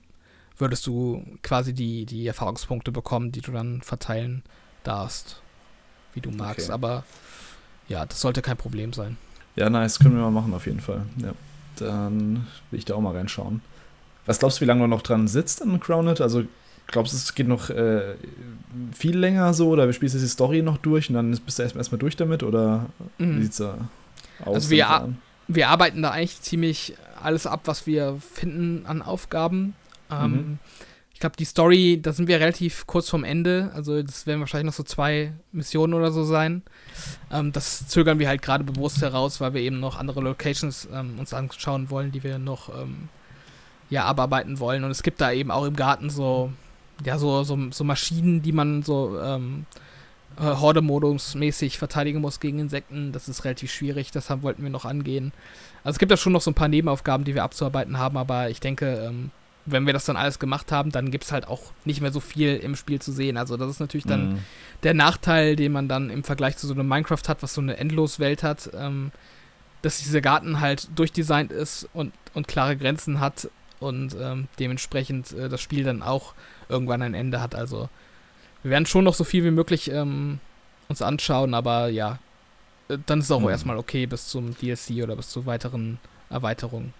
würdest 0.62 0.86
du 0.86 1.22
quasi 1.42 1.74
die, 1.74 2.06
die 2.06 2.26
Erfahrungspunkte 2.26 2.90
bekommen, 2.90 3.32
die 3.32 3.42
du 3.42 3.52
dann 3.52 3.82
verteilen 3.82 4.42
darfst, 4.84 5.42
wie 6.14 6.20
du 6.20 6.30
magst. 6.30 6.66
Okay. 6.66 6.72
Aber 6.72 7.04
ja, 7.88 8.06
das 8.06 8.20
sollte 8.20 8.40
kein 8.40 8.56
Problem 8.56 8.94
sein. 8.94 9.18
Ja, 9.56 9.68
nice, 9.68 9.98
können 9.98 10.14
wir 10.14 10.22
mal 10.22 10.30
machen 10.30 10.54
auf 10.54 10.66
jeden 10.66 10.80
Fall. 10.80 11.04
Ja, 11.18 11.32
dann 11.76 12.46
will 12.70 12.78
ich 12.78 12.86
da 12.86 12.94
auch 12.94 13.00
mal 13.00 13.14
reinschauen. 13.14 13.60
Was 14.24 14.38
glaubst 14.38 14.58
du, 14.58 14.62
wie 14.62 14.66
lange 14.66 14.80
du 14.82 14.86
noch 14.86 15.02
dran 15.02 15.28
sitzt 15.28 15.60
an 15.60 15.78
Crowned? 15.80 16.20
Also 16.20 16.44
glaubst 16.86 17.12
du, 17.12 17.16
es 17.16 17.34
geht 17.34 17.48
noch 17.48 17.68
äh, 17.68 18.14
viel 18.92 19.18
länger 19.18 19.52
so 19.52 19.68
oder 19.68 19.92
spielst 19.92 20.14
du 20.14 20.20
die 20.20 20.26
Story 20.26 20.62
noch 20.62 20.78
durch 20.78 21.10
und 21.10 21.16
dann 21.16 21.30
bist 21.30 21.58
du 21.58 21.62
erstmal 21.62 21.98
durch 21.98 22.16
damit 22.16 22.42
oder 22.42 22.86
mhm. 23.18 23.38
wie 23.38 23.42
sieht's 23.42 23.58
da 23.58 23.88
aus? 24.44 24.54
Also 24.54 24.70
wir, 24.70 25.12
wir 25.48 25.68
arbeiten 25.68 26.02
da 26.02 26.12
eigentlich 26.12 26.40
ziemlich 26.40 26.94
alles 27.20 27.46
ab, 27.46 27.62
was 27.64 27.86
wir 27.86 28.18
finden 28.20 28.86
an 28.86 29.02
Aufgaben. 29.02 29.74
Ähm, 30.12 30.32
mhm. 30.32 30.58
Ich 31.14 31.20
glaube, 31.20 31.36
die 31.36 31.44
Story, 31.44 32.00
da 32.02 32.12
sind 32.12 32.26
wir 32.26 32.40
relativ 32.40 32.86
kurz 32.86 33.08
vorm 33.08 33.22
Ende. 33.22 33.70
Also 33.74 34.02
das 34.02 34.26
werden 34.26 34.40
wahrscheinlich 34.40 34.66
noch 34.66 34.76
so 34.76 34.82
zwei 34.82 35.32
Missionen 35.52 35.94
oder 35.94 36.10
so 36.10 36.24
sein. 36.24 36.62
Ähm, 37.30 37.52
das 37.52 37.86
zögern 37.86 38.18
wir 38.18 38.28
halt 38.28 38.42
gerade 38.42 38.64
bewusst 38.64 39.00
heraus, 39.02 39.40
weil 39.40 39.54
wir 39.54 39.60
eben 39.60 39.78
noch 39.78 39.96
andere 39.96 40.20
Locations 40.20 40.88
ähm, 40.92 41.18
uns 41.18 41.32
anschauen 41.32 41.90
wollen, 41.90 42.10
die 42.10 42.24
wir 42.24 42.38
noch 42.38 42.68
ähm, 42.70 43.08
ja, 43.88 44.04
abarbeiten 44.04 44.58
wollen. 44.58 44.82
Und 44.82 44.90
es 44.90 45.02
gibt 45.02 45.20
da 45.20 45.30
eben 45.30 45.50
auch 45.50 45.64
im 45.64 45.76
Garten 45.76 46.10
so 46.10 46.52
ja, 47.04 47.18
so, 47.18 47.42
so, 47.44 47.58
so 47.70 47.84
Maschinen, 47.84 48.42
die 48.42 48.52
man 48.52 48.82
so 48.82 49.18
ähm, 49.20 49.66
äh, 50.38 50.42
Horde-Modus 50.42 51.34
mäßig 51.34 51.78
verteidigen 51.78 52.20
muss 52.20 52.40
gegen 52.40 52.58
Insekten. 52.58 53.12
Das 53.12 53.28
ist 53.28 53.44
relativ 53.44 53.72
schwierig, 53.72 54.10
das 54.10 54.30
haben, 54.30 54.42
wollten 54.42 54.62
wir 54.62 54.70
noch 54.70 54.84
angehen. 54.84 55.32
Also 55.84 55.96
es 55.96 55.98
gibt 55.98 56.12
da 56.12 56.16
schon 56.16 56.32
noch 56.32 56.42
so 56.42 56.50
ein 56.50 56.54
paar 56.54 56.68
Nebenaufgaben, 56.68 57.24
die 57.24 57.34
wir 57.34 57.44
abzuarbeiten 57.44 57.98
haben, 57.98 58.16
aber 58.16 58.50
ich 58.50 58.60
denke, 58.60 59.06
ähm, 59.06 59.30
wenn 59.64 59.86
wir 59.86 59.92
das 59.92 60.04
dann 60.04 60.16
alles 60.16 60.38
gemacht 60.38 60.72
haben, 60.72 60.90
dann 60.90 61.10
gibt 61.10 61.24
es 61.24 61.32
halt 61.32 61.46
auch 61.46 61.72
nicht 61.84 62.00
mehr 62.00 62.12
so 62.12 62.20
viel 62.20 62.56
im 62.56 62.74
Spiel 62.74 63.00
zu 63.00 63.12
sehen. 63.12 63.36
Also 63.36 63.56
das 63.56 63.70
ist 63.70 63.80
natürlich 63.80 64.06
dann 64.06 64.32
mhm. 64.32 64.38
der 64.82 64.94
Nachteil, 64.94 65.56
den 65.56 65.72
man 65.72 65.88
dann 65.88 66.10
im 66.10 66.24
Vergleich 66.24 66.56
zu 66.56 66.66
so 66.66 66.74
einem 66.74 66.88
Minecraft 66.88 67.28
hat, 67.28 67.42
was 67.42 67.54
so 67.54 67.60
eine 67.60 67.76
Endloswelt 67.76 68.42
hat, 68.42 68.70
ähm, 68.74 69.12
dass 69.82 69.98
dieser 69.98 70.20
Garten 70.20 70.60
halt 70.60 70.88
durchdesignt 70.96 71.52
ist 71.52 71.88
und, 71.92 72.12
und 72.34 72.48
klare 72.48 72.76
Grenzen 72.76 73.20
hat 73.20 73.48
und 73.78 74.16
ähm, 74.20 74.48
dementsprechend 74.58 75.32
äh, 75.32 75.48
das 75.48 75.60
Spiel 75.60 75.84
dann 75.84 76.02
auch 76.02 76.34
irgendwann 76.68 77.02
ein 77.02 77.14
Ende 77.14 77.40
hat. 77.40 77.54
Also 77.54 77.88
wir 78.62 78.70
werden 78.70 78.86
schon 78.86 79.04
noch 79.04 79.14
so 79.14 79.24
viel 79.24 79.44
wie 79.44 79.50
möglich 79.50 79.90
ähm, 79.90 80.40
uns 80.88 81.02
anschauen, 81.02 81.54
aber 81.54 81.88
ja, 81.88 82.18
äh, 82.88 82.98
dann 83.06 83.20
ist 83.20 83.26
es 83.26 83.30
auch 83.30 83.40
mhm. 83.40 83.48
erstmal 83.48 83.76
okay 83.76 84.06
bis 84.06 84.28
zum 84.28 84.56
DLC 84.56 85.02
oder 85.02 85.16
bis 85.16 85.28
zu 85.30 85.46
weiteren 85.46 85.98
Erweiterungen. 86.30 86.94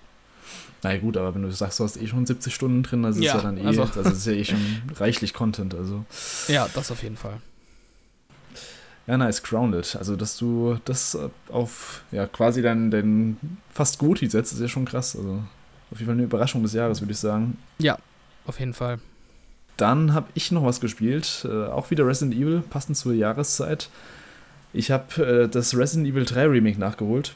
Na 0.83 0.93
ja, 0.93 0.99
gut, 0.99 1.17
aber 1.17 1.35
wenn 1.35 1.43
du 1.43 1.51
sagst, 1.51 1.79
du 1.79 1.85
hast 1.85 1.97
eh 1.97 2.07
schon 2.07 2.27
70 2.27 2.53
Stunden 2.53 2.83
drin, 2.83 3.05
das 3.05 3.17
ist 3.17 3.23
ja, 3.23 3.37
ja 3.37 3.43
dann 3.43 3.57
eh, 3.57 3.65
also, 3.65 3.85
das 3.85 4.13
ist 4.13 4.27
ja 4.27 4.33
eh 4.33 4.45
schon 4.45 4.61
reichlich 4.97 5.33
Content, 5.33 5.75
also. 5.75 6.05
Ja, 6.49 6.69
das 6.75 6.91
auf 6.91 7.03
jeden 7.03 7.17
Fall. 7.17 7.41
Ja, 9.07 9.17
nice, 9.17 9.43
Grounded. 9.43 9.97
Also, 9.97 10.17
dass 10.17 10.37
du 10.37 10.79
das 10.85 11.19
auf, 11.51 12.03
ja, 12.11 12.27
quasi 12.27 12.63
dein, 12.63 12.91
dein 12.91 13.37
fast 13.71 13.99
Goti 13.99 14.29
setzt, 14.29 14.53
ist 14.53 14.61
ja 14.61 14.69
schon 14.69 14.85
krass. 14.85 15.17
Also, 15.17 15.43
auf 15.91 15.99
jeden 15.99 16.07
Fall 16.07 16.15
eine 16.15 16.25
Überraschung 16.25 16.63
des 16.63 16.73
Jahres, 16.73 17.01
würde 17.01 17.13
ich 17.13 17.19
sagen. 17.19 17.59
Ja, 17.79 17.99
auf 18.47 18.59
jeden 18.59 18.75
Fall. 18.75 18.99
Dann 19.77 20.15
habe 20.15 20.29
ich 20.35 20.53
noch 20.53 20.65
was 20.65 20.81
gespielt, 20.81 21.47
äh, 21.49 21.67
auch 21.67 21.91
wieder 21.91 22.07
Resident 22.07 22.35
Evil, 22.35 22.63
passend 22.69 22.97
zur 22.97 23.15
Jahreszeit. 23.15 23.89
Ich 24.73 24.91
habe 24.91 25.25
äh, 25.25 25.49
das 25.49 25.77
Resident 25.77 26.09
Evil 26.09 26.25
3 26.25 26.47
Remake 26.47 26.79
nachgeholt. 26.79 27.35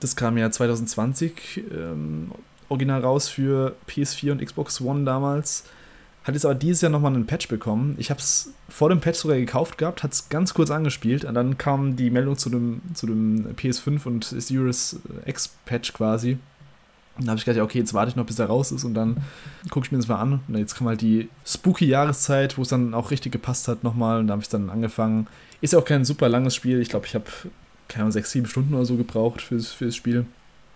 Das 0.00 0.16
kam 0.16 0.36
ja 0.36 0.50
2020 0.50 1.64
ähm, 1.72 2.32
original 2.72 3.00
raus 3.00 3.28
für 3.28 3.76
PS4 3.88 4.32
und 4.32 4.44
Xbox 4.44 4.80
One 4.80 5.04
damals. 5.04 5.64
Hat 6.24 6.34
jetzt 6.34 6.44
aber 6.44 6.54
dieses 6.54 6.80
Jahr 6.82 6.90
nochmal 6.90 7.14
einen 7.14 7.26
Patch 7.26 7.48
bekommen. 7.48 7.96
Ich 7.98 8.10
habe 8.10 8.20
es 8.20 8.52
vor 8.68 8.88
dem 8.88 9.00
Patch 9.00 9.18
sogar 9.18 9.36
gekauft 9.36 9.78
gehabt, 9.78 10.02
hat 10.02 10.12
es 10.12 10.28
ganz 10.28 10.54
kurz 10.54 10.70
angespielt 10.70 11.24
und 11.24 11.34
dann 11.34 11.58
kam 11.58 11.96
die 11.96 12.10
Meldung 12.10 12.38
zu 12.38 12.48
dem, 12.48 12.80
zu 12.94 13.06
dem 13.06 13.54
PS5 13.56 14.06
und 14.06 14.24
Series 14.24 15.00
X-Patch 15.26 15.92
quasi. 15.92 16.38
Dann 17.18 17.28
habe 17.28 17.38
ich 17.38 17.44
gedacht, 17.44 17.62
okay, 17.62 17.78
jetzt 17.78 17.92
warte 17.92 18.10
ich 18.10 18.16
noch, 18.16 18.24
bis 18.24 18.38
er 18.38 18.46
raus 18.46 18.72
ist 18.72 18.84
und 18.84 18.94
dann 18.94 19.18
gucke 19.70 19.86
ich 19.86 19.92
mir 19.92 19.98
das 19.98 20.08
mal 20.08 20.16
an. 20.16 20.40
Und 20.48 20.56
jetzt 20.56 20.76
kam 20.76 20.88
halt 20.88 21.02
die 21.02 21.28
spooky 21.44 21.86
Jahreszeit, 21.86 22.56
wo 22.56 22.62
es 22.62 22.68
dann 22.68 22.94
auch 22.94 23.10
richtig 23.10 23.32
gepasst 23.32 23.68
hat 23.68 23.82
nochmal. 23.82 24.20
Und 24.20 24.28
da 24.28 24.32
habe 24.32 24.42
ich 24.42 24.48
dann 24.48 24.70
angefangen. 24.70 25.26
Ist 25.60 25.74
ja 25.74 25.78
auch 25.78 25.84
kein 25.84 26.04
super 26.04 26.28
langes 26.28 26.54
Spiel. 26.54 26.80
Ich 26.80 26.88
glaube, 26.88 27.06
ich 27.06 27.14
habe 27.14 27.26
keine 27.88 28.04
Ahnung, 28.04 28.12
sechs, 28.12 28.30
sieben 28.30 28.46
Stunden 28.46 28.74
oder 28.74 28.86
so 28.86 28.96
gebraucht 28.96 29.42
fürs, 29.42 29.72
fürs 29.72 29.94
Spiel. 29.94 30.24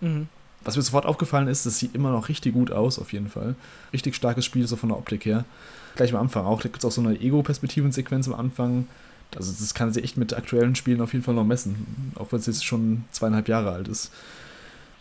Mhm. 0.01 0.27
Was 0.63 0.75
mir 0.75 0.81
sofort 0.81 1.05
aufgefallen 1.05 1.47
ist, 1.47 1.65
das 1.65 1.79
sieht 1.79 1.95
immer 1.95 2.11
noch 2.11 2.29
richtig 2.29 2.53
gut 2.53 2.71
aus, 2.71 2.99
auf 2.99 3.13
jeden 3.13 3.29
Fall. 3.29 3.55
Richtig 3.93 4.15
starkes 4.15 4.45
Spiel, 4.45 4.67
so 4.67 4.75
von 4.75 4.89
der 4.89 4.97
Optik 4.97 5.25
her. 5.25 5.45
Gleich 5.95 6.13
am 6.13 6.19
Anfang 6.19 6.45
auch. 6.45 6.61
Da 6.61 6.69
gibt 6.69 6.79
es 6.79 6.85
auch 6.85 6.91
so 6.91 7.01
eine 7.01 7.19
Ego-Perspektiven-Sequenz 7.19 8.27
am 8.27 8.33
Anfang. 8.33 8.87
Also, 9.35 9.53
das 9.57 9.73
kann 9.73 9.91
sich 9.93 10.03
echt 10.03 10.17
mit 10.17 10.33
aktuellen 10.33 10.75
Spielen 10.75 11.01
auf 11.01 11.13
jeden 11.13 11.23
Fall 11.23 11.35
noch 11.35 11.45
messen. 11.45 12.13
Auch 12.15 12.31
wenn 12.31 12.39
es 12.39 12.45
jetzt 12.45 12.65
schon 12.65 13.05
zweieinhalb 13.11 13.47
Jahre 13.47 13.71
alt 13.71 13.87
ist. 13.87 14.11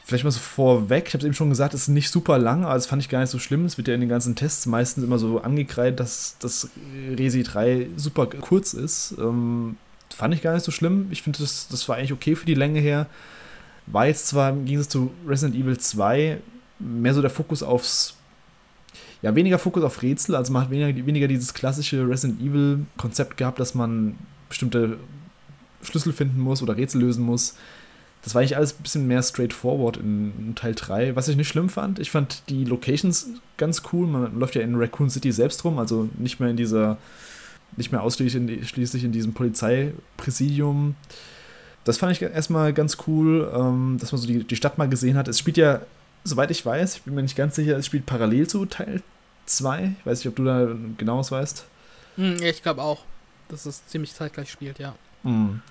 Vielleicht 0.05 0.23
mal 0.23 0.31
so 0.31 0.39
vorweg, 0.39 1.09
ich 1.09 1.15
habe 1.15 1.23
es 1.23 1.25
eben 1.25 1.35
schon 1.35 1.51
gesagt, 1.51 1.75
es 1.75 1.83
ist 1.83 1.89
nicht 1.89 2.11
super 2.11 2.39
lang, 2.39 2.65
aber 2.65 2.75
das 2.75 2.87
fand 2.87 3.03
ich 3.03 3.09
gar 3.09 3.21
nicht 3.21 3.31
so 3.31 3.41
schlimm. 3.41 3.65
Es 3.65 3.77
wird 3.77 3.89
ja 3.89 3.95
in 3.95 3.99
den 3.99 4.09
ganzen 4.09 4.37
Tests 4.37 4.65
meistens 4.67 5.03
immer 5.03 5.19
so 5.19 5.41
angekreidet, 5.41 5.99
dass 5.99 6.37
das 6.39 6.71
Resi 7.19 7.43
3 7.43 7.89
super 7.97 8.27
kurz 8.27 8.73
ist. 8.73 9.17
Ähm, 9.19 9.77
fand 10.15 10.33
ich 10.33 10.43
gar 10.43 10.55
nicht 10.55 10.65
so 10.65 10.71
schlimm. 10.71 11.09
Ich 11.11 11.23
finde, 11.23 11.41
das, 11.41 11.67
das 11.67 11.89
war 11.89 11.97
eigentlich 11.97 12.13
okay 12.13 12.37
für 12.37 12.47
die 12.47 12.55
Länge 12.55 12.79
her. 12.79 13.07
War 13.87 14.07
jetzt 14.07 14.29
zwar 14.29 14.51
im 14.51 14.65
Gegensatz 14.65 14.91
zu 14.91 15.11
Resident 15.27 15.57
Evil 15.57 15.79
2 15.79 16.39
mehr 16.79 17.15
so 17.15 17.23
der 17.23 17.31
Fokus 17.31 17.63
aufs 17.63 18.17
ja, 19.23 19.35
weniger 19.35 19.59
Fokus 19.59 19.83
auf 19.83 20.03
Rätsel, 20.03 20.35
also 20.35 20.53
man 20.53 20.63
hat 20.63 20.71
weniger, 20.71 21.07
weniger 21.07 21.29
dieses 21.29 21.55
klassische 21.55 22.07
Resident 22.09 22.41
Evil-Konzept 22.41 23.37
gehabt, 23.37 23.59
dass 23.59 23.75
man 23.75 24.17
bestimmte 24.49 24.99
Schlüssel 25.83 26.13
finden 26.13 26.41
muss 26.41 26.63
oder 26.63 26.77
Rätsel 26.77 27.01
lösen 27.01 27.25
muss. 27.25 27.57
Das 28.23 28.35
war 28.35 28.41
eigentlich 28.41 28.57
alles 28.57 28.75
ein 28.79 28.83
bisschen 28.83 29.07
mehr 29.07 29.23
straightforward 29.23 29.99
in, 29.99 30.53
Teil 30.57 30.75
3, 30.75 31.17
was 31.17 31.29
ich 31.29 31.37
nicht 31.37 31.49
schlimm 31.49 31.69
fand. 31.69 31.99
Ich 31.99 32.11
fand 32.11 32.43
die 32.49 32.65
Locations 32.65 33.29
ganz 33.57 33.83
cool. 33.93 34.07
Man 34.07 34.39
läuft 34.39 34.57
ja 34.57 34.63
in 34.63 34.75
Raccoon 34.75 35.11
City 35.11 35.31
selbst 35.33 35.65
rum, 35.65 35.79
also 35.79 36.09
nicht 36.19 36.41
mehr 36.41 36.51
in 36.51 36.57
dieser, 36.57 36.99
nicht 37.77 37.93
mehr 37.93 38.03
ausschließlich 38.03 38.35
in, 38.35 39.05
in 39.05 39.13
diesem 39.13 39.33
Polizeipräsidium. 39.33 40.97
Das 41.87 41.99
fand 41.99 42.11
ich 42.11 42.21
erstmal 42.21 42.73
ganz 42.73 42.99
cool, 43.07 43.49
ähm, 43.55 43.97
dass 44.01 44.11
man 44.11 44.21
so 44.21 44.27
die, 44.27 44.43
die 44.43 44.57
Stadt 44.57 44.77
mal 44.77 44.89
gesehen 44.89 45.17
hat. 45.17 45.29
Es 45.29 45.39
spielt 45.39 45.57
ja, 45.57 45.83
soweit 46.25 46.51
ich 46.51 46.67
weiß, 46.67 46.97
ich 46.97 47.03
bin 47.03 47.15
mir 47.15 47.23
nicht 47.23 47.37
ganz 47.37 47.55
sicher, 47.55 47.77
es 47.77 47.87
spielt 47.87 48.07
parallel 48.07 48.49
zu 48.49 48.67
Teil 48.67 49.03
2. 49.47 49.95
Ich 50.01 50.05
weiß 50.05 50.19
nicht, 50.19 50.27
ob 50.27 50.35
du 50.35 50.45
da 50.45 50.69
genau 50.99 51.19
was 51.19 51.31
weißt. 51.31 51.65
Hm, 52.17 52.43
ich 52.43 52.61
glaube 52.65 52.83
auch, 52.83 53.05
dass 53.49 53.67
es 53.67 53.87
ziemlich 53.87 54.13
zeitgleich 54.13 54.51
spielt, 54.51 54.81
ja. 54.81 54.97
Mhm. 55.23 55.63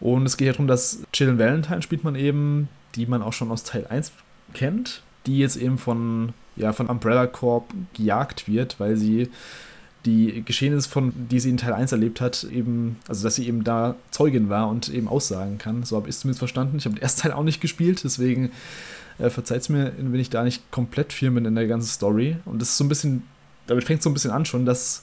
Und 0.00 0.26
es 0.26 0.36
geht 0.36 0.46
ja 0.46 0.52
darum, 0.52 0.66
dass 0.66 1.04
Jill 1.14 1.38
Valentine 1.38 1.80
spielt 1.80 2.02
man 2.02 2.16
eben, 2.16 2.68
die 2.96 3.06
man 3.06 3.22
auch 3.22 3.32
schon 3.32 3.52
aus 3.52 3.62
Teil 3.62 3.86
1 3.86 4.10
kennt, 4.52 5.02
die 5.26 5.38
jetzt 5.38 5.56
eben 5.56 5.78
von, 5.78 6.34
ja, 6.56 6.72
von 6.72 6.88
Umbrella 6.88 7.28
Corp 7.28 7.72
gejagt 7.94 8.48
wird, 8.48 8.80
weil 8.80 8.96
sie 8.96 9.30
die 10.06 10.42
Geschehnisse, 10.44 10.88
von, 10.88 11.12
die 11.14 11.40
sie 11.40 11.50
in 11.50 11.56
Teil 11.56 11.72
1 11.72 11.90
erlebt 11.92 12.20
hat, 12.20 12.44
eben, 12.44 12.96
also 13.08 13.24
dass 13.24 13.34
sie 13.34 13.46
eben 13.46 13.64
da 13.64 13.96
Zeugin 14.10 14.48
war 14.48 14.68
und 14.68 14.88
eben 14.88 15.08
aussagen 15.08 15.58
kann. 15.58 15.82
So 15.82 15.96
habe 15.96 16.08
ich 16.08 16.14
es 16.14 16.20
zumindest 16.20 16.38
verstanden. 16.38 16.76
Ich 16.78 16.84
habe 16.84 16.94
den 16.94 17.02
ersten 17.02 17.22
Teil 17.22 17.32
auch 17.32 17.42
nicht 17.42 17.60
gespielt, 17.60 18.04
deswegen 18.04 18.52
äh, 19.18 19.30
verzeiht 19.30 19.62
es 19.62 19.68
mir, 19.68 19.92
wenn 19.98 20.20
ich 20.20 20.30
da 20.30 20.44
nicht 20.44 20.70
komplett 20.70 21.12
firm 21.12 21.34
bin 21.34 21.44
in 21.44 21.54
der 21.54 21.66
ganzen 21.66 21.88
Story. 21.88 22.36
Und 22.44 22.62
das 22.62 22.70
ist 22.70 22.78
so 22.78 22.84
ein 22.84 22.88
bisschen, 22.88 23.24
damit 23.66 23.84
fängt 23.84 23.98
es 23.98 24.04
so 24.04 24.10
ein 24.10 24.14
bisschen 24.14 24.30
an 24.30 24.46
schon, 24.46 24.64
dass 24.64 25.02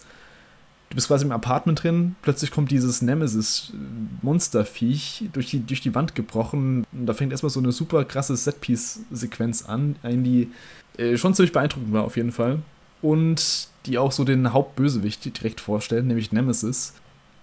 du 0.90 0.96
bist 0.96 1.08
quasi 1.08 1.26
im 1.26 1.32
Apartment 1.32 1.84
drin, 1.84 2.16
plötzlich 2.22 2.52
kommt 2.52 2.70
dieses 2.70 3.02
Nemesis-Monsterviech 3.02 5.30
durch 5.34 5.50
die, 5.50 5.66
durch 5.66 5.82
die 5.82 5.96
Wand 5.96 6.14
gebrochen. 6.14 6.86
Und 6.92 7.08
da 7.08 7.14
fängt 7.14 7.32
erstmal 7.32 7.50
so 7.50 7.60
eine 7.60 7.72
super 7.72 8.06
krasse 8.06 8.38
Setpiece-Sequenz 8.38 9.66
an, 9.66 9.96
die 10.04 10.52
äh, 10.98 11.18
schon 11.18 11.34
ziemlich 11.34 11.52
beeindruckend 11.52 11.94
war 11.94 12.04
auf 12.04 12.16
jeden 12.16 12.32
Fall. 12.32 12.60
Und 13.02 13.73
die 13.86 13.98
auch 13.98 14.12
so 14.12 14.24
den 14.24 14.54
Hauptbösewicht 14.54 15.38
direkt 15.38 15.62
vorstellt, 15.62 16.06
nämlich 16.06 16.32
Nemesis. 16.32 16.94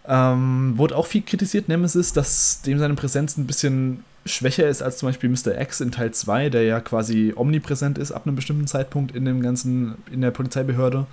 Ähm, 0.07 0.75
wurde 0.77 0.97
auch 0.97 1.07
viel 1.07 1.23
kritisiert, 1.23 1.69
Nemesis, 1.69 2.13
dass 2.13 2.63
dem 2.63 2.79
seine 2.79 2.95
Präsenz 2.95 3.37
ein 3.37 3.47
bisschen 3.47 4.05
schwächer 4.27 4.69
ist 4.69 4.83
als 4.83 4.99
zum 4.99 5.09
Beispiel 5.09 5.31
Mr. 5.31 5.59
X 5.61 5.81
in 5.81 5.93
Teil 5.93 6.13
2, 6.13 6.51
der 6.51 6.65
ja 6.65 6.81
quasi 6.81 7.33
omnipräsent 7.35 7.99
ist 7.99 8.13
ab 8.13 8.27
einem 8.27 8.37
bestimmten 8.37 8.67
Zeitpunkt 8.67 9.15
in 9.15 9.25
dem 9.25 9.43
ganzen, 9.43 9.97
in 10.11 10.21
der 10.21 10.31
Polizeibehörde 10.31 11.07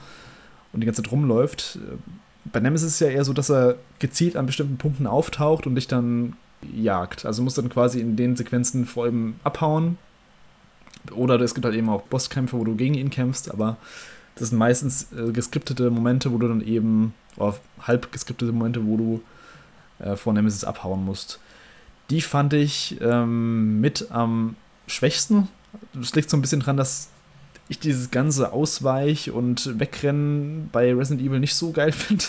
und 0.73 0.81
die 0.81 0.85
ganze 0.85 1.03
Zeit 1.03 1.11
rumläuft. 1.11 1.79
Bei 2.45 2.59
Nemesis 2.59 2.87
ist 2.87 2.93
es 2.95 2.99
ja 2.99 3.07
eher 3.07 3.25
so, 3.25 3.33
dass 3.33 3.49
er 3.49 3.75
gezielt 3.99 4.35
an 4.35 4.45
bestimmten 4.45 4.77
Punkten 4.77 5.07
auftaucht 5.07 5.67
und 5.67 5.75
dich 5.75 5.87
dann 5.87 6.33
jagt. 6.73 7.25
Also 7.25 7.43
muss 7.43 7.55
dann 7.55 7.69
quasi 7.69 7.99
in 7.99 8.15
den 8.15 8.35
Sequenzen 8.35 8.85
vor 8.85 9.07
ihm 9.07 9.35
abhauen. 9.43 9.97
Oder 11.11 11.39
es 11.41 11.53
gibt 11.53 11.65
halt 11.65 11.75
eben 11.75 11.89
auch 11.89 12.01
Bosskämpfe, 12.03 12.57
wo 12.57 12.63
du 12.63 12.75
gegen 12.75 12.95
ihn 12.95 13.09
kämpfst, 13.09 13.51
aber 13.51 13.77
das 14.39 14.49
sind 14.49 14.57
meistens 14.57 15.11
äh, 15.11 15.31
geskriptete 15.31 15.89
Momente, 15.89 16.31
wo 16.31 16.37
du 16.37 16.47
dann 16.47 16.61
eben, 16.61 17.13
oder 17.35 17.55
halb 17.81 18.11
geskriptete 18.11 18.51
Momente, 18.51 18.85
wo 18.85 18.97
du 18.97 19.21
äh, 19.99 20.15
vor 20.15 20.33
Nemesis 20.33 20.63
abhauen 20.63 21.03
musst. 21.03 21.39
Die 22.09 22.21
fand 22.21 22.53
ich 22.53 22.97
ähm, 23.01 23.81
mit 23.81 24.07
am 24.11 24.55
schwächsten. 24.87 25.49
Das 25.93 26.15
liegt 26.15 26.29
so 26.29 26.37
ein 26.37 26.41
bisschen 26.41 26.61
dran, 26.61 26.77
dass 26.77 27.09
ich 27.69 27.79
dieses 27.79 28.11
ganze 28.11 28.53
Ausweich- 28.53 29.31
und 29.31 29.77
Wegrennen 29.79 30.69
bei 30.71 30.93
Resident 30.93 31.21
Evil 31.27 31.39
nicht 31.39 31.55
so 31.55 31.71
geil 31.71 31.91
finde. 31.93 32.23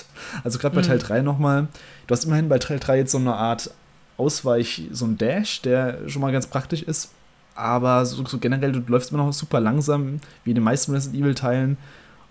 Also 0.45 0.59
gerade 0.59 0.75
bei 0.75 0.83
mhm. 0.83 0.87
Teil 0.87 0.99
3 0.99 1.23
nochmal. 1.23 1.69
Du 2.07 2.13
hast 2.13 2.25
immerhin 2.25 2.49
bei 2.49 2.59
Teil 2.59 2.81
3 2.81 2.99
jetzt 2.99 3.13
so 3.13 3.19
eine 3.19 3.35
Art 3.35 3.71
Ausweich, 4.17 4.89
so 4.91 5.05
ein 5.05 5.17
Dash, 5.17 5.63
der 5.63 6.09
schon 6.09 6.23
mal 6.23 6.33
ganz 6.33 6.49
praktisch 6.49 6.83
ist. 6.83 7.13
Aber 7.59 8.07
so, 8.07 8.25
so 8.25 8.39
generell, 8.39 8.73
du 8.73 8.81
läufst 8.87 9.11
immer 9.11 9.25
noch 9.25 9.33
super 9.33 9.61
langsam, 9.61 10.21
wie 10.45 10.51
in 10.51 10.55
den 10.55 10.65
meisten 10.65 10.93
Resident 10.93 11.21
Evil-Teilen. 11.21 11.77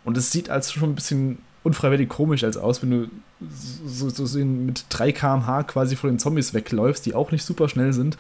Und 0.06 0.18
es 0.18 0.32
sieht 0.32 0.50
als 0.50 0.72
schon 0.72 0.92
ein 0.92 0.96
bisschen 0.96 1.40
unfreiwillig 1.64 2.08
komisch 2.08 2.44
als 2.44 2.56
aus, 2.56 2.82
wenn 2.82 2.92
du 2.92 3.10
so, 3.50 4.10
so, 4.10 4.26
so 4.26 4.40
mit 4.40 4.86
3 4.90 5.12
km/h 5.12 5.64
quasi 5.64 5.96
vor 5.98 6.10
den 6.10 6.18
Zombies 6.18 6.54
wegläufst, 6.54 7.06
die 7.06 7.14
auch 7.14 7.32
nicht 7.32 7.44
super 7.44 7.68
schnell 7.68 7.92
sind 7.92 8.18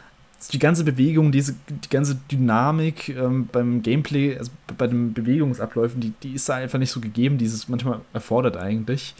die 0.51 0.60
ganze 0.60 0.84
Bewegung, 0.84 1.32
diese, 1.32 1.55
die 1.68 1.89
ganze 1.89 2.16
Dynamik 2.32 3.10
ähm, 3.10 3.49
beim 3.51 3.82
Gameplay, 3.82 4.38
also 4.38 4.51
bei 4.78 4.88
den 4.88 5.14
Bewegungsabläufen, 5.14 5.99
die, 5.99 6.14
die 6.24 6.34
ist 6.34 6.47
da 6.47 6.55
einfach 6.55 6.80
nicht 6.80 6.91
so 6.91 6.99
gegeben, 6.99 7.38
die 7.38 7.45
es 7.45 7.68
manchmal 7.68 8.01
erfordert 8.14 8.55
eigentlich. 8.55 9.16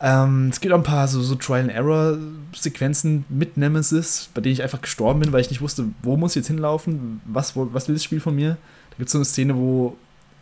Ähm, 0.00 0.48
es 0.50 0.60
gibt 0.60 0.74
auch 0.74 0.78
ein 0.78 0.84
paar 0.84 1.08
so, 1.08 1.22
so 1.22 1.34
Trial-and-Error-Sequenzen 1.36 3.24
mit 3.28 3.56
Nemesis, 3.56 4.28
bei 4.34 4.42
denen 4.42 4.52
ich 4.52 4.62
einfach 4.62 4.82
gestorben 4.82 5.20
bin, 5.20 5.32
weil 5.32 5.40
ich 5.40 5.50
nicht 5.50 5.62
wusste, 5.62 5.86
wo 6.02 6.16
muss 6.16 6.32
ich 6.32 6.36
jetzt 6.36 6.48
hinlaufen, 6.48 7.22
was, 7.24 7.56
wo, 7.56 7.68
was 7.72 7.88
will 7.88 7.94
das 7.94 8.04
Spiel 8.04 8.20
von 8.20 8.34
mir. 8.34 8.58
Da 8.90 8.96
gibt 8.98 9.08
es 9.08 9.12
so 9.12 9.18
eine 9.18 9.24
Szene, 9.24 9.56
wo 9.56 9.96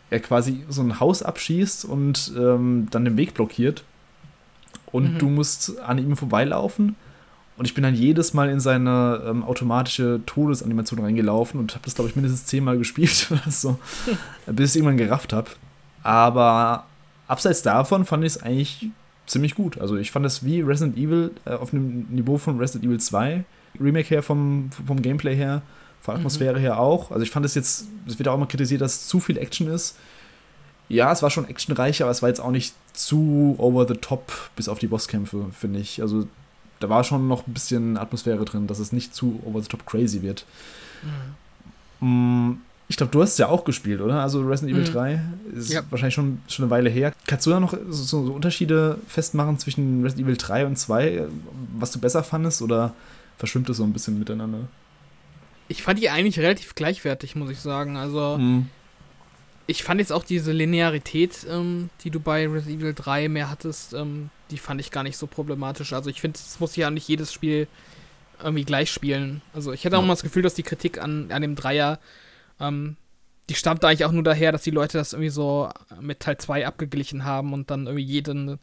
er 0.09 0.19
quasi 0.19 0.63
so 0.69 0.81
ein 0.81 0.99
Haus 0.99 1.23
abschießt 1.23 1.85
und 1.85 2.33
ähm, 2.37 2.87
dann 2.91 3.05
den 3.05 3.17
Weg 3.17 3.33
blockiert. 3.33 3.83
Und 4.91 5.13
mhm. 5.13 5.19
du 5.19 5.29
musst 5.29 5.79
an 5.79 5.97
ihm 5.97 6.15
vorbeilaufen 6.17 6.95
und 7.57 7.65
ich 7.65 7.73
bin 7.73 7.83
dann 7.83 7.95
jedes 7.95 8.33
Mal 8.33 8.49
in 8.49 8.59
seine 8.59 9.21
ähm, 9.25 9.43
automatische 9.43 10.19
Todesanimation 10.25 10.99
reingelaufen 10.99 11.59
und 11.59 11.73
habe 11.73 11.85
das, 11.85 11.95
glaube 11.95 12.09
ich, 12.09 12.15
mindestens 12.15 12.45
zehnmal 12.45 12.77
gespielt 12.77 13.27
oder 13.31 13.49
so, 13.49 13.79
bis 14.47 14.71
ich 14.71 14.81
irgendwann 14.81 14.97
gerafft 14.97 15.31
habe. 15.31 15.49
Aber 16.03 16.85
abseits 17.27 17.61
davon 17.61 18.05
fand 18.05 18.25
ich 18.25 18.33
es 18.33 18.43
eigentlich 18.43 18.89
ziemlich 19.25 19.55
gut. 19.55 19.79
Also 19.79 19.97
ich 19.97 20.11
fand 20.11 20.25
es 20.25 20.43
wie 20.43 20.61
Resident 20.61 20.97
Evil 20.97 21.31
äh, 21.45 21.51
auf 21.51 21.73
einem 21.73 22.07
Niveau 22.09 22.37
von 22.37 22.59
Resident 22.59 22.85
Evil 22.85 22.99
2, 22.99 23.43
Remake 23.79 24.07
her 24.09 24.23
vom, 24.23 24.69
vom 24.85 25.01
Gameplay 25.01 25.35
her, 25.35 25.61
von 26.01 26.13
der 26.13 26.19
Atmosphäre 26.19 26.57
mhm. 26.57 26.61
her 26.61 26.79
auch. 26.79 27.11
Also 27.11 27.23
ich 27.23 27.31
fand 27.31 27.45
es 27.45 27.55
jetzt, 27.55 27.87
es 28.07 28.17
wird 28.17 28.27
auch 28.27 28.35
immer 28.35 28.47
kritisiert, 28.47 28.81
dass 28.81 28.95
es 28.95 29.07
zu 29.07 29.19
viel 29.19 29.37
Action 29.37 29.67
ist. 29.67 29.97
Ja, 30.87 31.11
es 31.11 31.23
war 31.23 31.31
schon 31.31 31.49
actionreich, 31.49 32.01
aber 32.03 32.11
es 32.11 32.21
war 32.21 32.29
jetzt 32.29 32.39
auch 32.39 32.51
nicht 32.51 32.75
zu 32.93 33.55
over 33.57 33.87
the 33.87 33.95
top 33.95 34.31
bis 34.55 34.69
auf 34.69 34.77
die 34.77 34.87
Bosskämpfe, 34.87 35.47
finde 35.51 35.79
ich. 35.79 36.01
Also 36.01 36.27
da 36.79 36.89
war 36.89 37.03
schon 37.03 37.27
noch 37.27 37.47
ein 37.47 37.53
bisschen 37.53 37.97
Atmosphäre 37.97 38.45
drin, 38.45 38.67
dass 38.67 38.79
es 38.79 38.91
nicht 38.91 39.15
zu 39.15 39.41
over 39.45 39.61
the 39.61 39.67
top 39.67 39.85
crazy 39.85 40.21
wird. 40.21 40.45
Mhm. 42.01 42.61
Ich 42.87 42.97
glaube, 42.97 43.11
du 43.11 43.21
hast 43.21 43.31
es 43.31 43.37
ja 43.37 43.47
auch 43.47 43.63
gespielt, 43.63 43.99
oder? 43.99 44.21
Also 44.21 44.41
Resident 44.41 44.77
Evil 44.77 44.87
mhm. 44.87 44.93
3 44.93 45.21
ist 45.55 45.73
ja. 45.73 45.81
wahrscheinlich 45.89 46.13
schon, 46.13 46.41
schon 46.47 46.65
eine 46.65 46.69
Weile 46.69 46.89
her. 46.89 47.13
Kannst 47.25 47.45
du 47.47 47.49
da 47.49 47.59
noch 47.59 47.75
so, 47.89 48.25
so, 48.25 48.33
Unterschiede 48.33 48.99
festmachen 49.07 49.57
zwischen 49.57 50.03
Resident 50.03 50.27
Evil 50.27 50.37
3 50.37 50.65
und 50.67 50.77
2, 50.77 51.27
was 51.77 51.91
du 51.91 51.99
besser 51.99 52.23
fandest, 52.23 52.61
oder 52.61 52.93
verschwimmt 53.37 53.69
das 53.69 53.77
so 53.77 53.83
ein 53.83 53.93
bisschen 53.93 54.19
miteinander? 54.19 54.67
Ich 55.67 55.81
fand 55.81 55.99
die 55.99 56.09
eigentlich 56.11 56.37
relativ 56.39 56.75
gleichwertig, 56.75 57.35
muss 57.35 57.49
ich 57.49 57.59
sagen. 57.59 57.97
Also, 57.97 58.37
mhm. 58.37 58.69
ich 59.65 59.83
fand 59.83 59.99
jetzt 59.99 60.11
auch 60.11 60.23
diese 60.23 60.51
Linearität, 60.51 61.45
ähm, 61.49 61.89
die 62.03 62.11
du 62.11 62.19
bei 62.19 62.47
Resident 62.47 62.81
Evil 62.81 62.93
3 62.93 63.29
mehr 63.29 63.49
hattest, 63.49 63.93
ähm, 63.93 64.29
die 64.51 64.57
fand 64.57 64.79
ich 64.79 64.91
gar 64.91 65.03
nicht 65.03 65.17
so 65.17 65.27
problematisch. 65.27 65.93
Also 65.93 66.09
ich 66.09 66.21
finde, 66.21 66.37
es 66.37 66.59
muss 66.59 66.75
ja 66.75 66.91
nicht 66.91 67.07
jedes 67.07 67.33
Spiel 67.33 67.67
irgendwie 68.43 68.65
gleich 68.65 68.91
spielen. 68.91 69.41
Also 69.53 69.71
ich 69.71 69.83
hätte 69.85 69.97
auch 69.97 70.01
ja. 70.01 70.07
mal 70.07 70.13
das 70.13 70.23
Gefühl, 70.23 70.43
dass 70.43 70.53
die 70.53 70.63
Kritik 70.63 71.01
an, 71.01 71.31
an 71.31 71.41
dem 71.41 71.55
Dreier, 71.55 71.99
ähm, 72.59 72.97
die 73.49 73.55
stammt 73.55 73.85
eigentlich 73.85 74.05
auch 74.05 74.11
nur 74.11 74.23
daher, 74.23 74.51
dass 74.51 74.63
die 74.63 74.71
Leute 74.71 74.97
das 74.97 75.13
irgendwie 75.13 75.29
so 75.29 75.69
mit 75.99 76.19
Teil 76.19 76.37
2 76.37 76.65
abgeglichen 76.65 77.25
haben 77.25 77.53
und 77.53 77.69
dann 77.69 77.85
irgendwie 77.85 78.03
jeden 78.03 78.59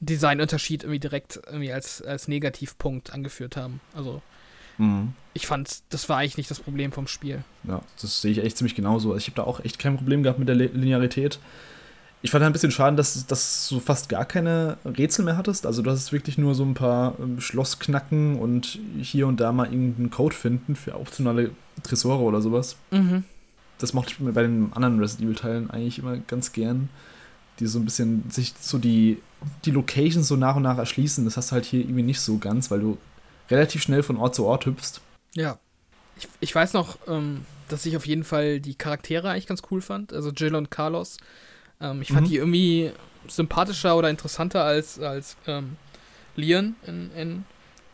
Designunterschied 0.00 0.84
irgendwie 0.84 1.00
direkt 1.00 1.40
irgendwie 1.46 1.72
als, 1.72 2.02
als 2.02 2.28
Negativpunkt 2.28 3.12
angeführt 3.12 3.56
haben. 3.56 3.80
Also 3.94 4.22
mhm. 4.78 5.12
ich 5.34 5.46
fand, 5.46 5.82
das 5.90 6.08
war 6.08 6.18
eigentlich 6.18 6.38
nicht 6.38 6.50
das 6.50 6.60
Problem 6.60 6.92
vom 6.92 7.06
Spiel. 7.06 7.44
Ja, 7.64 7.82
das 8.00 8.22
sehe 8.22 8.32
ich 8.32 8.38
echt 8.38 8.56
ziemlich 8.56 8.74
genauso. 8.74 9.10
Also 9.10 9.18
ich 9.18 9.26
habe 9.26 9.36
da 9.36 9.44
auch 9.44 9.60
echt 9.60 9.78
kein 9.78 9.96
Problem 9.96 10.22
gehabt 10.22 10.38
mit 10.38 10.48
der 10.48 10.56
Linearität. 10.56 11.38
Ich 12.26 12.32
fand 12.32 12.42
ein 12.42 12.52
bisschen 12.52 12.72
schade, 12.72 12.96
dass, 12.96 13.24
dass 13.28 13.68
du 13.68 13.78
fast 13.78 14.08
gar 14.08 14.24
keine 14.24 14.78
Rätsel 14.84 15.24
mehr 15.24 15.36
hattest. 15.36 15.64
Also 15.64 15.80
du 15.80 15.92
hast 15.92 16.10
wirklich 16.10 16.38
nur 16.38 16.56
so 16.56 16.64
ein 16.64 16.74
paar 16.74 17.14
ähm, 17.20 17.40
Schlossknacken 17.40 18.40
und 18.40 18.80
hier 19.00 19.28
und 19.28 19.38
da 19.38 19.52
mal 19.52 19.66
irgendeinen 19.66 20.10
Code 20.10 20.34
finden 20.34 20.74
für 20.74 20.98
optionale 20.98 21.52
Tresore 21.84 22.24
oder 22.24 22.40
sowas. 22.40 22.78
Mhm. 22.90 23.22
Das 23.78 23.94
mochte 23.94 24.10
ich 24.10 24.34
bei 24.34 24.42
den 24.42 24.72
anderen 24.72 24.98
Resident 24.98 25.28
Evil-Teilen 25.28 25.70
eigentlich 25.70 26.00
immer 26.00 26.16
ganz 26.16 26.50
gern. 26.50 26.88
Die 27.60 27.68
so 27.68 27.78
ein 27.78 27.84
bisschen 27.84 28.28
sich 28.28 28.54
so 28.58 28.78
die, 28.78 29.22
die 29.64 29.70
Locations 29.70 30.26
so 30.26 30.34
nach 30.34 30.56
und 30.56 30.64
nach 30.64 30.78
erschließen. 30.78 31.24
Das 31.24 31.36
hast 31.36 31.52
du 31.52 31.54
halt 31.54 31.64
hier 31.64 31.78
irgendwie 31.78 32.02
nicht 32.02 32.20
so 32.20 32.38
ganz, 32.38 32.72
weil 32.72 32.80
du 32.80 32.98
relativ 33.52 33.82
schnell 33.82 34.02
von 34.02 34.16
Ort 34.16 34.34
zu 34.34 34.46
Ort 34.46 34.66
hüpfst. 34.66 35.00
Ja. 35.36 35.60
Ich, 36.18 36.26
ich 36.40 36.52
weiß 36.52 36.72
noch, 36.72 36.98
ähm, 37.06 37.42
dass 37.68 37.86
ich 37.86 37.96
auf 37.96 38.04
jeden 38.04 38.24
Fall 38.24 38.58
die 38.58 38.74
Charaktere 38.74 39.30
eigentlich 39.30 39.46
ganz 39.46 39.62
cool 39.70 39.80
fand. 39.80 40.12
Also 40.12 40.30
Jill 40.30 40.56
und 40.56 40.72
Carlos 40.72 41.18
ähm, 41.80 42.02
ich 42.02 42.08
fand 42.08 42.26
mhm. 42.26 42.30
die 42.30 42.36
irgendwie 42.36 42.92
sympathischer 43.28 43.96
oder 43.96 44.10
interessanter 44.10 44.64
als, 44.64 44.98
als 44.98 45.36
ähm, 45.46 45.76
Leon 46.36 46.76
in, 46.86 47.10
in, 47.12 47.44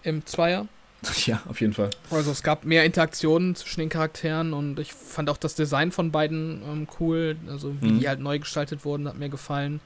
im 0.02 0.26
Zweier. 0.26 0.66
Ja, 1.26 1.42
auf 1.48 1.60
jeden 1.60 1.72
Fall. 1.72 1.90
Also 2.10 2.30
es 2.30 2.44
gab 2.44 2.64
mehr 2.64 2.84
Interaktionen 2.84 3.56
zwischen 3.56 3.80
den 3.80 3.88
Charakteren 3.88 4.52
und 4.52 4.78
ich 4.78 4.92
fand 4.92 5.30
auch 5.30 5.36
das 5.36 5.56
Design 5.56 5.90
von 5.90 6.12
beiden 6.12 6.62
ähm, 6.62 6.88
cool. 7.00 7.36
Also 7.48 7.74
wie 7.80 7.90
mhm. 7.90 8.00
die 8.00 8.08
halt 8.08 8.20
neu 8.20 8.38
gestaltet 8.38 8.84
wurden, 8.84 9.08
hat 9.08 9.18
mir 9.18 9.28
gefallen. 9.28 9.80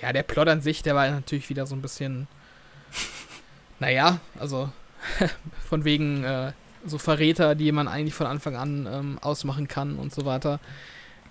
Ja, 0.00 0.12
der 0.12 0.22
Plot 0.22 0.48
an 0.48 0.62
sich, 0.62 0.82
der 0.82 0.94
war 0.94 1.10
natürlich 1.10 1.50
wieder 1.50 1.66
so 1.66 1.74
ein 1.74 1.82
bisschen, 1.82 2.28
naja, 3.78 4.20
also 4.38 4.70
von 5.68 5.84
wegen 5.84 6.24
äh, 6.24 6.52
so 6.86 6.96
Verräter, 6.96 7.54
die 7.54 7.70
man 7.72 7.88
eigentlich 7.88 8.14
von 8.14 8.26
Anfang 8.26 8.56
an 8.56 8.88
ähm, 8.90 9.18
ausmachen 9.20 9.68
kann 9.68 9.96
und 9.96 10.14
so 10.14 10.24
weiter. 10.24 10.60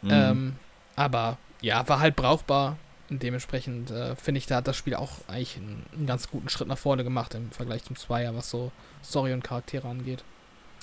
Mhm. 0.04 0.10
Ähm, 0.12 0.54
aber 0.96 1.38
ja, 1.62 1.88
war 1.88 2.00
halt 2.00 2.16
brauchbar. 2.16 2.78
Und 3.10 3.24
dementsprechend 3.24 3.90
äh, 3.90 4.16
finde 4.16 4.40
ich, 4.40 4.48
da 4.48 4.58
hat 4.58 4.68
das 4.68 4.76
Spiel 4.76 4.96
auch 4.96 5.12
eigentlich 5.28 5.58
einen, 5.58 5.84
einen, 5.96 6.08
ganz 6.08 6.30
guten 6.30 6.50
Schritt 6.50 6.68
nach 6.68 6.78
vorne 6.78 7.06
gemacht 7.06 7.36
im 7.36 7.52
Vergleich 7.52 7.84
zum 7.84 7.96
Zweier, 7.96 8.36
was 8.36 8.50
so 8.50 8.72
Story 9.04 9.32
und 9.34 9.44
Charaktere 9.44 9.88
angeht. 9.88 10.24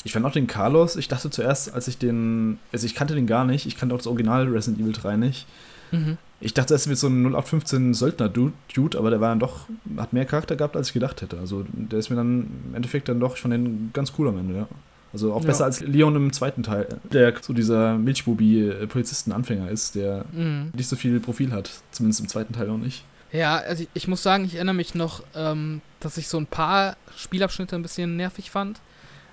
Ich 0.05 0.12
fand 0.12 0.25
auch 0.25 0.33
den 0.33 0.47
Carlos, 0.47 0.97
ich 0.97 1.09
dachte 1.09 1.31
zuerst, 1.31 1.72
als 1.72 1.87
ich 1.87 1.99
den, 1.99 2.59
also 2.72 2.87
ich 2.87 2.95
kannte 2.95 3.14
den 3.14 3.27
gar 3.27 3.45
nicht, 3.45 3.66
ich 3.66 3.77
kannte 3.77 3.95
auch 3.95 3.99
das 3.99 4.07
Original 4.07 4.49
Resident 4.49 4.81
Evil 4.81 4.93
3 4.93 5.16
nicht. 5.16 5.47
Mhm. 5.93 6.18
Ich 6.41 6.53
dachte, 6.53 6.75
es 6.75 6.89
wird 6.89 6.99
so 6.99 7.07
ein 7.09 7.22
0815 7.25 7.95
Söldner-Dude, 7.95 8.99
aber 8.99 9.11
der 9.11 9.20
war 9.20 9.31
dann 9.31 9.39
doch, 9.39 9.66
hat 9.97 10.12
mehr 10.12 10.27
Charakter 10.27 10.57
gehabt, 10.57 10.77
als 10.77 10.89
ich 10.89 10.95
gedacht 10.95 11.22
hätte. 11.22 11.39
Also 11.39 11.64
der 11.72 11.99
ist 11.99 12.11
mir 12.11 12.16
dann 12.16 12.51
im 12.68 12.75
Endeffekt 12.75 13.09
dann 13.09 13.20
doch, 13.20 13.35
ich 13.35 13.41
fand 13.41 13.55
den 13.55 13.91
ganz 13.93 14.12
cool 14.18 14.29
am 14.29 14.39
Ende, 14.39 14.55
ja. 14.55 14.68
Also 15.14 15.32
auch 15.32 15.40
ja. 15.42 15.46
besser 15.46 15.64
als 15.64 15.80
Leon 15.80 16.14
im 16.16 16.32
zweiten 16.32 16.62
Teil, 16.62 16.88
der 17.04 17.32
so 17.40 17.52
dieser 17.54 17.96
Milchbubi-Polizisten-Anfänger 17.96 19.70
ist, 19.70 19.94
der 19.94 20.24
mhm. 20.32 20.70
nicht 20.74 20.88
so 20.88 20.96
viel 20.96 21.20
Profil 21.20 21.52
hat. 21.52 21.70
Zumindest 21.92 22.20
im 22.20 22.28
zweiten 22.28 22.52
Teil 22.52 22.68
auch 22.68 22.76
nicht. 22.78 23.04
Ja, 23.32 23.56
also 23.56 23.82
ich, 23.84 23.88
ich 23.94 24.08
muss 24.08 24.22
sagen, 24.22 24.44
ich 24.44 24.54
erinnere 24.56 24.74
mich 24.74 24.94
noch, 24.94 25.22
ähm, 25.34 25.80
dass 26.00 26.16
ich 26.18 26.28
so 26.28 26.38
ein 26.38 26.46
paar 26.46 26.96
Spielabschnitte 27.16 27.74
ein 27.76 27.82
bisschen 27.82 28.16
nervig 28.16 28.50
fand. 28.50 28.80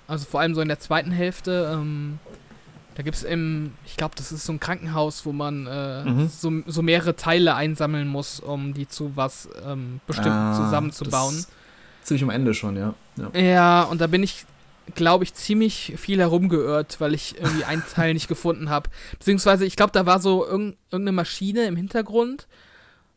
Also 0.08 0.24
vor 0.24 0.40
allem 0.40 0.54
so 0.54 0.60
in 0.60 0.68
der 0.68 0.80
zweiten 0.80 1.10
Hälfte, 1.12 1.70
ähm, 1.72 2.18
Da 2.94 3.02
gibt 3.02 3.16
es 3.16 3.22
im, 3.22 3.72
ich 3.86 3.96
glaube, 3.96 4.14
das 4.16 4.32
ist 4.32 4.44
so 4.44 4.52
ein 4.52 4.60
Krankenhaus, 4.60 5.24
wo 5.24 5.32
man 5.32 5.66
äh, 5.66 6.04
Mhm. 6.04 6.28
so, 6.28 6.52
so 6.66 6.82
mehrere 6.82 7.16
Teile 7.16 7.54
einsammeln 7.54 8.06
muss, 8.08 8.38
um 8.38 8.74
die 8.74 8.86
zu 8.86 9.12
was 9.14 9.48
ähm, 9.66 10.00
bestimmt 10.06 10.28
Ah, 10.28 10.54
zusammenzubauen. 10.54 11.46
Ziemlich 12.02 12.22
am 12.24 12.30
Ende 12.30 12.52
schon, 12.52 12.76
ja. 12.76 12.94
ja. 13.16 13.40
Ja, 13.40 13.82
und 13.84 14.00
da 14.00 14.08
bin 14.08 14.22
ich, 14.22 14.44
glaube 14.94 15.24
ich, 15.24 15.34
ziemlich 15.34 15.94
viel 15.96 16.18
herumgeirrt, 16.18 17.00
weil 17.00 17.14
ich 17.14 17.36
irgendwie 17.38 17.64
einen 17.64 17.84
Teil 17.92 18.14
nicht 18.14 18.28
gefunden 18.28 18.68
habe. 18.70 18.90
Beziehungsweise, 19.18 19.64
ich 19.64 19.76
glaube, 19.76 19.92
da 19.92 20.06
war 20.06 20.20
so 20.20 20.44
irgend, 20.46 20.76
irgendeine 20.90 21.16
Maschine 21.16 21.64
im 21.66 21.76
Hintergrund, 21.76 22.46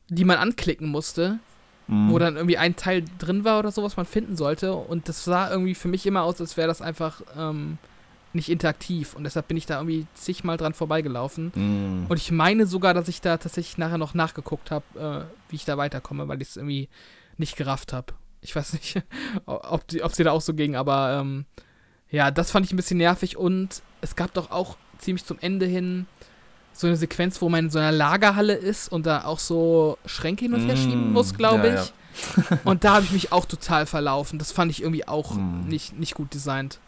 die 0.09 0.25
man 0.25 0.37
anklicken 0.37 0.87
musste, 0.89 1.39
Mhm. 1.87 2.09
wo 2.11 2.17
dann 2.17 2.35
irgendwie 2.35 2.57
ein 2.57 2.75
Teil 2.75 3.05
drin 3.19 3.43
war 3.43 3.59
oder 3.59 3.71
so, 3.71 3.83
was 3.83 3.95
man 3.95 4.07
finden 4.07 4.35
sollte. 4.35 4.73
Und 4.73 5.07
das 5.07 5.23
sah 5.23 5.51
irgendwie 5.51 5.75
für 5.75 5.87
mich 5.87 6.07
immer 6.07 6.23
aus, 6.23 6.41
als 6.41 6.57
wäre 6.57 6.67
das 6.67 6.81
einfach 6.81 7.21
ähm, 7.37 7.77
nicht 8.33 8.49
interaktiv. 8.49 9.13
Und 9.15 9.23
deshalb 9.23 9.47
bin 9.47 9.55
ich 9.57 9.67
da 9.67 9.77
irgendwie 9.77 10.07
zigmal 10.15 10.57
dran 10.57 10.73
vorbeigelaufen. 10.73 11.51
Mhm. 11.53 12.05
Und 12.09 12.17
ich 12.17 12.31
meine 12.31 12.65
sogar, 12.65 12.95
dass 12.95 13.07
ich 13.07 13.21
da 13.21 13.37
tatsächlich 13.37 13.77
nachher 13.77 13.99
noch 13.99 14.15
nachgeguckt 14.15 14.71
habe, 14.71 15.27
äh, 15.29 15.51
wie 15.51 15.57
ich 15.57 15.65
da 15.65 15.77
weiterkomme, 15.77 16.27
weil 16.27 16.41
ich 16.41 16.49
es 16.49 16.57
irgendwie 16.57 16.89
nicht 17.37 17.55
gerafft 17.55 17.93
habe. 17.93 18.13
Ich 18.45 18.55
weiß 18.55 18.73
nicht, 18.73 19.01
ob, 19.45 19.87
die, 19.87 20.01
ob 20.03 20.13
sie 20.13 20.23
da 20.23 20.31
auch 20.31 20.41
so 20.41 20.53
ging, 20.53 20.75
aber 20.75 21.17
ähm, 21.19 21.45
ja, 22.09 22.31
das 22.31 22.51
fand 22.51 22.65
ich 22.65 22.71
ein 22.71 22.77
bisschen 22.77 22.97
nervig. 22.97 23.35
Und 23.37 23.81
es 24.01 24.15
gab 24.15 24.33
doch 24.33 24.51
auch 24.51 24.77
ziemlich 24.99 25.25
zum 25.25 25.37
Ende 25.41 25.65
hin 25.65 26.05
so 26.73 26.87
eine 26.87 26.95
Sequenz, 26.97 27.41
wo 27.41 27.49
man 27.49 27.65
in 27.65 27.71
so 27.71 27.79
einer 27.79 27.91
Lagerhalle 27.91 28.53
ist 28.53 28.89
und 28.91 29.05
da 29.05 29.23
auch 29.25 29.39
so 29.39 29.97
Schränke 30.05 30.45
hin 30.45 30.53
und 30.53 30.67
her 30.67 30.75
schieben 30.75 31.09
Mm, 31.09 31.13
muss, 31.13 31.33
glaube 31.33 31.67
ja, 31.67 31.83
ich. 31.83 31.93
Und 32.63 32.83
da 32.83 32.95
habe 32.95 33.05
ich 33.05 33.11
mich 33.11 33.31
auch 33.31 33.45
total 33.45 33.85
verlaufen. 33.85 34.39
Das 34.39 34.51
fand 34.51 34.71
ich 34.71 34.81
irgendwie 34.81 35.07
auch 35.07 35.31
Mm. 35.35 35.67
nicht, 35.67 35.97
nicht 35.97 36.15
gut 36.15 36.33
designt. 36.33 36.79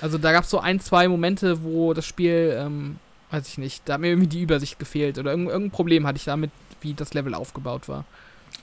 Also 0.00 0.18
da 0.18 0.32
gab 0.32 0.44
es 0.44 0.50
so 0.50 0.58
ein, 0.58 0.80
zwei 0.80 1.06
Momente, 1.08 1.62
wo 1.62 1.94
das 1.94 2.06
Spiel, 2.06 2.56
ähm, 2.58 2.98
weiß 3.30 3.46
ich 3.48 3.58
nicht, 3.58 3.82
da 3.88 3.94
hat 3.94 4.00
mir 4.00 4.08
irgendwie 4.08 4.28
die 4.28 4.42
Übersicht 4.42 4.78
gefehlt 4.78 5.18
oder 5.18 5.30
irgendein, 5.30 5.52
irgendein 5.52 5.76
Problem 5.76 6.06
hatte 6.06 6.16
ich 6.16 6.24
damit, 6.24 6.50
wie 6.80 6.94
das 6.94 7.14
Level 7.14 7.34
aufgebaut 7.34 7.88
war. 7.88 8.04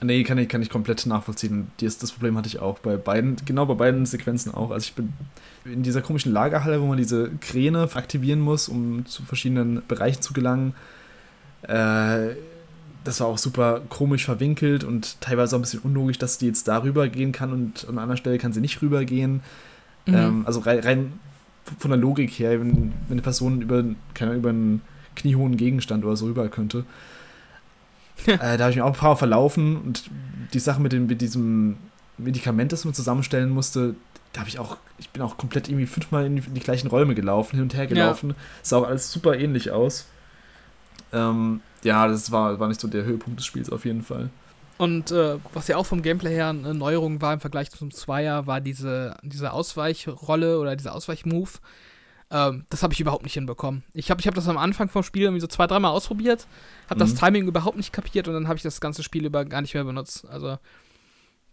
Nee, 0.01 0.23
kann 0.23 0.37
ich, 0.37 0.47
kann 0.47 0.61
ich 0.61 0.69
komplett 0.69 1.05
nachvollziehen. 1.05 1.71
Das, 1.81 1.97
das 1.97 2.11
Problem 2.11 2.37
hatte 2.37 2.47
ich 2.47 2.59
auch 2.59 2.79
bei 2.79 2.97
beiden, 2.97 3.35
genau 3.45 3.65
bei 3.65 3.73
beiden 3.73 4.05
Sequenzen 4.05 4.53
auch. 4.53 4.69
Also 4.69 4.85
ich 4.85 4.93
bin 4.93 5.11
in 5.65 5.83
dieser 5.83 6.01
komischen 6.01 6.31
Lagerhalle, 6.31 6.81
wo 6.81 6.85
man 6.85 6.97
diese 6.97 7.31
Kräne 7.41 7.89
aktivieren 7.93 8.39
muss, 8.39 8.69
um 8.69 9.05
zu 9.05 9.23
verschiedenen 9.23 9.81
Bereichen 9.87 10.21
zu 10.21 10.33
gelangen. 10.33 10.75
Äh, 11.63 12.35
das 13.03 13.21
war 13.21 13.27
auch 13.27 13.37
super 13.37 13.81
komisch 13.89 14.25
verwinkelt 14.25 14.83
und 14.83 15.19
teilweise 15.21 15.55
auch 15.55 15.59
ein 15.59 15.63
bisschen 15.63 15.79
unlogisch, 15.79 16.19
dass 16.19 16.37
die 16.37 16.45
jetzt 16.45 16.67
da 16.67 16.83
rübergehen 16.83 17.31
kann 17.31 17.51
und 17.51 17.85
an 17.85 17.91
einer 17.91 18.01
anderen 18.01 18.17
Stelle 18.17 18.37
kann 18.37 18.53
sie 18.53 18.61
nicht 18.61 18.81
rübergehen. 18.81 19.41
Mhm. 20.05 20.13
Ähm, 20.13 20.43
also 20.45 20.59
rein, 20.59 20.79
rein 20.79 21.13
von 21.79 21.89
der 21.89 21.99
Logik 21.99 22.31
her, 22.31 22.59
wenn, 22.59 22.73
wenn 22.73 22.93
eine 23.11 23.21
Person 23.21 23.61
über, 23.61 23.83
keine, 24.13 24.35
über 24.35 24.49
einen 24.49 24.81
kniehohen 25.15 25.57
Gegenstand 25.57 26.05
oder 26.05 26.15
so 26.15 26.27
rüber 26.27 26.47
könnte. 26.49 26.85
äh, 28.25 28.37
da 28.37 28.59
habe 28.59 28.69
ich 28.71 28.77
mich 28.77 28.83
auch 28.83 28.93
ein 28.93 28.93
paar 28.93 29.17
verlaufen 29.17 29.77
und 29.77 30.09
die 30.53 30.59
Sache 30.59 30.81
mit, 30.81 30.91
dem, 30.91 31.07
mit 31.07 31.21
diesem 31.21 31.77
Medikament, 32.17 32.71
das 32.71 32.85
man 32.85 32.93
zusammenstellen 32.93 33.49
musste, 33.49 33.95
da 34.33 34.41
habe 34.41 34.49
ich 34.49 34.59
auch, 34.59 34.77
ich 34.97 35.09
bin 35.09 35.21
auch 35.21 35.37
komplett 35.37 35.69
irgendwie 35.69 35.87
fünfmal 35.87 36.25
in 36.25 36.35
die, 36.35 36.43
in 36.43 36.53
die 36.53 36.61
gleichen 36.61 36.87
Räume 36.87 37.15
gelaufen, 37.15 37.55
hin 37.55 37.63
und 37.63 37.75
her 37.75 37.87
gelaufen. 37.87 38.35
Sah 38.61 38.77
auch 38.77 38.87
alles 38.87 39.11
super 39.11 39.37
ähnlich 39.37 39.71
aus. 39.71 40.07
Ähm, 41.13 41.61
ja, 41.83 42.07
das 42.07 42.31
war, 42.31 42.59
war 42.59 42.67
nicht 42.67 42.81
so 42.81 42.87
der 42.87 43.03
Höhepunkt 43.03 43.39
des 43.39 43.45
Spiels 43.45 43.71
auf 43.71 43.85
jeden 43.85 44.03
Fall. 44.03 44.29
Und 44.77 45.11
äh, 45.11 45.37
was 45.53 45.67
ja 45.67 45.77
auch 45.77 45.85
vom 45.85 46.01
Gameplay 46.01 46.35
her 46.35 46.49
eine 46.49 46.73
Neuerung 46.73 47.21
war 47.21 47.33
im 47.33 47.39
Vergleich 47.39 47.71
zum 47.71 47.91
Zweier, 47.91 48.45
war 48.45 48.61
diese, 48.61 49.17
diese 49.23 49.53
Ausweichrolle 49.53 50.59
oder 50.59 50.75
dieser 50.75 50.93
Ausweichmove. 50.93 51.59
Ähm, 52.29 52.65
das 52.69 52.83
habe 52.83 52.93
ich 52.93 52.99
überhaupt 52.99 53.23
nicht 53.23 53.33
hinbekommen. 53.35 53.83
Ich 53.93 54.11
habe 54.11 54.19
ich 54.19 54.27
hab 54.27 54.35
das 54.35 54.47
am 54.49 54.57
Anfang 54.57 54.89
vom 54.89 55.03
Spiel 55.03 55.23
irgendwie 55.23 55.39
so 55.39 55.47
zwei, 55.47 55.65
dreimal 55.65 55.91
ausprobiert, 55.91 56.45
habe 56.89 56.99
das 56.99 57.13
Mhm. 57.13 57.17
Timing 57.17 57.47
überhaupt 57.47 57.77
nicht 57.77 57.93
kapiert 57.93 58.27
und 58.27 58.33
dann 58.33 58.47
habe 58.47 58.57
ich 58.57 58.63
das 58.63 58.81
ganze 58.81 59.01
Spiel 59.03 59.25
über 59.25 59.45
gar 59.45 59.61
nicht 59.61 59.73
mehr 59.73 59.83
benutzt. 59.85 60.27
Also 60.27 60.57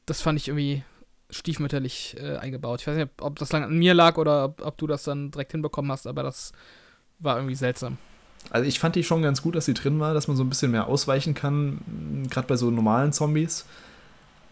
das 0.07 0.21
fand 0.21 0.39
ich 0.39 0.49
irgendwie 0.49 0.83
stiefmütterlich 1.31 2.17
äh, 2.21 2.37
eingebaut. 2.37 2.81
Ich 2.81 2.87
weiß 2.87 2.97
nicht, 2.97 3.11
ob 3.21 3.39
das 3.39 3.53
lang 3.53 3.65
an 3.65 3.79
mir 3.79 3.95
lag 3.95 4.17
oder 4.19 4.45
ob, 4.47 4.65
ob 4.65 4.79
du 4.79 4.87
das 4.87 5.05
dann 5.05 5.31
direkt 5.31 5.53
hinbekommen 5.53 5.91
hast, 5.93 6.07
aber 6.07 6.23
das 6.23 6.53
war 7.19 7.37
irgendwie 7.37 7.55
seltsam. 7.55 7.99
Also 8.51 8.67
ich 8.69 8.79
fand 8.79 8.95
die 8.97 9.05
schon 9.05 9.23
ganz 9.23 9.41
gut, 9.43 9.55
dass 9.55 9.65
sie 9.65 9.75
drin 9.75 9.99
war, 10.01 10.13
dass 10.13 10.29
man 10.29 10.37
so 10.37 10.45
ein 10.45 10.49
bisschen 10.49 10.71
mehr 10.71 10.87
ausweichen 10.87 11.35
kann, 11.35 12.27
gerade 12.31 12.47
bei 12.47 12.57
so 12.57 12.71
normalen 12.71 13.13
Zombies. 13.13 13.65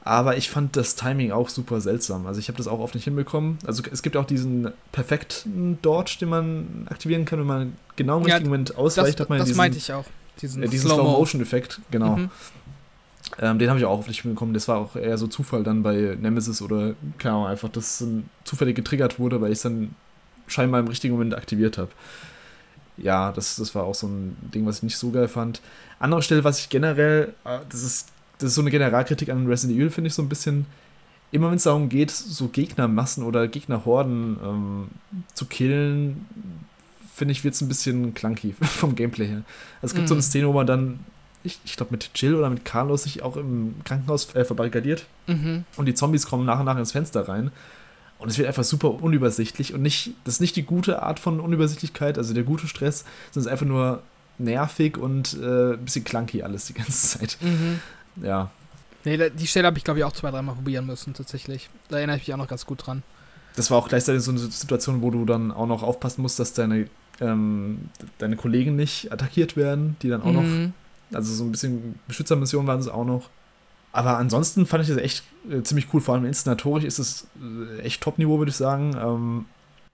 Aber 0.04 0.36
ich 0.36 0.50
fand 0.50 0.76
das 0.76 0.96
Timing 0.96 1.30
auch 1.30 1.48
super 1.48 1.80
seltsam. 1.80 2.26
Also 2.26 2.40
ich 2.40 2.48
habe 2.48 2.58
das 2.58 2.66
auch 2.66 2.80
oft 2.80 2.94
nicht 2.94 3.04
hinbekommen. 3.04 3.58
Also 3.64 3.82
es 3.90 4.02
gibt 4.02 4.16
auch 4.16 4.24
diesen 4.24 4.72
perfekten 4.90 5.78
Dodge, 5.80 6.16
den 6.20 6.28
man 6.28 6.86
aktivieren 6.90 7.24
kann, 7.24 7.38
wenn 7.38 7.46
man 7.46 7.76
genau 7.94 8.18
im 8.18 8.26
Ja, 8.26 8.34
richtigen 8.34 8.50
Moment 8.50 8.70
Das, 8.70 8.76
ausweicht, 8.76 9.20
hat 9.20 9.28
man 9.28 9.38
das 9.38 9.46
diesen, 9.46 9.58
meinte 9.58 9.78
ich 9.78 9.92
auch. 9.92 10.04
Diesen, 10.40 10.62
äh, 10.62 10.68
diesen 10.68 10.88
Slow-Mo. 10.88 11.02
Slow-Motion-Effekt. 11.10 11.80
Genau. 11.92 12.16
Mhm. 12.16 12.30
Ähm, 13.38 13.58
den 13.58 13.68
habe 13.68 13.78
ich 13.78 13.84
auch 13.84 13.98
oft 13.98 14.08
nicht 14.08 14.22
hinbekommen. 14.22 14.54
Das 14.54 14.66
war 14.66 14.78
auch 14.78 14.96
eher 14.96 15.16
so 15.16 15.28
Zufall 15.28 15.62
dann 15.62 15.82
bei 15.84 16.16
Nemesis 16.20 16.60
oder 16.60 16.94
keine 17.18 17.34
Ahnung, 17.36 17.46
einfach, 17.46 17.68
dass 17.68 18.00
es 18.00 18.08
zufällig 18.44 18.74
getriggert 18.74 19.20
wurde, 19.20 19.40
weil 19.40 19.52
ich 19.52 19.58
es 19.58 19.62
dann 19.62 19.94
scheinbar 20.48 20.80
im 20.80 20.88
richtigen 20.88 21.14
Moment 21.14 21.34
aktiviert 21.34 21.78
habe. 21.78 21.90
Ja, 22.98 23.32
das, 23.32 23.56
das 23.56 23.74
war 23.74 23.84
auch 23.84 23.94
so 23.94 24.06
ein 24.08 24.36
Ding, 24.52 24.66
was 24.66 24.78
ich 24.78 24.82
nicht 24.82 24.98
so 24.98 25.10
geil 25.10 25.28
fand. 25.28 25.62
Andere 25.98 26.22
Stelle, 26.22 26.44
was 26.44 26.58
ich 26.58 26.68
generell, 26.68 27.32
äh, 27.44 27.58
das 27.70 27.82
ist, 27.82 28.08
das 28.42 28.50
ist 28.50 28.54
so 28.56 28.60
eine 28.60 28.70
Generalkritik 28.70 29.28
an 29.28 29.46
Resident 29.46 29.78
Evil, 29.78 29.90
finde 29.90 30.08
ich 30.08 30.14
so 30.14 30.22
ein 30.22 30.28
bisschen, 30.28 30.66
immer 31.30 31.48
wenn 31.48 31.56
es 31.56 31.62
darum 31.64 31.88
geht, 31.88 32.10
so 32.10 32.48
Gegnermassen 32.48 33.24
oder 33.24 33.48
Gegnerhorden 33.48 34.36
ähm, 34.44 34.88
zu 35.34 35.46
killen, 35.46 36.26
finde 37.14 37.32
ich, 37.32 37.44
wird 37.44 37.54
es 37.54 37.60
ein 37.60 37.68
bisschen 37.68 38.14
clunky 38.14 38.54
vom 38.60 38.94
Gameplay 38.94 39.26
her. 39.26 39.42
Also 39.80 39.92
es 39.92 39.94
gibt 39.94 40.08
so 40.08 40.14
eine 40.14 40.18
Mhm. 40.20 40.22
Szene, 40.26 40.48
wo 40.48 40.52
man 40.52 40.66
dann, 40.66 41.00
ich, 41.44 41.58
ich 41.64 41.76
glaube 41.76 41.92
mit 41.92 42.10
Jill 42.14 42.34
oder 42.34 42.48
mit 42.50 42.64
Carlos 42.64 43.02
sich 43.04 43.22
auch 43.22 43.36
im 43.36 43.74
Krankenhaus 43.84 44.34
äh, 44.34 44.44
verbarrikadiert 44.44 45.06
Mhm. 45.26 45.64
und 45.76 45.86
die 45.86 45.94
Zombies 45.94 46.26
kommen 46.26 46.44
nach 46.44 46.58
und 46.60 46.66
nach 46.66 46.76
ins 46.78 46.92
Fenster 46.92 47.28
rein. 47.28 47.50
Und 48.18 48.28
es 48.28 48.38
wird 48.38 48.46
einfach 48.46 48.62
super 48.64 49.02
unübersichtlich 49.02 49.74
und 49.74 49.82
nicht, 49.82 50.12
das 50.24 50.34
ist 50.34 50.40
nicht 50.40 50.54
die 50.54 50.62
gute 50.62 51.02
Art 51.02 51.18
von 51.18 51.40
Unübersichtlichkeit, 51.40 52.18
also 52.18 52.32
der 52.34 52.44
gute 52.44 52.68
Stress, 52.68 53.00
sondern 53.32 53.40
es 53.40 53.46
ist 53.46 53.52
einfach 53.52 53.66
nur 53.66 54.02
nervig 54.38 54.96
und 54.96 55.36
äh, 55.42 55.72
ein 55.74 55.84
bisschen 55.84 56.04
clunky 56.04 56.42
alles 56.42 56.66
die 56.66 56.74
ganze 56.74 56.92
Zeit. 57.18 57.36
Mhm. 57.40 57.80
Ja. 58.16 58.50
Nee, 59.04 59.30
die 59.30 59.46
Stelle 59.46 59.66
habe 59.66 59.78
ich, 59.78 59.84
glaube 59.84 59.98
ich, 59.98 60.04
auch 60.04 60.12
zwei, 60.12 60.30
dreimal 60.30 60.54
probieren 60.54 60.86
müssen, 60.86 61.12
tatsächlich. 61.14 61.70
Da 61.88 61.96
erinnere 61.96 62.16
ich 62.16 62.26
mich 62.28 62.34
auch 62.34 62.38
noch 62.38 62.48
ganz 62.48 62.66
gut 62.66 62.86
dran. 62.86 63.02
Das 63.56 63.70
war 63.70 63.78
auch 63.78 63.88
gleichzeitig 63.88 64.22
so 64.22 64.30
eine 64.30 64.40
Situation, 64.40 65.02
wo 65.02 65.10
du 65.10 65.24
dann 65.24 65.50
auch 65.50 65.66
noch 65.66 65.82
aufpassen 65.82 66.22
musst, 66.22 66.38
dass 66.38 66.54
deine, 66.54 66.88
ähm, 67.20 67.90
deine 68.18 68.36
Kollegen 68.36 68.76
nicht 68.76 69.12
attackiert 69.12 69.56
werden, 69.56 69.96
die 70.02 70.08
dann 70.08 70.22
auch 70.22 70.32
noch 70.32 70.42
Mhm. 70.42 70.72
Also 71.14 71.34
so 71.34 71.44
ein 71.44 71.52
bisschen 71.52 71.98
Beschützermission 72.08 72.66
waren 72.66 72.80
es 72.80 72.88
auch 72.88 73.04
noch. 73.04 73.28
Aber 73.92 74.16
ansonsten 74.16 74.66
fand 74.66 74.82
ich 74.82 74.88
das 74.88 74.98
echt 74.98 75.22
äh, 75.50 75.62
ziemlich 75.62 75.92
cool. 75.92 76.00
Vor 76.00 76.14
allem 76.14 76.24
inszenatorisch 76.24 76.84
ist 76.84 76.98
es 76.98 77.26
äh, 77.78 77.80
echt 77.80 78.00
Top-Niveau, 78.00 78.38
würde 78.38 78.50
ich 78.50 78.56
sagen. 78.56 78.96
Ähm, 78.96 79.44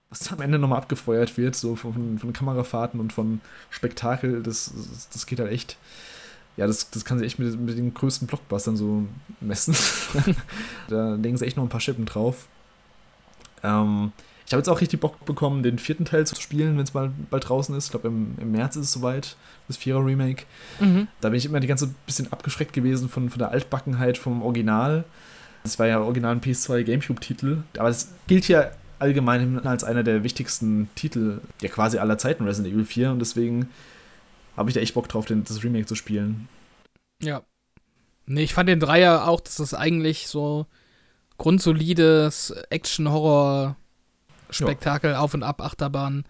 was 0.09 0.31
am 0.31 0.41
Ende 0.41 0.57
nochmal 0.57 0.79
abgefeuert 0.79 1.37
wird, 1.37 1.55
so 1.55 1.75
von, 1.75 2.17
von 2.17 2.33
Kamerafahrten 2.33 2.99
und 2.99 3.13
von 3.13 3.41
Spektakel, 3.69 4.41
das, 4.41 4.73
das 5.13 5.25
geht 5.25 5.39
halt 5.39 5.51
echt. 5.51 5.77
Ja, 6.59 6.67
das, 6.67 6.89
das 6.89 7.05
kann 7.05 7.17
sich 7.17 7.25
echt 7.25 7.39
mit, 7.39 7.57
mit 7.57 7.77
den 7.77 7.93
größten 7.93 8.27
Blockbustern 8.27 8.75
so 8.75 9.05
messen. 9.39 9.73
da 10.89 11.15
legen 11.15 11.37
sie 11.37 11.45
echt 11.45 11.55
noch 11.55 11.63
ein 11.63 11.69
paar 11.69 11.79
Schippen 11.79 12.05
drauf. 12.05 12.49
Ähm, 13.63 14.11
ich 14.45 14.51
habe 14.51 14.59
jetzt 14.59 14.67
auch 14.67 14.81
richtig 14.81 14.99
Bock 14.99 15.23
bekommen, 15.23 15.63
den 15.63 15.79
vierten 15.79 16.03
Teil 16.03 16.27
zu 16.27 16.35
spielen, 16.35 16.75
wenn 16.75 16.83
es 16.83 16.93
mal 16.93 17.13
bald 17.29 17.47
draußen 17.47 17.73
ist. 17.77 17.85
Ich 17.85 17.91
glaube, 17.91 18.09
im, 18.09 18.35
im 18.41 18.51
März 18.51 18.75
ist 18.75 18.87
es 18.87 18.91
soweit, 18.91 19.37
das 19.69 19.77
Vierer-Remake. 19.77 20.43
Mhm. 20.81 21.07
Da 21.21 21.29
bin 21.29 21.37
ich 21.37 21.45
immer 21.45 21.61
die 21.61 21.67
ganze 21.67 21.93
bisschen 22.05 22.29
abgeschreckt 22.33 22.73
gewesen 22.73 23.07
von, 23.07 23.29
von 23.29 23.39
der 23.39 23.51
Altbackenheit 23.51 24.17
vom 24.17 24.41
Original. 24.41 25.05
Das 25.63 25.79
war 25.79 25.87
ja 25.87 26.01
original 26.01 26.33
ein 26.33 26.41
PS2 26.41 26.83
Gamecube-Titel. 26.83 27.59
Aber 27.77 27.87
es 27.87 28.09
gilt 28.27 28.49
ja 28.49 28.69
allgemein 28.97 29.65
als 29.65 29.85
einer 29.85 30.03
der 30.03 30.25
wichtigsten 30.25 30.89
Titel, 30.95 31.39
ja 31.61 31.69
quasi 31.69 31.99
aller 31.99 32.17
Zeiten 32.17 32.43
Resident 32.43 32.73
Evil 32.73 32.83
4. 32.83 33.11
Und 33.11 33.19
deswegen 33.19 33.69
habe 34.59 34.69
ich 34.69 34.75
da 34.75 34.81
echt 34.81 34.93
Bock 34.93 35.07
drauf, 35.07 35.25
den, 35.25 35.43
das 35.43 35.63
Remake 35.63 35.87
zu 35.87 35.95
spielen. 35.95 36.47
Ja. 37.21 37.41
Nee, 38.25 38.43
ich 38.43 38.53
fand 38.53 38.69
den 38.69 38.79
Dreier 38.79 39.27
auch, 39.27 39.41
dass 39.41 39.55
das 39.55 39.73
eigentlich 39.73 40.27
so 40.27 40.67
grundsolides 41.37 42.53
Action-Horror-Spektakel, 42.69 45.15
Auf- 45.15 45.33
und 45.33 45.41
Ab-Achterbahn 45.43 46.25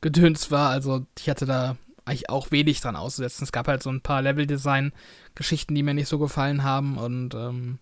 gedöns 0.00 0.50
war. 0.50 0.70
Also 0.70 1.04
ich 1.18 1.28
hatte 1.28 1.44
da 1.44 1.76
eigentlich 2.04 2.30
auch 2.30 2.52
wenig 2.52 2.80
dran 2.80 2.96
auszusetzen. 2.96 3.44
Es 3.44 3.52
gab 3.52 3.68
halt 3.68 3.82
so 3.82 3.90
ein 3.90 4.00
paar 4.00 4.22
Level-Design-Geschichten, 4.22 5.74
die 5.74 5.82
mir 5.82 5.92
nicht 5.94 6.08
so 6.08 6.18
gefallen 6.18 6.62
haben. 6.62 6.96
Und 6.96 7.34
ähm, 7.34 7.78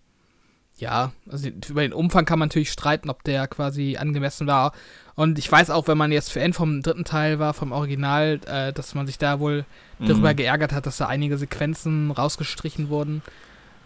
ja, 0.81 1.13
also 1.31 1.49
über 1.69 1.83
den 1.83 1.93
Umfang 1.93 2.25
kann 2.25 2.39
man 2.39 2.49
natürlich 2.49 2.73
streiten, 2.73 3.11
ob 3.11 3.23
der 3.25 3.47
quasi 3.47 3.97
angemessen 3.99 4.47
war. 4.47 4.73
Und 5.15 5.39
ich 5.39 5.51
weiß 5.51 5.69
auch, 5.71 5.87
wenn 5.89 5.99
man 5.99 6.11
jetzt 6.11 6.33
Fan 6.33 6.55
vom 6.55 6.83
dritten 6.83 7.05
Teil 7.05 7.39
war, 7.39 7.53
vom 7.53 7.73
Original, 7.73 8.41
äh, 8.47 8.73
dass 8.73 8.95
man 8.95 9.07
sich 9.07 9.19
da 9.19 9.41
wohl 9.41 9.67
darüber 9.99 10.33
Mhm. 10.33 10.37
geärgert 10.37 10.73
hat, 10.73 10.87
dass 10.87 10.97
da 10.97 11.07
einige 11.07 11.37
Sequenzen 11.37 12.11
rausgestrichen 12.11 12.89
wurden. 12.89 13.23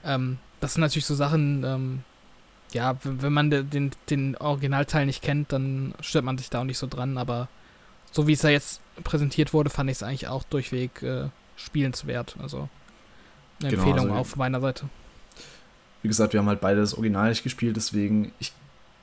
Ähm, 0.04 0.38
das 0.60 0.74
sind 0.74 0.82
natürlich 0.82 1.06
so 1.06 1.16
Sachen, 1.16 1.64
ähm, 1.64 2.04
ja, 2.72 2.96
wenn, 3.02 3.32
man 3.32 3.50
de, 3.50 3.64
den, 3.64 3.90
den 4.10 4.36
Originalteil 4.36 5.06
nicht 5.06 5.22
kennt, 5.22 5.52
dann 5.52 5.94
stört 6.00 6.24
man 6.24 6.38
sich 6.38 6.50
da 6.50 6.60
auch 6.60 6.64
nicht 6.64 6.78
so 6.78 6.86
dran, 6.86 7.18
aber 7.18 7.48
so 8.12 8.28
wie 8.28 8.32
es 8.32 8.42
ja 8.42 8.50
jetzt 8.50 8.80
präsentiert 9.02 9.52
wurde, 9.52 9.70
fand 9.70 9.90
ich 9.90 9.96
es 9.96 10.02
eigentlich 10.04 10.28
auch 10.28 10.44
durchweg 10.44 11.02
äh, 11.02 11.28
spielenswert. 11.56 12.36
Also 12.40 12.68
eine 13.60 13.70
genau, 13.70 13.82
Empfehlung 13.82 14.10
also, 14.10 14.20
auf 14.20 14.36
meiner 14.36 14.60
Seite. 14.60 14.88
Wie 16.04 16.08
gesagt, 16.08 16.34
wir 16.34 16.40
haben 16.40 16.48
halt 16.48 16.60
beide 16.60 16.80
das 16.80 16.92
Original 16.92 17.30
nicht 17.30 17.44
gespielt, 17.44 17.76
deswegen 17.76 18.30
ich 18.38 18.52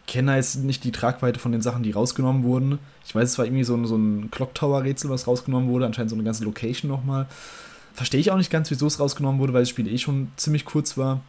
kenne 0.06 0.36
jetzt 0.36 0.58
nicht 0.58 0.84
die 0.84 0.92
Tragweite 0.92 1.40
von 1.40 1.52
den 1.52 1.64
Sachen, 1.64 1.82
die 1.82 1.90
rausgenommen 1.90 2.44
wurden. 2.44 2.78
Ich 3.04 3.16
weiß, 3.16 3.28
es 3.28 3.38
war 3.40 3.46
irgendwie 3.46 3.64
so 3.64 3.76
ein, 3.76 3.88
so 3.88 3.96
ein 3.96 4.30
Clock 4.30 4.54
Tower 4.54 4.84
Rätsel, 4.84 5.10
was 5.10 5.26
rausgenommen 5.26 5.68
wurde, 5.68 5.88
anscheinend 5.88 6.12
so 6.12 6.16
eine 6.16 6.24
ganze 6.24 6.44
Location 6.44 6.92
nochmal. 6.92 7.26
Verstehe 7.96 8.20
ich 8.20 8.30
auch 8.30 8.38
nicht 8.38 8.52
ganz, 8.52 8.70
wieso 8.70 8.86
es 8.86 9.00
rausgenommen 9.00 9.40
wurde, 9.40 9.54
weil 9.54 9.64
das 9.64 9.70
Spiel 9.70 9.88
eh 9.88 9.98
schon 9.98 10.32
ziemlich 10.38 10.64
kurz 10.64 10.96
war. 10.96 11.22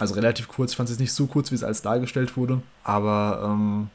Also 0.00 0.14
relativ 0.14 0.48
kurz. 0.48 0.72
Ich 0.72 0.76
fand 0.76 0.90
es 0.90 0.98
nicht 0.98 1.12
so 1.12 1.26
kurz, 1.26 1.52
wie 1.52 1.54
es 1.54 1.62
als 1.62 1.82
dargestellt 1.82 2.36
wurde. 2.36 2.62
Aber 2.82 3.42
ähm, 3.44 3.90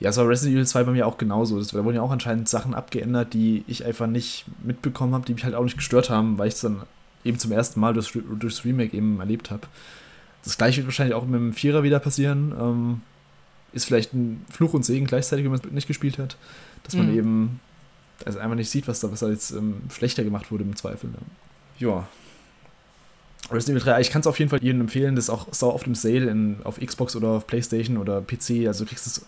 ja, 0.00 0.10
es 0.10 0.16
war 0.16 0.28
Resident 0.28 0.56
Evil 0.56 0.66
2 0.66 0.82
bei 0.82 0.92
mir 0.92 1.06
auch 1.06 1.18
genauso. 1.18 1.62
Da 1.62 1.84
wurden 1.84 1.94
ja 1.94 2.02
auch 2.02 2.10
anscheinend 2.10 2.48
Sachen 2.48 2.74
abgeändert, 2.74 3.32
die 3.32 3.62
ich 3.68 3.84
einfach 3.84 4.08
nicht 4.08 4.44
mitbekommen 4.64 5.14
habe, 5.14 5.24
die 5.24 5.34
mich 5.34 5.44
halt 5.44 5.54
auch 5.54 5.62
nicht 5.62 5.76
gestört 5.76 6.10
haben, 6.10 6.36
weil 6.36 6.48
ich 6.48 6.54
es 6.54 6.60
dann 6.62 6.82
eben 7.24 7.38
zum 7.38 7.52
ersten 7.52 7.80
Mal 7.80 7.94
durch, 7.94 8.12
durchs 8.38 8.64
Remake 8.64 8.96
eben 8.96 9.20
erlebt 9.20 9.50
habe. 9.50 9.66
Das 10.42 10.58
gleiche 10.58 10.78
wird 10.78 10.88
wahrscheinlich 10.88 11.14
auch 11.14 11.24
mit 11.24 11.34
dem 11.34 11.52
Vierer 11.52 11.82
wieder 11.82 11.98
passieren. 11.98 12.54
Ähm, 12.58 13.00
ist 13.72 13.86
vielleicht 13.86 14.12
ein 14.12 14.44
Fluch 14.50 14.74
und 14.74 14.84
Segen 14.84 15.06
gleichzeitig, 15.06 15.44
wenn 15.44 15.52
man 15.52 15.60
es 15.60 15.72
nicht 15.72 15.88
gespielt 15.88 16.18
hat. 16.18 16.36
Dass 16.84 16.94
man 16.94 17.10
mhm. 17.10 17.18
eben 17.18 17.60
also 18.24 18.38
einfach 18.38 18.56
nicht 18.56 18.70
sieht, 18.70 18.86
was 18.86 19.00
da, 19.00 19.10
was 19.10 19.20
da 19.20 19.28
jetzt 19.28 19.50
ähm, 19.52 19.82
schlechter 19.90 20.22
gemacht 20.22 20.50
wurde 20.52 20.64
im 20.64 20.76
Zweifel. 20.76 21.10
Ja. 21.78 22.06
Resident 23.50 23.82
Evil 23.82 23.92
3, 23.92 24.00
ich 24.00 24.10
kann 24.10 24.20
es 24.20 24.26
auf 24.26 24.38
jeden 24.38 24.50
Fall 24.50 24.62
jedem 24.62 24.80
empfehlen, 24.80 25.16
das 25.16 25.26
ist 25.26 25.30
auch 25.30 25.48
sau 25.50 25.74
oft 25.74 25.86
im 25.86 25.94
Sale 25.94 26.30
in, 26.30 26.58
auf 26.64 26.80
Xbox 26.80 27.14
oder 27.14 27.28
auf 27.28 27.46
Playstation 27.46 27.98
oder 27.98 28.22
PC. 28.22 28.66
Also 28.66 28.84
du 28.84 28.88
kriegst 28.88 29.06
es 29.06 29.26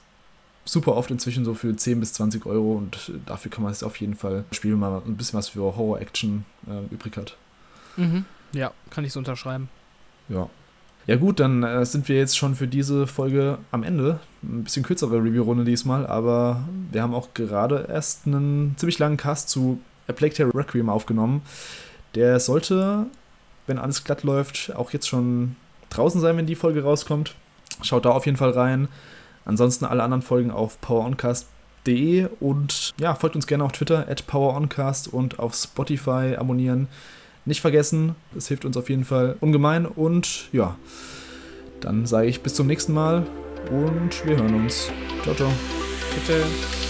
super 0.64 0.96
oft 0.96 1.10
inzwischen 1.10 1.44
so 1.44 1.54
für 1.54 1.74
10 1.74 2.00
bis 2.00 2.14
20 2.14 2.46
Euro 2.46 2.76
und 2.76 3.12
dafür 3.26 3.50
kann 3.50 3.62
man 3.62 3.72
es 3.72 3.82
auf 3.82 3.96
jeden 3.96 4.14
Fall 4.14 4.44
spielen, 4.52 4.74
wenn 4.74 4.90
man 4.90 5.02
ein 5.04 5.16
bisschen 5.16 5.38
was 5.38 5.50
für 5.50 5.60
Horror-Action 5.60 6.44
äh, 6.66 6.94
übrig 6.94 7.16
hat. 7.16 7.36
Mhm. 7.96 8.24
Ja, 8.52 8.72
kann 8.90 9.04
ich 9.04 9.12
so 9.12 9.18
unterschreiben. 9.18 9.68
Ja. 10.28 10.48
Ja 11.06 11.14
gut, 11.16 11.38
dann 11.38 11.62
äh, 11.62 11.84
sind 11.86 12.08
wir 12.08 12.16
jetzt 12.16 12.36
schon 12.36 12.56
für 12.56 12.66
diese 12.66 13.06
Folge 13.06 13.58
am 13.70 13.84
Ende. 13.84 14.18
Ein 14.42 14.64
bisschen 14.64 14.82
kürzere 14.82 15.22
Review-Runde 15.22 15.64
diesmal, 15.64 16.04
aber 16.04 16.64
wir 16.90 17.00
haben 17.00 17.14
auch 17.14 17.32
gerade 17.32 17.86
erst 17.88 18.26
einen 18.26 18.74
ziemlich 18.76 18.98
langen 18.98 19.16
Cast 19.16 19.48
zu 19.48 19.80
A 20.08 20.12
Plague 20.12 20.34
Tale 20.34 20.52
Requiem 20.52 20.88
aufgenommen. 20.88 21.42
Der 22.16 22.40
sollte, 22.40 23.06
wenn 23.68 23.78
alles 23.78 24.02
glatt 24.02 24.24
läuft, 24.24 24.74
auch 24.74 24.90
jetzt 24.90 25.06
schon 25.06 25.54
draußen 25.90 26.20
sein, 26.20 26.36
wenn 26.36 26.46
die 26.46 26.56
Folge 26.56 26.82
rauskommt. 26.82 27.34
Schaut 27.82 28.04
da 28.04 28.10
auf 28.10 28.26
jeden 28.26 28.38
Fall 28.38 28.50
rein. 28.50 28.88
Ansonsten 29.44 29.84
alle 29.84 30.02
anderen 30.02 30.22
Folgen 30.22 30.50
auf 30.50 30.80
poweroncast.de 30.80 32.28
und 32.40 32.94
ja, 32.98 33.14
folgt 33.14 33.36
uns 33.36 33.46
gerne 33.46 33.62
auf 33.62 33.72
Twitter 33.72 34.08
at 34.08 34.26
poweroncast 34.26 35.06
und 35.06 35.38
auf 35.38 35.54
Spotify 35.54 36.34
abonnieren. 36.36 36.88
Nicht 37.46 37.60
vergessen, 37.60 38.16
das 38.34 38.48
hilft 38.48 38.64
uns 38.64 38.76
auf 38.76 38.90
jeden 38.90 39.04
Fall 39.04 39.36
ungemein 39.40 39.86
und 39.86 40.48
ja, 40.52 40.76
dann 41.80 42.04
sage 42.04 42.26
ich 42.26 42.42
bis 42.42 42.54
zum 42.54 42.66
nächsten 42.66 42.92
Mal 42.92 43.24
und 43.70 44.26
wir 44.26 44.36
hören 44.36 44.54
uns. 44.54 44.90
Ciao, 45.22 45.34
ciao. 45.34 45.52
Bitte. 46.14 46.85